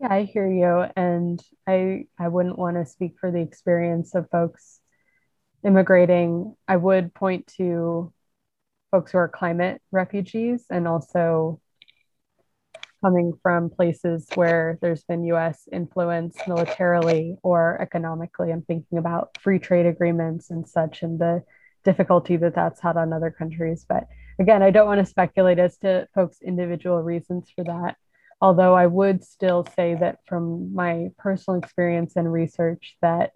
Yeah 0.00 0.12
i 0.12 0.22
hear 0.22 0.50
you 0.50 0.86
and 0.96 1.40
i 1.66 2.06
i 2.18 2.28
wouldn't 2.28 2.58
want 2.58 2.76
to 2.76 2.84
speak 2.86 3.14
for 3.20 3.30
the 3.30 3.40
experience 3.40 4.14
of 4.14 4.28
folks 4.30 4.82
immigrating, 5.64 6.56
I 6.66 6.76
would 6.76 7.14
point 7.14 7.46
to 7.58 8.12
folks 8.90 9.12
who 9.12 9.18
are 9.18 9.28
climate 9.28 9.80
refugees 9.90 10.66
and 10.70 10.86
also 10.86 11.60
coming 13.02 13.32
from 13.42 13.68
places 13.68 14.26
where 14.34 14.78
there's 14.80 15.02
been 15.04 15.24
US 15.24 15.68
influence 15.72 16.36
militarily 16.46 17.36
or 17.42 17.80
economically. 17.80 18.52
I'm 18.52 18.62
thinking 18.62 18.98
about 18.98 19.36
free 19.40 19.58
trade 19.58 19.86
agreements 19.86 20.50
and 20.50 20.66
such 20.66 21.02
and 21.02 21.18
the 21.18 21.42
difficulty 21.84 22.36
that 22.36 22.54
that's 22.54 22.80
had 22.80 22.96
on 22.96 23.12
other 23.12 23.30
countries. 23.30 23.84
But 23.88 24.06
again, 24.38 24.62
I 24.62 24.70
don't 24.70 24.86
want 24.86 25.00
to 25.00 25.06
speculate 25.06 25.58
as 25.58 25.76
to 25.78 26.06
folks' 26.14 26.40
individual 26.40 27.02
reasons 27.02 27.50
for 27.54 27.64
that. 27.64 27.96
Although 28.40 28.74
I 28.74 28.86
would 28.86 29.24
still 29.24 29.66
say 29.76 29.94
that 29.94 30.18
from 30.26 30.74
my 30.74 31.10
personal 31.18 31.58
experience 31.60 32.14
and 32.16 32.32
research, 32.32 32.96
that 33.02 33.32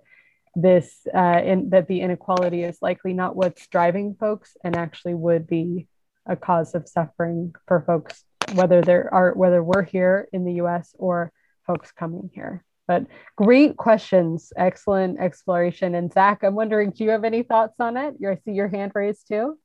this 0.54 1.06
uh, 1.14 1.42
in, 1.44 1.70
that 1.70 1.86
the 1.86 2.00
inequality 2.00 2.62
is 2.62 2.78
likely 2.80 3.12
not 3.12 3.36
what's 3.36 3.66
driving 3.66 4.16
folks 4.18 4.56
and 4.64 4.74
actually 4.74 5.14
would 5.14 5.46
be 5.46 5.86
a 6.24 6.34
cause 6.34 6.74
of 6.74 6.88
suffering 6.88 7.54
for 7.68 7.84
folks 7.86 8.24
whether 8.54 8.82
there 8.82 9.12
are 9.12 9.32
whether 9.34 9.62
we're 9.62 9.82
here 9.82 10.28
in 10.32 10.44
the 10.44 10.54
US 10.54 10.94
or 10.98 11.32
folks 11.66 11.92
coming 11.92 12.30
here. 12.32 12.64
But 12.88 13.06
great 13.36 13.76
questions 13.76 14.52
excellent 14.56 15.18
exploration. 15.20 15.94
And 15.94 16.12
Zach 16.12 16.42
I'm 16.42 16.54
wondering 16.54 16.90
do 16.90 17.04
you 17.04 17.10
have 17.10 17.24
any 17.24 17.42
thoughts 17.42 17.74
on 17.80 17.96
it? 17.96 18.14
I 18.26 18.36
see 18.44 18.52
your 18.52 18.68
hand 18.68 18.92
raised 18.94 19.28
too. 19.28 19.58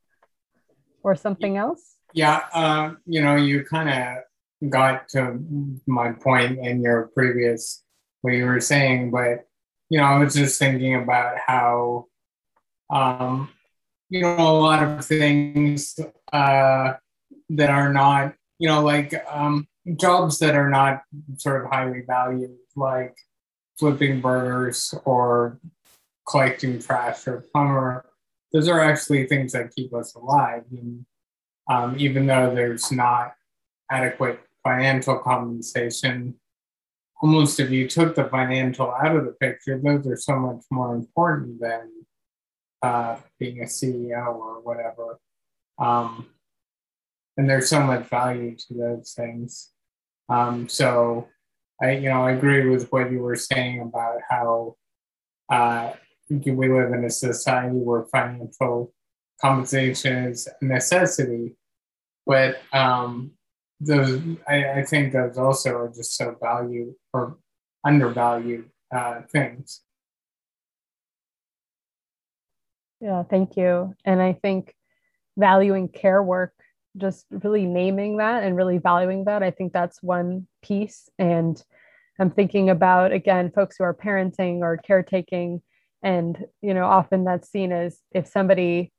Or 1.03 1.15
something 1.15 1.57
else? 1.57 1.95
Yeah 2.13 2.41
uh, 2.53 2.93
you 3.05 3.21
know 3.21 3.35
you 3.35 3.63
kind 3.63 3.89
of 3.89 4.69
got 4.69 5.09
to 5.09 5.39
my 5.87 6.11
point 6.11 6.59
in 6.59 6.81
your 6.81 7.09
previous 7.15 7.83
what 8.21 8.33
you 8.33 8.45
were 8.45 8.59
saying 8.59 9.09
but 9.09 9.47
you 9.91 9.97
know, 9.97 10.05
I 10.05 10.17
was 10.19 10.33
just 10.33 10.57
thinking 10.57 10.95
about 10.95 11.35
how, 11.45 12.05
um, 12.89 13.49
you 14.07 14.21
know, 14.21 14.37
a 14.37 14.57
lot 14.57 14.81
of 14.81 15.05
things 15.05 15.99
uh, 16.31 16.93
that 17.49 17.69
are 17.69 17.91
not, 17.91 18.33
you 18.61 18.67
know, 18.67 18.83
like 18.83 19.15
um, 19.27 19.67
jobs 19.95 20.37
that 20.37 20.53
are 20.53 20.69
not 20.69 21.01
sort 21.37 21.65
of 21.65 21.71
highly 21.71 22.03
valued, 22.05 22.55
like 22.75 23.17
flipping 23.79 24.21
burgers 24.21 24.93
or 25.03 25.59
collecting 26.29 26.77
trash 26.79 27.27
or 27.27 27.43
plumber, 27.51 28.05
those 28.53 28.67
are 28.67 28.79
actually 28.79 29.25
things 29.25 29.53
that 29.53 29.73
keep 29.75 29.91
us 29.95 30.13
alive. 30.13 30.61
And 30.69 31.03
um, 31.71 31.95
even 31.97 32.27
though 32.27 32.53
there's 32.53 32.91
not 32.91 33.33
adequate 33.89 34.39
financial 34.63 35.17
compensation, 35.17 36.35
almost 37.19 37.59
if 37.59 37.71
you 37.71 37.87
took 37.87 38.13
the 38.13 38.25
financial 38.25 38.93
out 38.93 39.15
of 39.15 39.25
the 39.25 39.31
picture, 39.31 39.81
those 39.83 40.05
are 40.05 40.17
so 40.17 40.37
much 40.37 40.61
more 40.69 40.93
important 40.93 41.59
than 41.59 41.89
uh, 42.83 43.15
being 43.39 43.61
a 43.63 43.65
CEO 43.65 44.35
or 44.35 44.61
whatever. 44.61 45.19
Um, 45.79 46.27
and 47.41 47.49
there's 47.49 47.69
so 47.69 47.81
much 47.81 48.07
value 48.07 48.55
to 48.55 48.73
those 48.75 49.13
things. 49.17 49.71
Um, 50.29 50.69
so 50.69 51.27
I, 51.81 51.93
you 51.93 52.07
know, 52.07 52.21
I 52.27 52.33
agree 52.33 52.69
with 52.69 52.91
what 52.91 53.11
you 53.11 53.17
were 53.17 53.35
saying 53.35 53.81
about 53.81 54.19
how 54.29 54.75
uh, 55.49 55.93
we 56.29 56.69
live 56.69 56.93
in 56.93 57.03
a 57.03 57.09
society 57.09 57.77
where 57.77 58.03
financial 58.03 58.93
compensation 59.41 60.25
is 60.25 60.47
a 60.47 60.63
necessity, 60.63 61.55
but 62.27 62.59
um, 62.73 63.31
those 63.79 64.21
I, 64.47 64.81
I, 64.81 64.83
think 64.83 65.11
those 65.11 65.39
also 65.39 65.75
are 65.75 65.87
just 65.87 66.15
so 66.15 66.37
valued 66.39 66.93
or 67.11 67.37
undervalued 67.83 68.69
uh, 68.95 69.21
things. 69.31 69.81
Yeah, 72.99 73.23
thank 73.23 73.57
you. 73.57 73.95
And 74.05 74.21
I 74.21 74.33
think 74.33 74.75
valuing 75.35 75.89
care 75.89 76.21
work, 76.21 76.53
just 76.97 77.25
really 77.29 77.65
naming 77.65 78.17
that 78.17 78.43
and 78.43 78.55
really 78.55 78.77
valuing 78.77 79.25
that, 79.25 79.43
I 79.43 79.51
think 79.51 79.73
that's 79.73 80.03
one 80.03 80.47
piece. 80.61 81.09
And 81.17 81.61
I'm 82.19 82.31
thinking 82.31 82.69
about, 82.69 83.11
again, 83.11 83.51
folks 83.51 83.77
who 83.77 83.83
are 83.83 83.93
parenting 83.93 84.59
or 84.59 84.77
caretaking. 84.77 85.61
And, 86.03 86.45
you 86.61 86.73
know, 86.73 86.85
often 86.85 87.23
that's 87.23 87.49
seen 87.49 87.71
as 87.71 87.99
if 88.11 88.27
somebody 88.27 88.91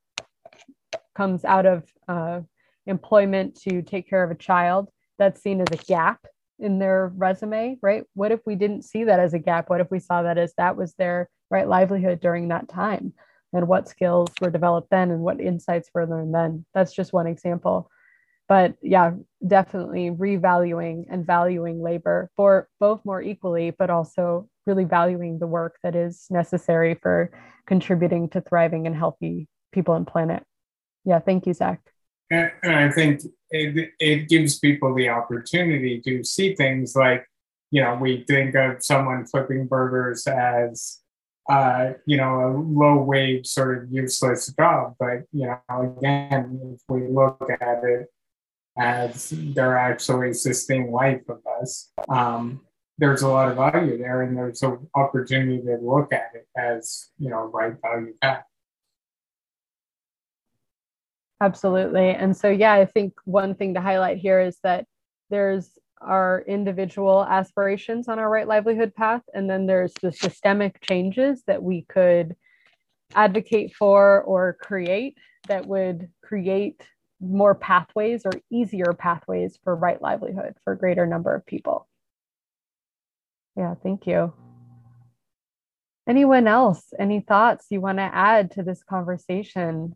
comes 1.15 1.45
out 1.45 1.67
of 1.67 1.85
uh, 2.09 2.41
employment 2.87 3.61
to 3.63 3.83
take 3.83 4.09
care 4.09 4.25
of 4.25 4.31
a 4.31 4.37
child, 4.37 4.89
that's 5.19 5.43
seen 5.43 5.61
as 5.61 5.69
a 5.71 5.85
gap 5.85 6.27
in 6.59 6.79
their 6.79 7.13
resume, 7.17 7.77
right? 7.83 8.05
What 8.15 8.33
if 8.33 8.41
we 8.47 8.55
didn't 8.57 8.83
see 8.83 9.05
that 9.05 9.21
as 9.21 9.35
a 9.35 9.39
gap? 9.39 9.69
What 9.69 9.81
if 9.81 9.91
we 9.91 9.99
saw 9.99 10.23
that 10.23 10.39
as 10.39 10.55
that 10.57 10.77
was 10.77 10.95
their 10.95 11.29
right 11.51 11.69
livelihood 11.69 12.21
during 12.21 12.49
that 12.49 12.69
time? 12.69 13.13
And 13.53 13.69
what 13.69 13.89
skills 13.89 14.31
were 14.41 14.51
developed 14.51 14.91
then 14.91 15.11
and 15.11 15.21
what 15.21 15.41
insights 15.41 15.91
were 15.95 16.07
learned 16.07 16.35
then? 16.35 16.65
That's 16.75 16.95
just 16.95 17.13
one 17.13 17.27
example. 17.27 17.91
But 18.49 18.75
yeah, 18.83 19.13
definitely 19.47 20.11
revaluing 20.11 21.05
and 21.11 21.27
valuing 21.27 21.83
labor 21.83 22.31
for 22.37 22.69
both 22.81 23.05
more 23.05 23.23
equally, 23.23 23.71
but 23.71 23.91
also 23.91 24.49
really 24.67 24.85
valuing 24.85 25.39
the 25.39 25.47
work 25.47 25.77
that 25.83 25.95
is 25.95 26.27
necessary 26.31 26.95
for 26.95 27.31
contributing 27.67 28.29
to 28.31 28.41
thriving 28.41 28.87
and 28.87 28.97
healthy 28.97 29.49
people 29.73 29.95
and 29.95 30.07
planet. 30.07 30.45
Yeah, 31.05 31.21
thank 31.21 31.47
you, 31.47 31.55
Zach. 31.55 31.81
And, 32.31 32.51
I 32.65 32.91
think 32.91 33.21
it, 33.51 33.91
it 33.99 34.29
gives 34.29 34.59
people 34.59 34.95
the 34.95 35.09
opportunity 35.09 36.01
to 36.07 36.25
see 36.25 36.55
things 36.55 36.95
like, 36.97 37.27
you 37.71 37.83
know, 37.83 37.95
we 38.01 38.25
think 38.27 38.55
of 38.55 38.83
someone 38.83 39.27
flipping 39.27 39.67
burgers 39.67 40.27
as, 40.27 41.02
uh, 41.49 41.93
you 42.07 42.17
know, 42.17 42.41
a 42.41 42.49
low 42.57 43.03
wage 43.03 43.47
sort 43.47 43.83
of 43.83 43.93
useless 43.93 44.53
job. 44.59 44.95
But, 44.99 45.25
you 45.33 45.47
know, 45.47 45.97
again, 45.99 46.75
if 46.75 46.81
we 46.89 47.09
look 47.09 47.49
at 47.61 47.85
it 47.85 48.07
as 48.79 49.31
they're 49.37 49.77
actually 49.77 50.33
sustaining 50.35 50.93
life 50.93 51.23
of 51.29 51.41
us, 51.61 51.91
um, 52.09 52.61
there's 52.99 53.23
a 53.23 53.29
lot 53.29 53.49
of 53.49 53.57
value 53.57 53.99
there 53.99 54.23
and 54.23 54.37
there's 54.37 54.63
an 54.63 54.89
opportunity 54.95 55.61
to 55.63 55.79
look 55.83 56.13
at 56.13 56.31
it 56.35 56.47
as, 56.57 57.11
you 57.19 57.31
know, 57.31 57.45
right 57.47 57.75
value 57.83 58.15
path. 58.21 58.45
Absolutely. 61.41 62.11
And 62.11 62.37
so, 62.37 62.49
yeah, 62.49 62.73
I 62.75 62.85
think 62.85 63.15
one 63.25 63.57
thing 63.57 63.75
to 63.75 63.81
highlight 63.81 64.19
here 64.19 64.41
is 64.41 64.59
that 64.63 64.87
there's 65.29 65.71
our 66.03 66.45
individual 66.47 67.25
aspirations 67.25 68.09
on 68.09 68.19
our 68.19 68.29
right 68.29 68.49
livelihood 68.49 68.95
path, 68.95 69.23
and 69.35 69.49
then 69.49 69.67
there's 69.67 69.95
the 70.03 70.13
systemic 70.13 70.81
changes 70.81 71.43
that 71.47 71.63
we 71.63 71.83
could 71.83 72.37
advocate 73.15 73.75
for 73.75 74.23
or 74.23 74.57
create 74.61 75.17
that 75.49 75.67
would 75.67 76.11
create 76.23 76.83
more 77.21 77.55
pathways 77.55 78.23
or 78.25 78.33
easier 78.51 78.93
pathways 78.93 79.59
for 79.63 79.77
right 79.77 80.03
livelihood 80.03 80.57
for 80.65 80.73
a 80.73 80.79
greater 80.79 81.07
number 81.07 81.35
of 81.35 81.47
people. 81.47 81.89
Yeah, 83.57 83.75
thank 83.83 84.07
you. 84.07 84.33
Anyone 86.09 86.49
else? 86.49 86.93
Any 86.99 87.21
thoughts 87.21 87.67
you 87.71 87.81
want 87.81 87.99
to 87.99 88.03
add 88.03 88.51
to 88.53 88.63
this 88.63 88.83
conversation? 88.83 89.95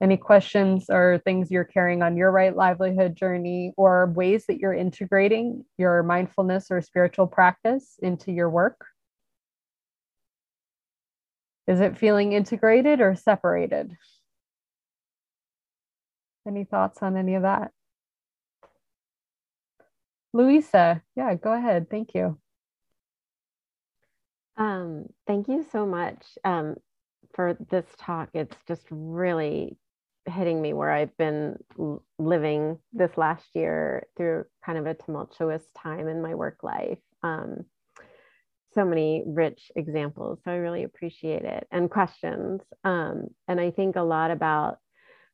Any 0.00 0.16
questions 0.16 0.86
or 0.88 1.20
things 1.24 1.50
you're 1.50 1.64
carrying 1.64 2.02
on 2.02 2.16
your 2.16 2.30
right 2.30 2.56
livelihood 2.56 3.14
journey 3.14 3.72
or 3.76 4.06
ways 4.06 4.46
that 4.46 4.58
you're 4.58 4.72
integrating 4.74 5.64
your 5.76 6.02
mindfulness 6.02 6.70
or 6.70 6.80
spiritual 6.80 7.26
practice 7.26 7.96
into 8.02 8.32
your 8.32 8.48
work? 8.48 8.86
Is 11.66 11.80
it 11.80 11.98
feeling 11.98 12.32
integrated 12.32 13.00
or 13.00 13.14
separated? 13.14 13.96
Any 16.46 16.64
thoughts 16.64 17.02
on 17.02 17.16
any 17.16 17.34
of 17.34 17.42
that? 17.42 17.70
Louisa, 20.32 21.02
yeah, 21.16 21.34
go 21.34 21.52
ahead. 21.52 21.90
Thank 21.90 22.14
you. 22.14 22.38
Um, 24.56 25.06
thank 25.26 25.48
you 25.48 25.64
so 25.70 25.86
much 25.86 26.24
um, 26.44 26.76
for 27.34 27.56
this 27.70 27.86
talk. 27.98 28.30
It's 28.34 28.56
just 28.66 28.84
really 28.90 29.76
hitting 30.26 30.60
me 30.60 30.72
where 30.72 30.90
I've 30.90 31.16
been 31.16 31.56
living 32.18 32.78
this 32.92 33.16
last 33.16 33.46
year 33.54 34.06
through 34.16 34.44
kind 34.64 34.78
of 34.78 34.86
a 34.86 34.94
tumultuous 34.94 35.64
time 35.76 36.08
in 36.08 36.22
my 36.22 36.34
work 36.34 36.62
life. 36.62 36.98
Um, 37.22 37.64
so 38.72 38.84
many 38.84 39.24
rich 39.26 39.72
examples. 39.74 40.40
So 40.44 40.50
I 40.50 40.56
really 40.56 40.84
appreciate 40.84 41.44
it 41.44 41.66
and 41.72 41.90
questions. 41.90 42.60
Um, 42.84 43.28
and 43.48 43.60
I 43.60 43.70
think 43.70 43.96
a 43.96 44.02
lot 44.02 44.30
about 44.30 44.78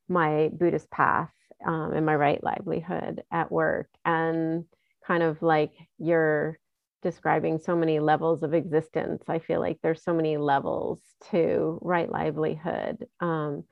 my 0.09 0.51
Buddhist 0.53 0.91
path 0.91 1.33
um, 1.67 1.93
and 1.93 2.07
my 2.07 2.15
right 2.15 2.43
livelihood 2.43 3.23
at 3.31 3.51
work 3.51 3.89
and 4.05 4.65
kind 5.07 5.23
of 5.23 5.43
like 5.43 5.73
you're 5.99 6.59
describing 7.03 7.59
so 7.59 7.77
many 7.77 8.01
levels 8.01 8.43
of 8.43 8.55
existence. 8.55 9.23
I 9.29 9.39
feel 9.39 9.61
like 9.61 9.79
there's 9.83 10.03
so 10.03 10.15
many 10.15 10.37
levels 10.39 11.01
to 11.31 11.79
right 11.83 12.11
livelihood. 12.11 13.07
Um, 13.21 13.65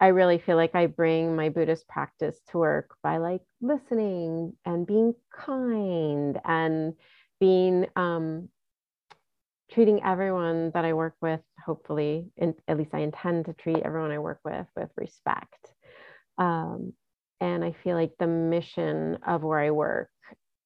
I 0.00 0.08
really 0.08 0.38
feel 0.38 0.56
like 0.56 0.74
I 0.74 0.86
bring 0.86 1.34
my 1.34 1.48
Buddhist 1.48 1.88
practice 1.88 2.38
to 2.50 2.58
work 2.58 2.94
by 3.02 3.16
like 3.18 3.42
listening 3.60 4.54
and 4.64 4.86
being 4.86 5.14
kind 5.32 6.40
and 6.44 6.94
being 7.40 7.86
um, 7.96 8.48
treating 9.70 10.02
everyone 10.02 10.70
that 10.72 10.84
I 10.84 10.92
work 10.92 11.16
with, 11.20 11.40
hopefully, 11.64 12.30
in, 12.36 12.54
at 12.68 12.78
least 12.78 12.94
I 12.94 13.00
intend 13.00 13.46
to 13.46 13.52
treat 13.54 13.78
everyone 13.78 14.10
I 14.10 14.18
work 14.18 14.40
with 14.44 14.66
with 14.76 14.90
respect. 14.96 15.72
Um, 16.38 16.92
and 17.40 17.64
I 17.64 17.74
feel 17.84 17.96
like 17.96 18.12
the 18.18 18.26
mission 18.26 19.18
of 19.26 19.42
where 19.42 19.60
I 19.60 19.70
work, 19.70 20.10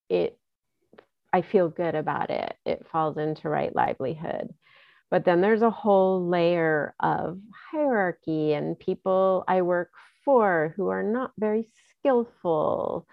it, 0.08 0.38
I 1.32 1.42
feel 1.42 1.68
good 1.68 1.94
about 1.94 2.30
it. 2.30 2.54
It 2.64 2.86
falls 2.92 3.16
into 3.16 3.48
right 3.48 3.74
livelihood. 3.74 4.54
But 5.12 5.26
then 5.26 5.42
there's 5.42 5.60
a 5.60 5.68
whole 5.68 6.26
layer 6.26 6.94
of 6.98 7.38
hierarchy 7.70 8.54
and 8.54 8.78
people 8.78 9.44
I 9.46 9.60
work 9.60 9.90
for 10.24 10.72
who 10.74 10.88
are 10.88 11.02
not 11.02 11.32
very 11.38 11.66
skillful, 11.90 13.06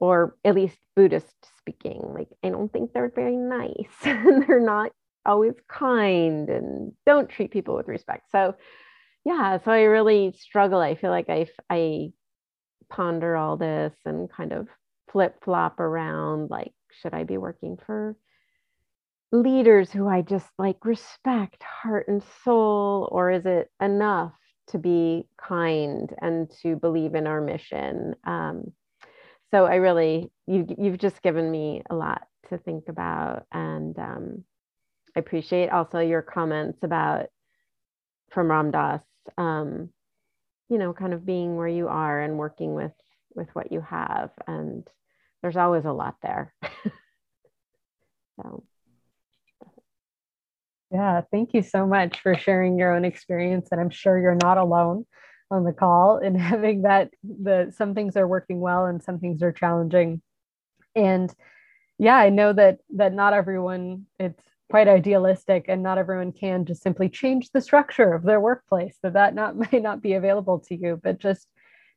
or 0.00 0.34
at 0.44 0.56
least 0.56 0.76
Buddhist 0.96 1.32
speaking. 1.60 2.02
Like, 2.12 2.26
I 2.42 2.48
don't 2.48 2.72
think 2.72 2.92
they're 2.92 3.12
very 3.14 3.36
nice 3.36 3.70
and 4.04 4.48
they're 4.48 4.58
not 4.58 4.90
always 5.24 5.54
kind 5.68 6.48
and 6.48 6.90
don't 7.06 7.30
treat 7.30 7.52
people 7.52 7.76
with 7.76 7.86
respect. 7.86 8.32
So, 8.32 8.56
yeah, 9.24 9.58
so 9.58 9.70
I 9.70 9.82
really 9.82 10.32
struggle. 10.32 10.80
I 10.80 10.96
feel 10.96 11.10
like 11.10 11.28
I, 11.28 11.46
I 11.70 12.08
ponder 12.90 13.36
all 13.36 13.56
this 13.56 13.94
and 14.04 14.28
kind 14.28 14.52
of 14.52 14.66
flip 15.12 15.36
flop 15.44 15.78
around 15.78 16.50
like, 16.50 16.72
should 16.90 17.14
I 17.14 17.22
be 17.22 17.38
working 17.38 17.78
for 17.86 18.16
leaders 19.30 19.90
who 19.90 20.08
I 20.08 20.22
just 20.22 20.48
like 20.58 20.84
respect 20.84 21.62
heart 21.62 22.08
and 22.08 22.22
soul, 22.44 23.08
or 23.12 23.30
is 23.30 23.46
it 23.46 23.70
enough 23.80 24.32
to 24.68 24.78
be 24.78 25.26
kind 25.40 26.14
and 26.20 26.50
to 26.62 26.76
believe 26.76 27.14
in 27.14 27.26
our 27.26 27.40
mission? 27.40 28.14
Um, 28.24 28.72
so 29.50 29.64
I 29.64 29.76
really, 29.76 30.30
you, 30.46 30.66
you've 30.78 30.98
just 30.98 31.22
given 31.22 31.50
me 31.50 31.82
a 31.88 31.94
lot 31.94 32.26
to 32.48 32.58
think 32.58 32.84
about. 32.88 33.46
And 33.52 33.98
um, 33.98 34.44
I 35.16 35.20
appreciate 35.20 35.70
also 35.70 36.00
your 36.00 36.22
comments 36.22 36.78
about 36.82 37.26
from 38.30 38.50
Ram 38.50 38.70
Dass, 38.70 39.00
um, 39.36 39.90
you 40.68 40.78
know, 40.78 40.92
kind 40.92 41.14
of 41.14 41.24
being 41.24 41.56
where 41.56 41.68
you 41.68 41.88
are 41.88 42.20
and 42.20 42.38
working 42.38 42.74
with 42.74 42.92
with 43.34 43.48
what 43.54 43.72
you 43.72 43.80
have. 43.80 44.30
And 44.46 44.86
there's 45.42 45.56
always 45.56 45.84
a 45.84 45.92
lot 45.92 46.16
there. 46.22 46.52
so. 48.36 48.64
Yeah, 50.90 51.20
thank 51.30 51.52
you 51.52 51.62
so 51.62 51.86
much 51.86 52.20
for 52.20 52.34
sharing 52.34 52.78
your 52.78 52.94
own 52.94 53.04
experience. 53.04 53.68
And 53.70 53.80
I'm 53.80 53.90
sure 53.90 54.18
you're 54.18 54.38
not 54.42 54.58
alone 54.58 55.06
on 55.50 55.64
the 55.64 55.72
call 55.72 56.18
and 56.18 56.38
having 56.40 56.82
that 56.82 57.10
the 57.22 57.72
some 57.76 57.94
things 57.94 58.16
are 58.16 58.28
working 58.28 58.60
well 58.60 58.86
and 58.86 59.02
some 59.02 59.18
things 59.18 59.42
are 59.42 59.52
challenging. 59.52 60.22
And 60.96 61.32
yeah, 61.98 62.16
I 62.16 62.30
know 62.30 62.52
that 62.52 62.78
that 62.96 63.12
not 63.14 63.34
everyone 63.34 64.06
it's 64.18 64.42
quite 64.70 64.88
idealistic 64.88 65.66
and 65.68 65.82
not 65.82 65.98
everyone 65.98 66.32
can 66.32 66.64
just 66.66 66.82
simply 66.82 67.08
change 67.08 67.50
the 67.52 67.60
structure 67.60 68.14
of 68.14 68.22
their 68.22 68.40
workplace. 68.40 68.96
So 69.02 69.10
that 69.10 69.34
not 69.34 69.56
may 69.72 69.80
not 69.80 70.02
be 70.02 70.14
available 70.14 70.60
to 70.68 70.76
you, 70.76 71.00
but 71.02 71.18
just 71.18 71.48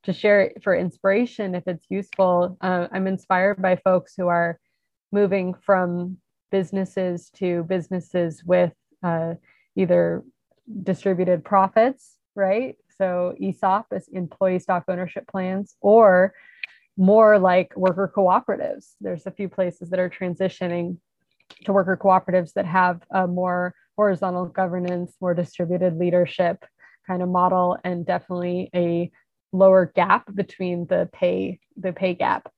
to 0.04 0.14
share 0.14 0.42
it 0.42 0.64
for 0.64 0.76
inspiration 0.76 1.56
if 1.56 1.64
it's 1.68 1.86
useful. 1.90 2.58
Uh, 2.62 2.88
I'm 2.92 3.08
inspired 3.08 3.62
by 3.62 3.78
folks 3.78 4.16
who 4.18 4.28
are 4.28 4.60
moving 5.12 5.54
from 5.54 6.18
businesses 6.52 7.30
to 7.32 7.64
businesses 7.64 8.44
with 8.44 8.74
uh, 9.04 9.36
either 9.76 10.24
distributed 10.84 11.44
profits, 11.44 12.18
right? 12.36 12.76
So 12.98 13.36
ESOP 13.42 13.88
is 13.94 14.08
employee 14.12 14.60
stock 14.60 14.84
ownership 14.88 15.28
plans, 15.28 15.76
or 15.82 16.34
more 16.98 17.40
like 17.40 17.76
worker 17.76 18.12
cooperatives. 18.16 18.94
There's 19.02 19.26
a 19.26 19.32
few 19.32 19.50
places 19.50 19.90
that 19.90 20.00
are 20.00 20.10
transitioning 20.10 20.98
to 21.66 21.74
worker 21.74 21.98
cooperatives 21.98 22.54
that 22.54 22.66
have 22.66 23.02
a 23.12 23.28
more 23.28 23.74
horizontal 23.98 24.46
governance, 24.46 25.16
more 25.20 25.34
distributed 25.34 25.98
leadership 25.98 26.64
kind 27.08 27.22
of 27.22 27.30
model, 27.30 27.78
and 27.84 28.06
definitely 28.06 28.70
a 28.76 29.12
lower 29.52 29.92
gap 29.96 30.34
between 30.34 30.86
the 30.86 31.10
pay 31.12 31.60
the 31.78 31.94
pay 31.94 32.14
gap. 32.14 32.52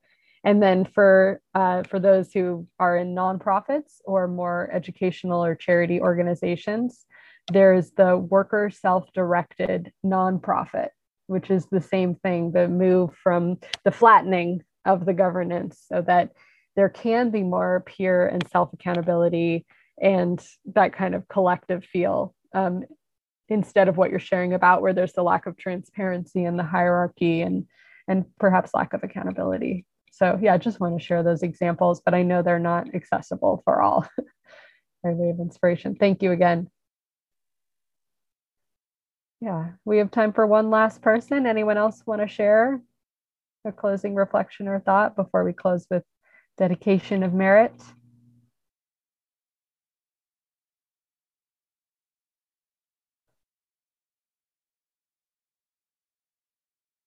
And 0.44 0.62
then 0.62 0.84
for 0.84 1.40
uh, 1.54 1.82
for 1.84 1.98
those 1.98 2.32
who 2.32 2.66
are 2.78 2.96
in 2.96 3.14
nonprofits 3.14 4.00
or 4.04 4.28
more 4.28 4.70
educational 4.72 5.42
or 5.44 5.54
charity 5.54 6.00
organizations, 6.00 7.06
there's 7.50 7.90
the 7.92 8.16
worker 8.16 8.70
self-directed 8.70 9.92
nonprofit, 10.04 10.88
which 11.26 11.50
is 11.50 11.66
the 11.66 11.80
same 11.80 12.14
thing, 12.16 12.52
the 12.52 12.68
move 12.68 13.10
from 13.22 13.58
the 13.84 13.90
flattening 13.90 14.62
of 14.84 15.06
the 15.06 15.14
governance 15.14 15.82
so 15.90 16.02
that 16.02 16.30
there 16.76 16.90
can 16.90 17.30
be 17.30 17.42
more 17.42 17.82
peer 17.86 18.26
and 18.26 18.46
self-accountability 18.50 19.64
and 20.00 20.44
that 20.74 20.92
kind 20.92 21.14
of 21.14 21.26
collective 21.28 21.84
feel 21.84 22.34
um, 22.54 22.82
instead 23.48 23.88
of 23.88 23.96
what 23.96 24.10
you're 24.10 24.18
sharing 24.18 24.52
about 24.52 24.82
where 24.82 24.92
there's 24.92 25.12
the 25.12 25.22
lack 25.22 25.46
of 25.46 25.56
transparency 25.56 26.44
and 26.44 26.58
the 26.58 26.64
hierarchy 26.64 27.40
and 27.40 27.66
and 28.06 28.24
perhaps 28.38 28.74
lack 28.74 28.92
of 28.92 29.02
accountability 29.02 29.86
so 30.14 30.38
yeah, 30.40 30.54
I 30.54 30.58
just 30.58 30.78
want 30.78 30.98
to 30.98 31.04
share 31.04 31.22
those 31.22 31.42
examples, 31.42 32.00
but 32.04 32.14
I 32.14 32.22
know 32.22 32.40
they're 32.42 32.58
not 32.60 32.94
accessible 32.94 33.62
for 33.64 33.82
all. 33.82 34.06
by 35.02 35.10
way 35.10 35.30
of 35.30 35.40
inspiration. 35.40 35.96
Thank 35.96 36.22
you 36.22 36.32
again. 36.32 36.70
Yeah, 39.40 39.72
we 39.84 39.98
have 39.98 40.10
time 40.10 40.32
for 40.32 40.46
one 40.46 40.70
last 40.70 41.02
person. 41.02 41.46
Anyone 41.46 41.76
else 41.76 42.02
want 42.06 42.22
to 42.22 42.28
share 42.28 42.80
a 43.66 43.72
closing 43.72 44.14
reflection 44.14 44.68
or 44.68 44.80
thought 44.80 45.16
before 45.16 45.44
we 45.44 45.52
close 45.52 45.86
with 45.90 46.04
dedication 46.56 47.22
of 47.22 47.34
merit? 47.34 47.74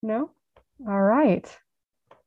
No? 0.04 0.32
All 0.88 1.02
right. 1.02 1.58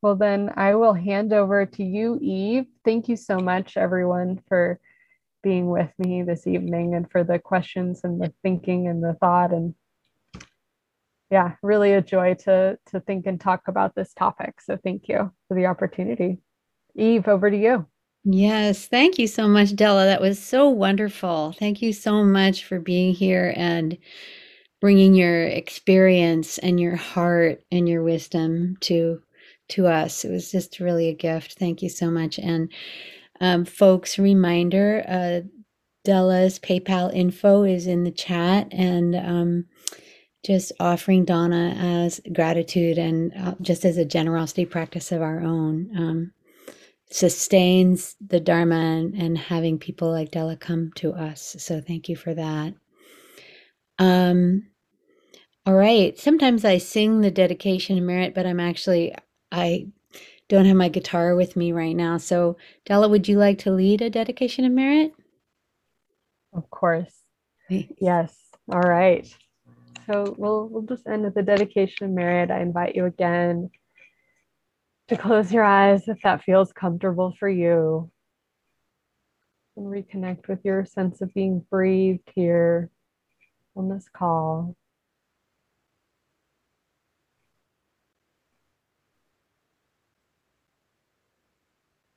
Well, 0.02 0.16
then 0.16 0.52
I 0.56 0.74
will 0.74 0.94
hand 0.94 1.32
over 1.32 1.66
to 1.66 1.84
you, 1.84 2.18
Eve. 2.22 2.66
Thank 2.84 3.08
you 3.08 3.16
so 3.16 3.38
much, 3.38 3.76
everyone, 3.76 4.42
for 4.48 4.80
being 5.42 5.68
with 5.68 5.90
me 5.98 6.22
this 6.22 6.46
evening 6.46 6.94
and 6.94 7.10
for 7.10 7.22
the 7.22 7.38
questions 7.38 8.00
and 8.04 8.20
the 8.20 8.32
thinking 8.42 8.88
and 8.88 9.02
the 9.02 9.14
thought. 9.14 9.52
And 9.52 9.74
yeah, 11.30 11.52
really 11.62 11.92
a 11.92 12.00
joy 12.00 12.34
to, 12.44 12.78
to 12.86 13.00
think 13.00 13.26
and 13.26 13.40
talk 13.40 13.68
about 13.68 13.94
this 13.94 14.14
topic. 14.14 14.60
So 14.60 14.78
thank 14.82 15.08
you 15.08 15.30
for 15.48 15.54
the 15.54 15.66
opportunity. 15.66 16.38
Eve, 16.94 17.28
over 17.28 17.50
to 17.50 17.56
you. 17.56 17.86
Yes, 18.24 18.86
thank 18.86 19.18
you 19.18 19.26
so 19.26 19.48
much, 19.48 19.74
Della. 19.74 20.04
That 20.04 20.20
was 20.20 20.38
so 20.38 20.68
wonderful. 20.68 21.52
Thank 21.58 21.80
you 21.80 21.92
so 21.92 22.24
much 22.24 22.64
for 22.64 22.78
being 22.78 23.14
here 23.14 23.52
and 23.56 23.96
bringing 24.80 25.14
your 25.14 25.44
experience 25.44 26.58
and 26.58 26.80
your 26.80 26.96
heart 26.96 27.62
and 27.70 27.88
your 27.88 28.02
wisdom 28.02 28.76
to 28.80 29.22
to 29.70 29.86
us. 29.86 30.24
It 30.24 30.30
was 30.30 30.50
just 30.50 30.80
really 30.80 31.08
a 31.08 31.14
gift. 31.14 31.54
Thank 31.54 31.82
you 31.82 31.88
so 31.88 32.10
much. 32.10 32.38
And 32.38 32.70
um, 33.40 33.64
folks, 33.64 34.18
reminder 34.18 35.04
uh, 35.08 35.40
Della's 36.04 36.58
PayPal 36.58 37.12
info 37.14 37.64
is 37.64 37.86
in 37.86 38.04
the 38.04 38.10
chat 38.10 38.68
and 38.72 39.16
um, 39.16 39.64
just 40.44 40.72
offering 40.80 41.24
dana 41.24 41.74
as 41.78 42.20
gratitude 42.32 42.98
and 42.98 43.32
uh, 43.36 43.54
just 43.60 43.84
as 43.84 43.96
a 43.96 44.04
generosity 44.04 44.64
practice 44.64 45.12
of 45.12 45.22
our 45.22 45.40
own. 45.40 45.90
Um, 45.96 46.32
sustains 47.12 48.14
the 48.24 48.38
Dharma 48.38 48.76
and, 48.76 49.14
and, 49.14 49.36
having 49.36 49.80
people 49.80 50.12
like 50.12 50.30
Della 50.30 50.56
come 50.56 50.92
to 50.94 51.12
us. 51.12 51.56
So 51.58 51.80
thank 51.80 52.08
you 52.08 52.14
for 52.14 52.32
that. 52.34 52.74
Um, 53.98 54.68
all 55.66 55.74
right. 55.74 56.16
Sometimes 56.16 56.64
I 56.64 56.78
sing 56.78 57.20
the 57.20 57.30
dedication 57.30 57.98
and 57.98 58.06
merit, 58.06 58.34
but 58.34 58.46
I'm 58.46 58.60
actually 58.60 59.12
I 59.52 59.88
don't 60.48 60.64
have 60.64 60.76
my 60.76 60.88
guitar 60.88 61.34
with 61.34 61.56
me 61.56 61.72
right 61.72 61.94
now. 61.94 62.18
So, 62.18 62.56
Della, 62.84 63.08
would 63.08 63.28
you 63.28 63.38
like 63.38 63.58
to 63.58 63.70
lead 63.70 64.02
a 64.02 64.10
dedication 64.10 64.64
of 64.64 64.72
merit? 64.72 65.12
Of 66.52 66.68
course. 66.70 67.22
Yes. 67.68 68.34
All 68.70 68.80
right. 68.80 69.32
So 70.06 70.34
we'll 70.36 70.68
we'll 70.68 70.82
just 70.82 71.06
end 71.06 71.22
with 71.22 71.34
the 71.34 71.42
dedication 71.42 72.06
of 72.06 72.12
merit. 72.12 72.50
I 72.50 72.62
invite 72.62 72.96
you 72.96 73.04
again 73.04 73.70
to 75.08 75.16
close 75.16 75.52
your 75.52 75.64
eyes 75.64 76.08
if 76.08 76.20
that 76.22 76.42
feels 76.42 76.72
comfortable 76.72 77.34
for 77.38 77.48
you. 77.48 78.10
And 79.76 79.86
reconnect 79.86 80.48
with 80.48 80.60
your 80.64 80.84
sense 80.84 81.20
of 81.20 81.32
being 81.32 81.64
breathed 81.70 82.28
here 82.34 82.90
on 83.76 83.88
this 83.88 84.08
call. 84.12 84.76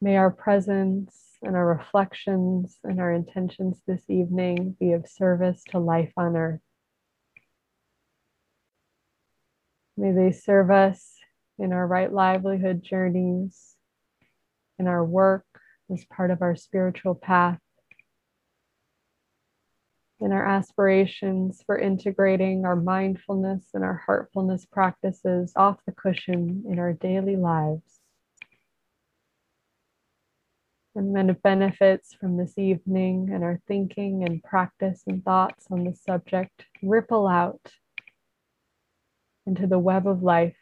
May 0.04 0.18
our 0.18 0.32
presence 0.32 1.38
and 1.42 1.56
our 1.56 1.66
reflections 1.66 2.78
and 2.84 3.00
our 3.00 3.14
intentions 3.14 3.82
this 3.88 4.10
evening 4.10 4.76
be 4.78 4.92
of 4.92 5.08
service 5.08 5.64
to 5.70 5.80
life 5.80 6.12
on 6.18 6.36
earth. 6.36 6.60
May 9.96 10.12
they 10.12 10.34
serve 10.34 10.70
us 10.72 11.16
in 11.58 11.72
our 11.72 11.88
right 11.88 12.12
livelihood 12.12 12.84
journeys, 12.84 13.78
in 14.78 14.88
our 14.88 15.06
work 15.06 15.46
as 15.90 16.04
part 16.04 16.32
of 16.32 16.42
our 16.42 16.58
spiritual 16.58 17.16
path, 17.16 17.62
in 20.20 20.34
our 20.34 20.46
aspirations 20.46 21.64
for 21.66 21.80
integrating 21.80 22.66
our 22.66 22.76
mindfulness 22.76 23.70
and 23.74 23.86
our 23.86 24.04
heartfulness 24.06 24.66
practices 24.66 25.54
off 25.56 25.78
the 25.86 25.94
cushion 25.94 26.66
in 26.68 26.78
our 26.78 26.92
daily 26.92 27.38
lives. 27.38 28.03
And 30.96 31.16
then 31.16 31.36
benefits 31.44 32.14
from 32.14 32.38
this 32.38 32.58
evening 32.58 33.32
and 33.34 33.44
our 33.44 33.60
thinking 33.68 34.24
and 34.24 34.44
practice 34.44 35.04
and 35.08 35.24
thoughts 35.24 35.66
on 35.72 35.84
the 35.86 35.96
subject 35.96 36.66
ripple 36.84 37.28
out 37.28 37.72
into 39.48 39.66
the 39.66 39.80
web 39.80 40.08
of 40.08 40.22
life, 40.22 40.56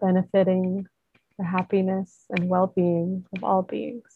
benefiting 0.00 0.86
the 1.38 1.44
happiness 1.44 2.24
and 2.30 2.48
well 2.48 2.72
being 2.74 3.24
of 3.36 3.44
all 3.44 3.62
beings. 3.62 4.15